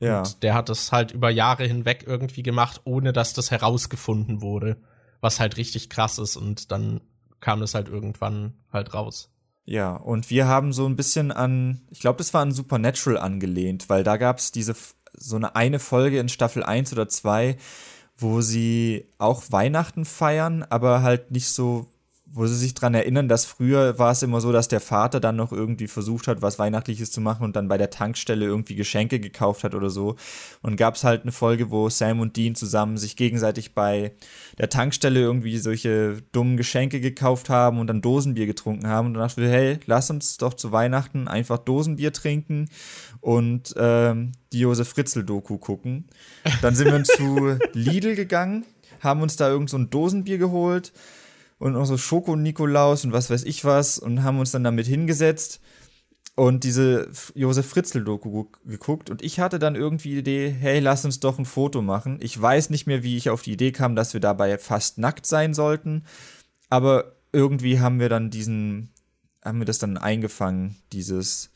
[0.01, 0.19] Ja.
[0.19, 4.83] Und der hat das halt über Jahre hinweg irgendwie gemacht, ohne dass das herausgefunden wurde.
[5.21, 7.03] Was halt richtig krass ist und dann
[7.39, 9.31] kam es halt irgendwann halt raus.
[9.67, 13.89] Ja, und wir haben so ein bisschen an, ich glaube, das war an Supernatural angelehnt,
[13.89, 14.75] weil da gab es diese
[15.17, 17.57] so eine eine Folge in Staffel 1 oder 2,
[18.19, 21.87] wo sie auch Weihnachten feiern, aber halt nicht so
[22.35, 25.37] wo sie sich dran erinnern, dass früher war es immer so, dass der Vater dann
[25.37, 29.21] noch irgendwie versucht hat, was Weihnachtliches zu machen und dann bei der Tankstelle irgendwie Geschenke
[29.21, 30.17] gekauft hat oder so.
[30.61, 34.13] Und gab es halt eine Folge, wo Sam und Dean zusammen sich gegenseitig bei
[34.59, 39.09] der Tankstelle irgendwie solche dummen Geschenke gekauft haben und dann Dosenbier getrunken haben.
[39.09, 42.69] Und dann dachte ich, hey, lass uns doch zu Weihnachten einfach Dosenbier trinken
[43.21, 46.09] und ähm, die Josef Fritzl-Doku gucken.
[46.63, 48.65] Dann sind wir zu Lidl gegangen,
[48.99, 50.93] haben uns da irgend so ein Dosenbier geholt
[51.65, 55.63] und auch so Schoko-Nikolaus und was weiß ich was und haben uns dann damit hingesetzt
[56.35, 61.21] und diese Josef Fritzl-Doku geguckt und ich hatte dann irgendwie die Idee, hey, lass uns
[61.21, 62.19] doch ein Foto machen.
[62.21, 65.25] Ich weiß nicht mehr, wie ich auf die Idee kam, dass wir dabei fast nackt
[65.25, 66.05] sein sollten,
[66.69, 68.93] aber irgendwie haben wir dann diesen,
[69.43, 71.51] haben wir das dann eingefangen, dieses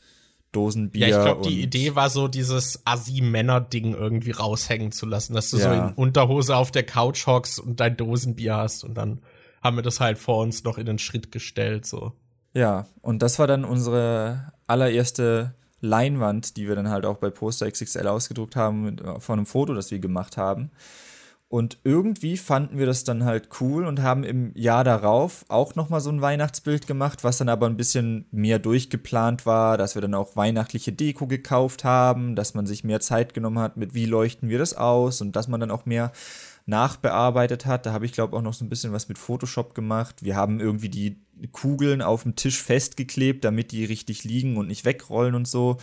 [0.51, 1.07] Dosenbier.
[1.07, 5.57] Ja, ich glaube, die Idee war so, dieses Assi-Männer-Ding irgendwie raushängen zu lassen, dass du
[5.57, 5.65] ja.
[5.65, 9.21] so in Unterhose auf der Couch hockst und dein Dosenbier hast und dann
[9.61, 12.13] haben wir das halt vor uns noch in den Schritt gestellt, so.
[12.53, 17.69] Ja, und das war dann unsere allererste Leinwand, die wir dann halt auch bei Poster
[17.69, 20.71] XXL ausgedruckt haben, äh, von einem Foto, das wir gemacht haben.
[21.47, 25.99] Und irgendwie fanden wir das dann halt cool und haben im Jahr darauf auch nochmal
[25.99, 30.13] so ein Weihnachtsbild gemacht, was dann aber ein bisschen mehr durchgeplant war, dass wir dann
[30.13, 34.47] auch weihnachtliche Deko gekauft haben, dass man sich mehr Zeit genommen hat mit, wie leuchten
[34.47, 36.11] wir das aus und dass man dann auch mehr
[36.69, 37.85] nachbearbeitet hat.
[37.85, 40.23] Da habe ich, glaube auch noch so ein bisschen was mit Photoshop gemacht.
[40.23, 41.17] Wir haben irgendwie die
[41.51, 45.77] Kugeln auf dem Tisch festgeklebt, damit die richtig liegen und nicht wegrollen und so.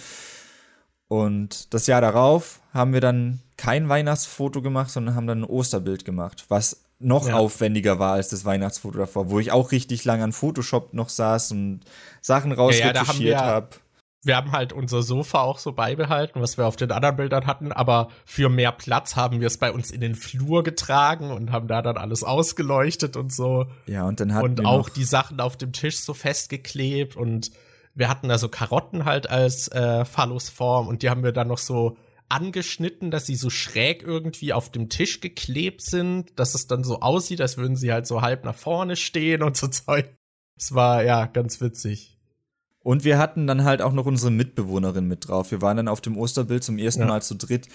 [1.09, 6.05] Und das Jahr darauf haben wir dann kein Weihnachtsfoto gemacht, sondern haben dann ein Osterbild
[6.05, 7.37] gemacht, was noch ja.
[7.37, 11.53] aufwendiger war als das Weihnachtsfoto davor, wo ich auch richtig lang an Photoshop noch saß
[11.53, 11.81] und
[12.21, 13.69] Sachen rausretuschiert ja, ja, habe
[14.27, 17.73] wir haben halt unser Sofa auch so beibehalten, was wir auf den anderen Bildern hatten,
[17.73, 21.69] aber für mehr Platz haben wir es bei uns in den Flur getragen und haben
[21.69, 23.67] da dann alles ausgeleuchtet und so.
[23.87, 27.51] Ja, und dann hatten Und auch die Sachen auf dem Tisch so festgeklebt und
[27.95, 31.59] wir hatten da so Karotten halt als äh, Phallusform und die haben wir dann noch
[31.59, 31.97] so
[32.29, 37.01] angeschnitten, dass sie so schräg irgendwie auf dem Tisch geklebt sind, dass es dann so
[37.01, 40.15] aussieht, als würden sie halt so halb nach vorne stehen und so Zeug.
[40.59, 42.16] Es war ja ganz witzig.
[42.87, 45.51] Und wir hatten dann halt auch noch unsere Mitbewohnerin mit drauf.
[45.51, 47.09] Wir waren dann auf dem Osterbild zum ersten ja.
[47.09, 47.67] Mal zu dritt.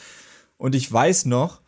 [0.56, 1.60] Und ich weiß noch,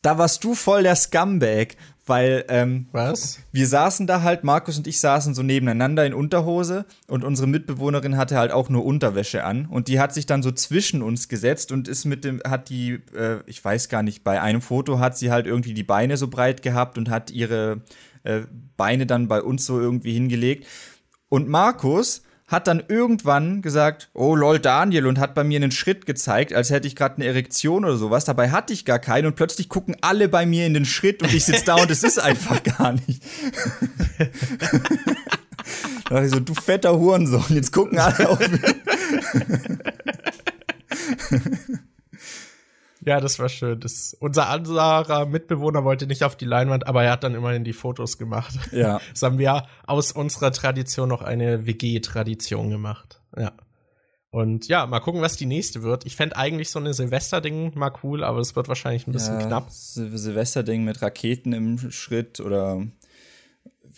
[0.00, 1.76] da warst du voll der Scumbag,
[2.06, 3.40] weil ähm, was?
[3.52, 8.16] Wir saßen da halt, Markus und ich saßen so nebeneinander in Unterhose und unsere Mitbewohnerin
[8.16, 11.70] hatte halt auch nur Unterwäsche an und die hat sich dann so zwischen uns gesetzt
[11.70, 15.18] und ist mit dem hat die äh, ich weiß gar nicht bei einem Foto hat
[15.18, 17.82] sie halt irgendwie die Beine so breit gehabt und hat ihre
[18.22, 18.42] äh,
[18.78, 20.66] Beine dann bei uns so irgendwie hingelegt
[21.28, 26.06] und Markus hat dann irgendwann gesagt, oh lol Daniel und hat bei mir einen Schritt
[26.06, 28.24] gezeigt, als hätte ich gerade eine Erektion oder sowas.
[28.24, 31.32] Dabei hatte ich gar keinen und plötzlich gucken alle bei mir in den Schritt und
[31.34, 33.22] ich sitze da und es ist einfach gar nicht.
[36.08, 38.60] da dachte ich so, du fetter Hurensohn, jetzt gucken alle auf mich.
[43.08, 43.80] Ja, das war schön.
[43.80, 47.72] Das, unser anderer Mitbewohner wollte nicht auf die Leinwand, aber er hat dann immerhin die
[47.72, 48.54] Fotos gemacht.
[48.70, 49.00] Ja.
[49.12, 53.22] Das haben wir aus unserer Tradition noch eine WG-Tradition gemacht.
[53.36, 53.52] Ja.
[54.30, 56.04] Und ja, mal gucken, was die nächste wird.
[56.04, 59.46] Ich fände eigentlich so eine Silvester-Ding mal cool, aber es wird wahrscheinlich ein bisschen ja,
[59.46, 59.70] knapp.
[59.70, 62.82] Silvester-Ding mit Raketen im Schritt oder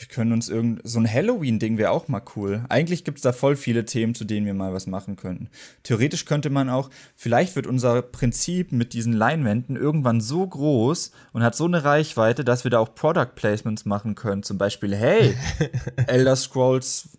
[0.00, 2.64] wir können uns irgend so ein Halloween-Ding wäre auch mal cool.
[2.70, 5.50] Eigentlich gibt es da voll viele Themen, zu denen wir mal was machen können.
[5.82, 11.42] Theoretisch könnte man auch, vielleicht wird unser Prinzip mit diesen Leinwänden irgendwann so groß und
[11.42, 14.42] hat so eine Reichweite, dass wir da auch Product Placements machen können.
[14.42, 15.36] Zum Beispiel, hey,
[16.06, 17.10] Elder Scrolls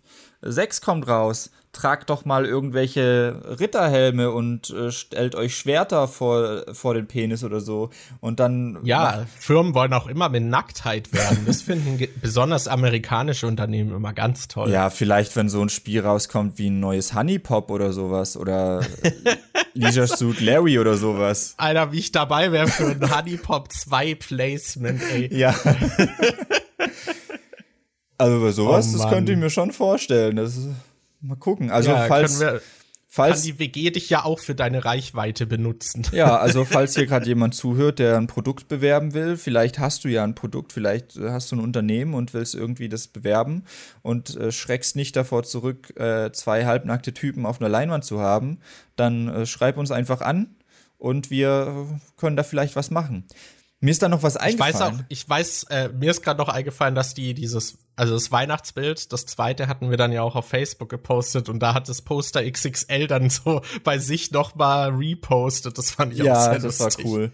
[0.42, 1.50] 6 kommt raus.
[1.72, 7.60] tragt doch mal irgendwelche Ritterhelme und äh, stellt euch Schwerter vor, vor den Penis oder
[7.60, 7.88] so.
[8.20, 8.78] Und dann.
[8.82, 11.44] Ja, Firmen wollen auch immer mit Nacktheit werden.
[11.46, 14.70] Das finden besonders amerikanische Unternehmen immer ganz toll.
[14.70, 18.82] Ja, vielleicht, wenn so ein Spiel rauskommt wie ein neues Honey Pop oder sowas oder
[19.74, 21.54] Leisure Suit Larry oder sowas.
[21.56, 25.34] Alter, wie ich dabei wäre für ein Honey Pop 2 Placement, ey.
[25.34, 25.54] Ja.
[28.22, 30.36] Also bei sowas, oh, das könnte ich mir schon vorstellen.
[30.36, 30.68] Das ist,
[31.20, 31.70] mal gucken.
[31.70, 32.60] Also ja, falls, wir,
[33.08, 36.06] falls kann die WG dich ja auch für deine Reichweite benutzen.
[36.12, 40.08] Ja, also falls hier gerade jemand zuhört, der ein Produkt bewerben will, vielleicht hast du
[40.08, 43.64] ja ein Produkt, vielleicht hast du ein Unternehmen und willst irgendwie das bewerben
[44.02, 48.60] und äh, schreckst nicht davor zurück, äh, zwei halbnackte Typen auf einer Leinwand zu haben,
[48.94, 50.54] dann äh, schreib uns einfach an
[50.96, 53.24] und wir können da vielleicht was machen.
[53.80, 54.74] Mir ist da noch was eingefallen.
[54.74, 58.14] Ich weiß auch, ich weiß, äh, mir ist gerade noch eingefallen, dass die dieses, also
[58.14, 61.88] das Weihnachtsbild, das zweite hatten wir dann ja auch auf Facebook gepostet und da hat
[61.88, 65.76] das Poster XXL dann so bei sich noch mal repostet.
[65.76, 66.80] Das fand ich ja, auch sehr lustig.
[66.80, 67.32] Ja, das war cool.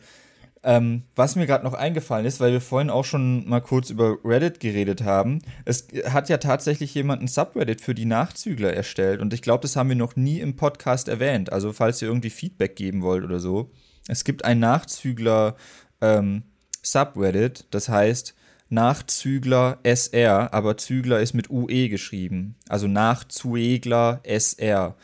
[0.65, 4.19] Ähm, was mir gerade noch eingefallen ist, weil wir vorhin auch schon mal kurz über
[4.25, 9.33] Reddit geredet haben, es hat ja tatsächlich jemand ein Subreddit für die Nachzügler erstellt und
[9.33, 11.53] ich glaube, das haben wir noch nie im Podcast erwähnt.
[11.53, 13.71] Also falls ihr irgendwie Feedback geben wollt oder so.
[14.09, 15.55] Es gibt ein Nachzügler
[16.01, 16.43] ähm,
[16.83, 18.35] Subreddit, das heißt
[18.69, 22.57] Nachzügler SR, aber Zügler ist mit UE geschrieben.
[22.69, 24.97] Also Nachzuegler SR.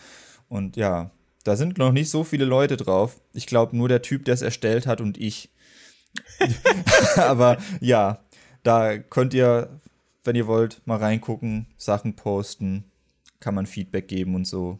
[0.48, 1.10] Und ja,
[1.44, 3.20] da sind noch nicht so viele Leute drauf.
[3.32, 5.50] Ich glaube nur der Typ, der es erstellt hat und ich.
[7.16, 8.20] aber ja,
[8.62, 9.80] da könnt ihr,
[10.24, 12.84] wenn ihr wollt, mal reingucken, Sachen posten,
[13.40, 14.78] kann man Feedback geben und so.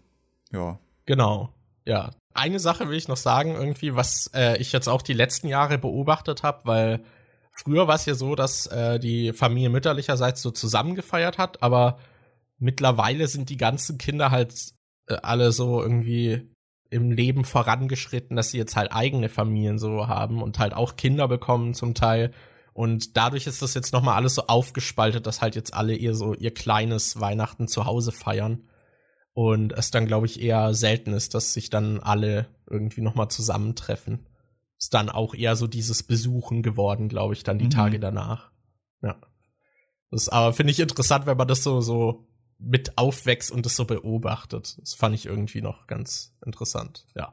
[0.53, 0.79] Ja.
[1.07, 1.51] Genau.
[1.87, 5.49] Ja, eine Sache will ich noch sagen, irgendwie, was äh, ich jetzt auch die letzten
[5.49, 7.05] Jahre beobachtet habe, weil
[7.55, 11.99] früher war es ja so, dass äh, die Familie mütterlicherseits so zusammengefeiert hat, aber
[12.59, 14.55] mittlerweile sind die ganzen Kinder halt
[15.07, 16.51] äh, alle so irgendwie
[16.91, 21.29] im Leben vorangeschritten, dass sie jetzt halt eigene Familien so haben und halt auch Kinder
[21.29, 22.33] bekommen zum Teil.
[22.73, 26.35] Und dadurch ist das jetzt nochmal alles so aufgespaltet, dass halt jetzt alle ihr so
[26.35, 28.69] ihr kleines Weihnachten zu Hause feiern.
[29.33, 34.27] Und es dann, glaube ich, eher selten ist, dass sich dann alle irgendwie nochmal zusammentreffen.
[34.79, 37.71] Ist dann auch eher so dieses Besuchen geworden, glaube ich, dann die mhm.
[37.71, 38.51] Tage danach.
[39.03, 39.17] Ja.
[40.11, 42.27] Das ist aber finde ich interessant, wenn man das so, so
[42.59, 44.77] mit aufwächst und das so beobachtet.
[44.81, 47.33] Das fand ich irgendwie noch ganz interessant, ja.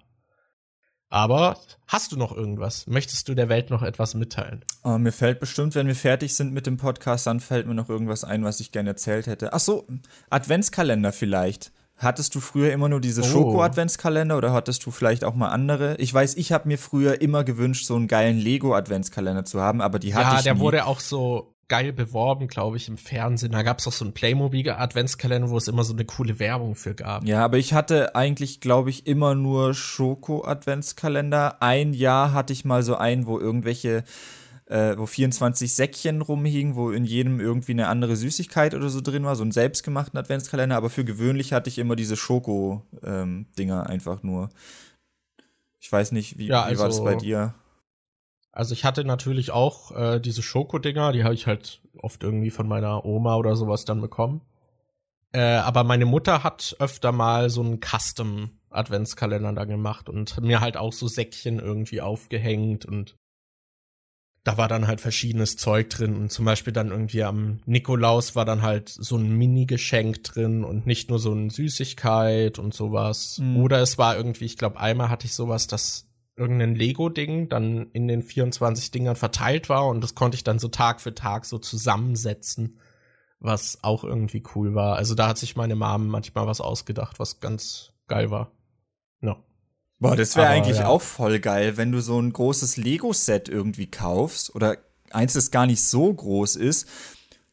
[1.11, 2.87] Aber hast du noch irgendwas?
[2.87, 4.63] Möchtest du der Welt noch etwas mitteilen?
[4.81, 7.89] Oh, mir fällt bestimmt, wenn wir fertig sind mit dem Podcast, dann fällt mir noch
[7.89, 9.51] irgendwas ein, was ich gerne erzählt hätte.
[9.51, 9.85] Ach so,
[10.29, 11.73] Adventskalender vielleicht.
[12.01, 13.25] Hattest du früher immer nur diese oh.
[13.25, 15.95] Schoko-Adventskalender oder hattest du vielleicht auch mal andere?
[15.97, 19.99] Ich weiß, ich habe mir früher immer gewünscht, so einen geilen Lego-Adventskalender zu haben, aber
[19.99, 23.51] die hatte ja, ich Ja, der wurde auch so geil beworben, glaube ich, im Fernsehen.
[23.53, 26.95] Da gab es auch so einen Playmobil-Adventskalender, wo es immer so eine coole Werbung für
[26.95, 27.23] gab.
[27.23, 31.61] Ja, aber ich hatte eigentlich, glaube ich, immer nur Schoko-Adventskalender.
[31.61, 34.03] Ein Jahr hatte ich mal so einen, wo irgendwelche
[34.71, 39.25] äh, wo 24 Säckchen rumhingen, wo in jedem irgendwie eine andere Süßigkeit oder so drin
[39.25, 43.45] war, so einen selbstgemachten Adventskalender, aber für gewöhnlich hatte ich immer diese Schoko-Dinger
[43.83, 44.49] ähm, einfach nur.
[45.81, 47.53] Ich weiß nicht, wie, ja, also, wie war das also bei dir?
[48.53, 52.67] Also ich hatte natürlich auch äh, diese Schoko-Dinger, die habe ich halt oft irgendwie von
[52.67, 54.39] meiner Oma oder sowas dann bekommen.
[55.33, 60.77] Äh, aber meine Mutter hat öfter mal so einen Custom-Adventskalender da gemacht und mir halt
[60.77, 63.17] auch so Säckchen irgendwie aufgehängt und
[64.43, 68.43] da war dann halt verschiedenes Zeug drin und zum Beispiel dann irgendwie am Nikolaus war
[68.43, 73.37] dann halt so ein Mini-Geschenk drin und nicht nur so eine Süßigkeit und sowas.
[73.39, 73.57] Mhm.
[73.57, 78.07] Oder es war irgendwie, ich glaube, einmal hatte ich sowas, dass irgendein Lego-Ding dann in
[78.07, 81.59] den 24 Dingern verteilt war und das konnte ich dann so Tag für Tag so
[81.59, 82.79] zusammensetzen,
[83.39, 84.95] was auch irgendwie cool war.
[84.95, 88.51] Also da hat sich meine Mom manchmal was ausgedacht, was ganz geil war.
[90.01, 90.87] Boah, das wäre eigentlich ja.
[90.87, 94.77] auch voll geil, wenn du so ein großes Lego-Set irgendwie kaufst oder
[95.11, 96.87] eins, das gar nicht so groß ist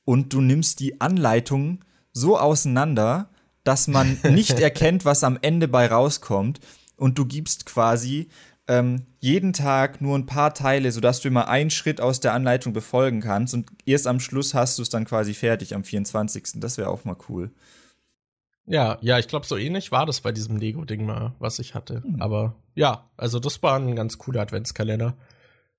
[0.06, 1.84] und du nimmst die Anleitung
[2.14, 3.28] so auseinander,
[3.64, 6.58] dass man nicht erkennt, was am Ende bei rauskommt
[6.96, 8.30] und du gibst quasi
[8.66, 12.72] ähm, jeden Tag nur ein paar Teile, sodass du immer einen Schritt aus der Anleitung
[12.72, 16.44] befolgen kannst und erst am Schluss hast du es dann quasi fertig am 24.
[16.54, 17.50] Das wäre auch mal cool.
[18.68, 22.02] Ja, ja, ich glaube, so ähnlich war das bei diesem Lego-Ding mal, was ich hatte.
[22.04, 22.20] Mhm.
[22.20, 25.16] Aber ja, also das war ein ganz cooler Adventskalender.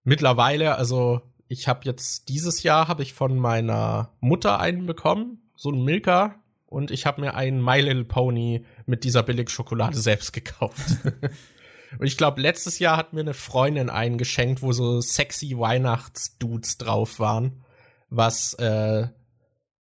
[0.04, 5.70] Mittlerweile, also ich habe jetzt dieses Jahr habe ich von meiner Mutter einen bekommen, so
[5.70, 6.36] einen Milka,
[6.66, 10.98] und ich habe mir einen My Little Pony mit dieser Billigschokolade selbst gekauft.
[12.00, 16.78] und ich glaube, letztes Jahr hat mir eine Freundin einen geschenkt, wo so sexy Weihnachtsdudes
[16.78, 17.64] drauf waren,
[18.10, 19.08] was äh,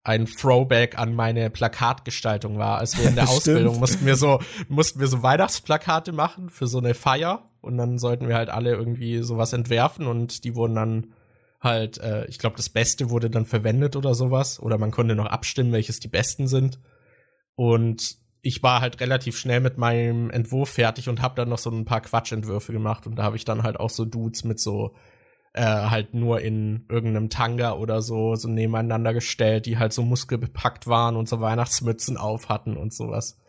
[0.07, 2.77] ein Throwback an meine Plakatgestaltung war.
[2.77, 4.39] Als wir in der Ausbildung mussten wir so,
[4.69, 8.71] mussten wir so Weihnachtsplakate machen für so eine Feier und dann sollten wir halt alle
[8.71, 11.13] irgendwie sowas entwerfen und die wurden dann
[11.59, 14.61] halt, äh, ich glaube, das Beste wurde dann verwendet oder sowas.
[14.61, 16.79] Oder man konnte noch abstimmen, welches die besten sind.
[17.55, 21.69] Und ich war halt relativ schnell mit meinem Entwurf fertig und habe dann noch so
[21.69, 23.07] ein paar Quatschentwürfe gemacht.
[23.07, 24.95] Und da habe ich dann halt auch so Dudes mit so
[25.57, 30.87] äh, halt nur in irgendeinem Tanga oder so so nebeneinander gestellt, die halt so muskelbepackt
[30.87, 33.39] waren und so Weihnachtsmützen auf hatten und sowas.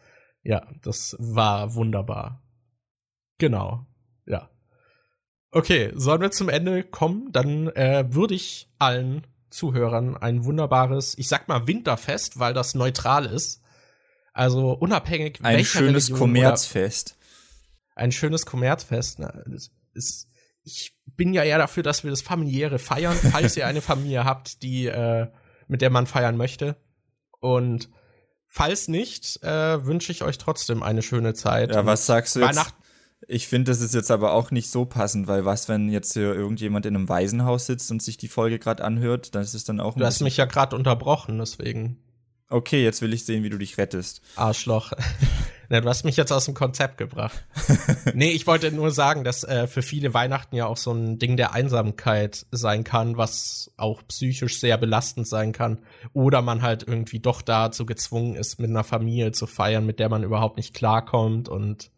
[0.42, 2.42] Ja, das war wunderbar.
[3.38, 3.86] Genau.
[4.26, 4.48] Ja.
[5.50, 7.30] Okay, sollen wir zum Ende kommen?
[7.32, 13.26] Dann äh, würde ich allen Zuhörern ein wunderbares, ich sag mal Winterfest, weil das neutral
[13.26, 13.62] ist.
[14.32, 17.16] Also unabhängig ein schönes Kommerzfest.
[17.94, 19.18] Ein schönes Kommerzfest.
[19.18, 19.44] Ne?
[19.94, 20.27] Ist,
[20.68, 24.62] ich bin ja eher dafür, dass wir das familiäre feiern, falls ihr eine Familie habt,
[24.62, 25.28] die äh,
[25.66, 26.76] mit der man feiern möchte.
[27.40, 27.88] Und
[28.46, 31.74] falls nicht, äh, wünsche ich euch trotzdem eine schöne Zeit.
[31.74, 32.74] Ja, was sagst du jetzt?
[33.26, 36.34] Ich finde, das ist jetzt aber auch nicht so passend, weil was, wenn jetzt hier
[36.34, 39.80] irgendjemand in einem Waisenhaus sitzt und sich die Folge gerade anhört, dann ist es dann
[39.80, 41.98] auch Du hast mich ja gerade unterbrochen, deswegen.
[42.48, 44.20] Okay, jetzt will ich sehen, wie du dich rettest.
[44.36, 44.92] Arschloch.
[45.70, 47.46] Ja, du hast mich jetzt aus dem Konzept gebracht.
[48.14, 51.36] nee, ich wollte nur sagen, dass äh, für viele Weihnachten ja auch so ein Ding
[51.36, 55.80] der Einsamkeit sein kann, was auch psychisch sehr belastend sein kann.
[56.14, 60.08] Oder man halt irgendwie doch dazu gezwungen ist, mit einer Familie zu feiern, mit der
[60.08, 61.90] man überhaupt nicht klarkommt und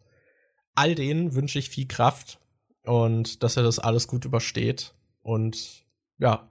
[0.75, 2.39] all denen wünsche ich viel Kraft
[2.83, 5.85] und dass er das alles gut übersteht und
[6.17, 6.49] ja,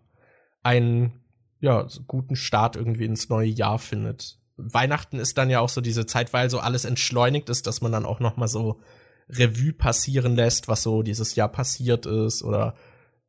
[0.62, 1.20] einen
[1.60, 4.39] ja, guten Start irgendwie ins neue Jahr findet.
[4.62, 7.92] Weihnachten ist dann ja auch so diese Zeit, weil so alles entschleunigt ist, dass man
[7.92, 8.80] dann auch noch mal so
[9.28, 12.74] Revue passieren lässt, was so dieses Jahr passiert ist oder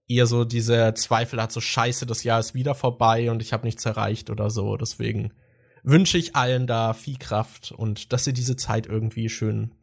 [0.07, 3.65] eher so diese Zweifel hat, so scheiße, das Jahr ist wieder vorbei und ich habe
[3.65, 4.75] nichts erreicht oder so.
[4.77, 5.33] Deswegen
[5.83, 9.75] wünsche ich allen da viel Kraft und dass ihr diese Zeit irgendwie schön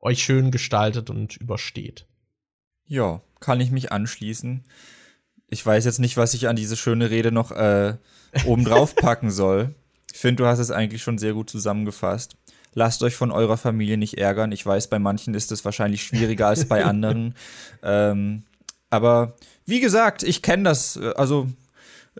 [0.00, 2.06] euch schön gestaltet und übersteht.
[2.86, 4.64] Ja, kann ich mich anschließen.
[5.48, 7.96] Ich weiß jetzt nicht, was ich an diese schöne Rede noch äh,
[8.44, 9.74] obendrauf packen soll.
[10.16, 12.38] Ich finde, du hast es eigentlich schon sehr gut zusammengefasst.
[12.72, 14.50] Lasst euch von eurer Familie nicht ärgern.
[14.50, 17.34] Ich weiß, bei manchen ist es wahrscheinlich schwieriger als bei anderen.
[17.82, 18.44] Ähm,
[18.88, 19.34] aber
[19.66, 20.96] wie gesagt, ich kenne das.
[20.96, 21.48] Äh, also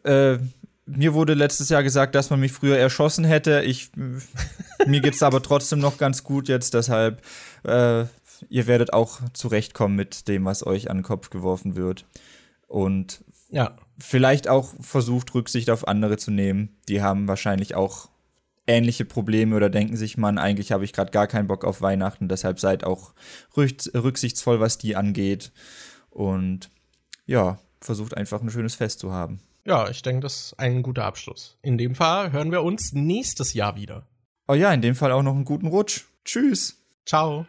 [0.05, 0.37] äh,
[0.85, 3.63] mir wurde letztes Jahr gesagt, dass man mich früher erschossen hätte.
[3.63, 3.91] Ich,
[4.85, 7.23] mir geht's aber trotzdem noch ganz gut jetzt, deshalb
[7.65, 8.05] äh,
[8.51, 12.05] ihr werdet auch zurechtkommen mit dem, was euch an den Kopf geworfen wird.
[12.69, 13.75] Und ja.
[13.99, 16.77] Vielleicht auch versucht, Rücksicht auf andere zu nehmen.
[16.89, 18.09] Die haben wahrscheinlich auch
[18.67, 22.29] ähnliche Probleme oder denken sich, man, eigentlich habe ich gerade gar keinen Bock auf Weihnachten,
[22.29, 23.13] deshalb seid auch
[23.57, 25.53] rücksichtsvoll, was die angeht.
[26.11, 26.71] Und
[27.27, 29.41] ja, versucht einfach ein schönes Fest zu haben.
[29.67, 31.59] Ja, ich denke, das ist ein guter Abschluss.
[31.63, 34.07] In dem Fall hören wir uns nächstes Jahr wieder.
[34.47, 36.05] Oh ja, in dem Fall auch noch einen guten Rutsch.
[36.25, 36.77] Tschüss.
[37.05, 37.47] Ciao.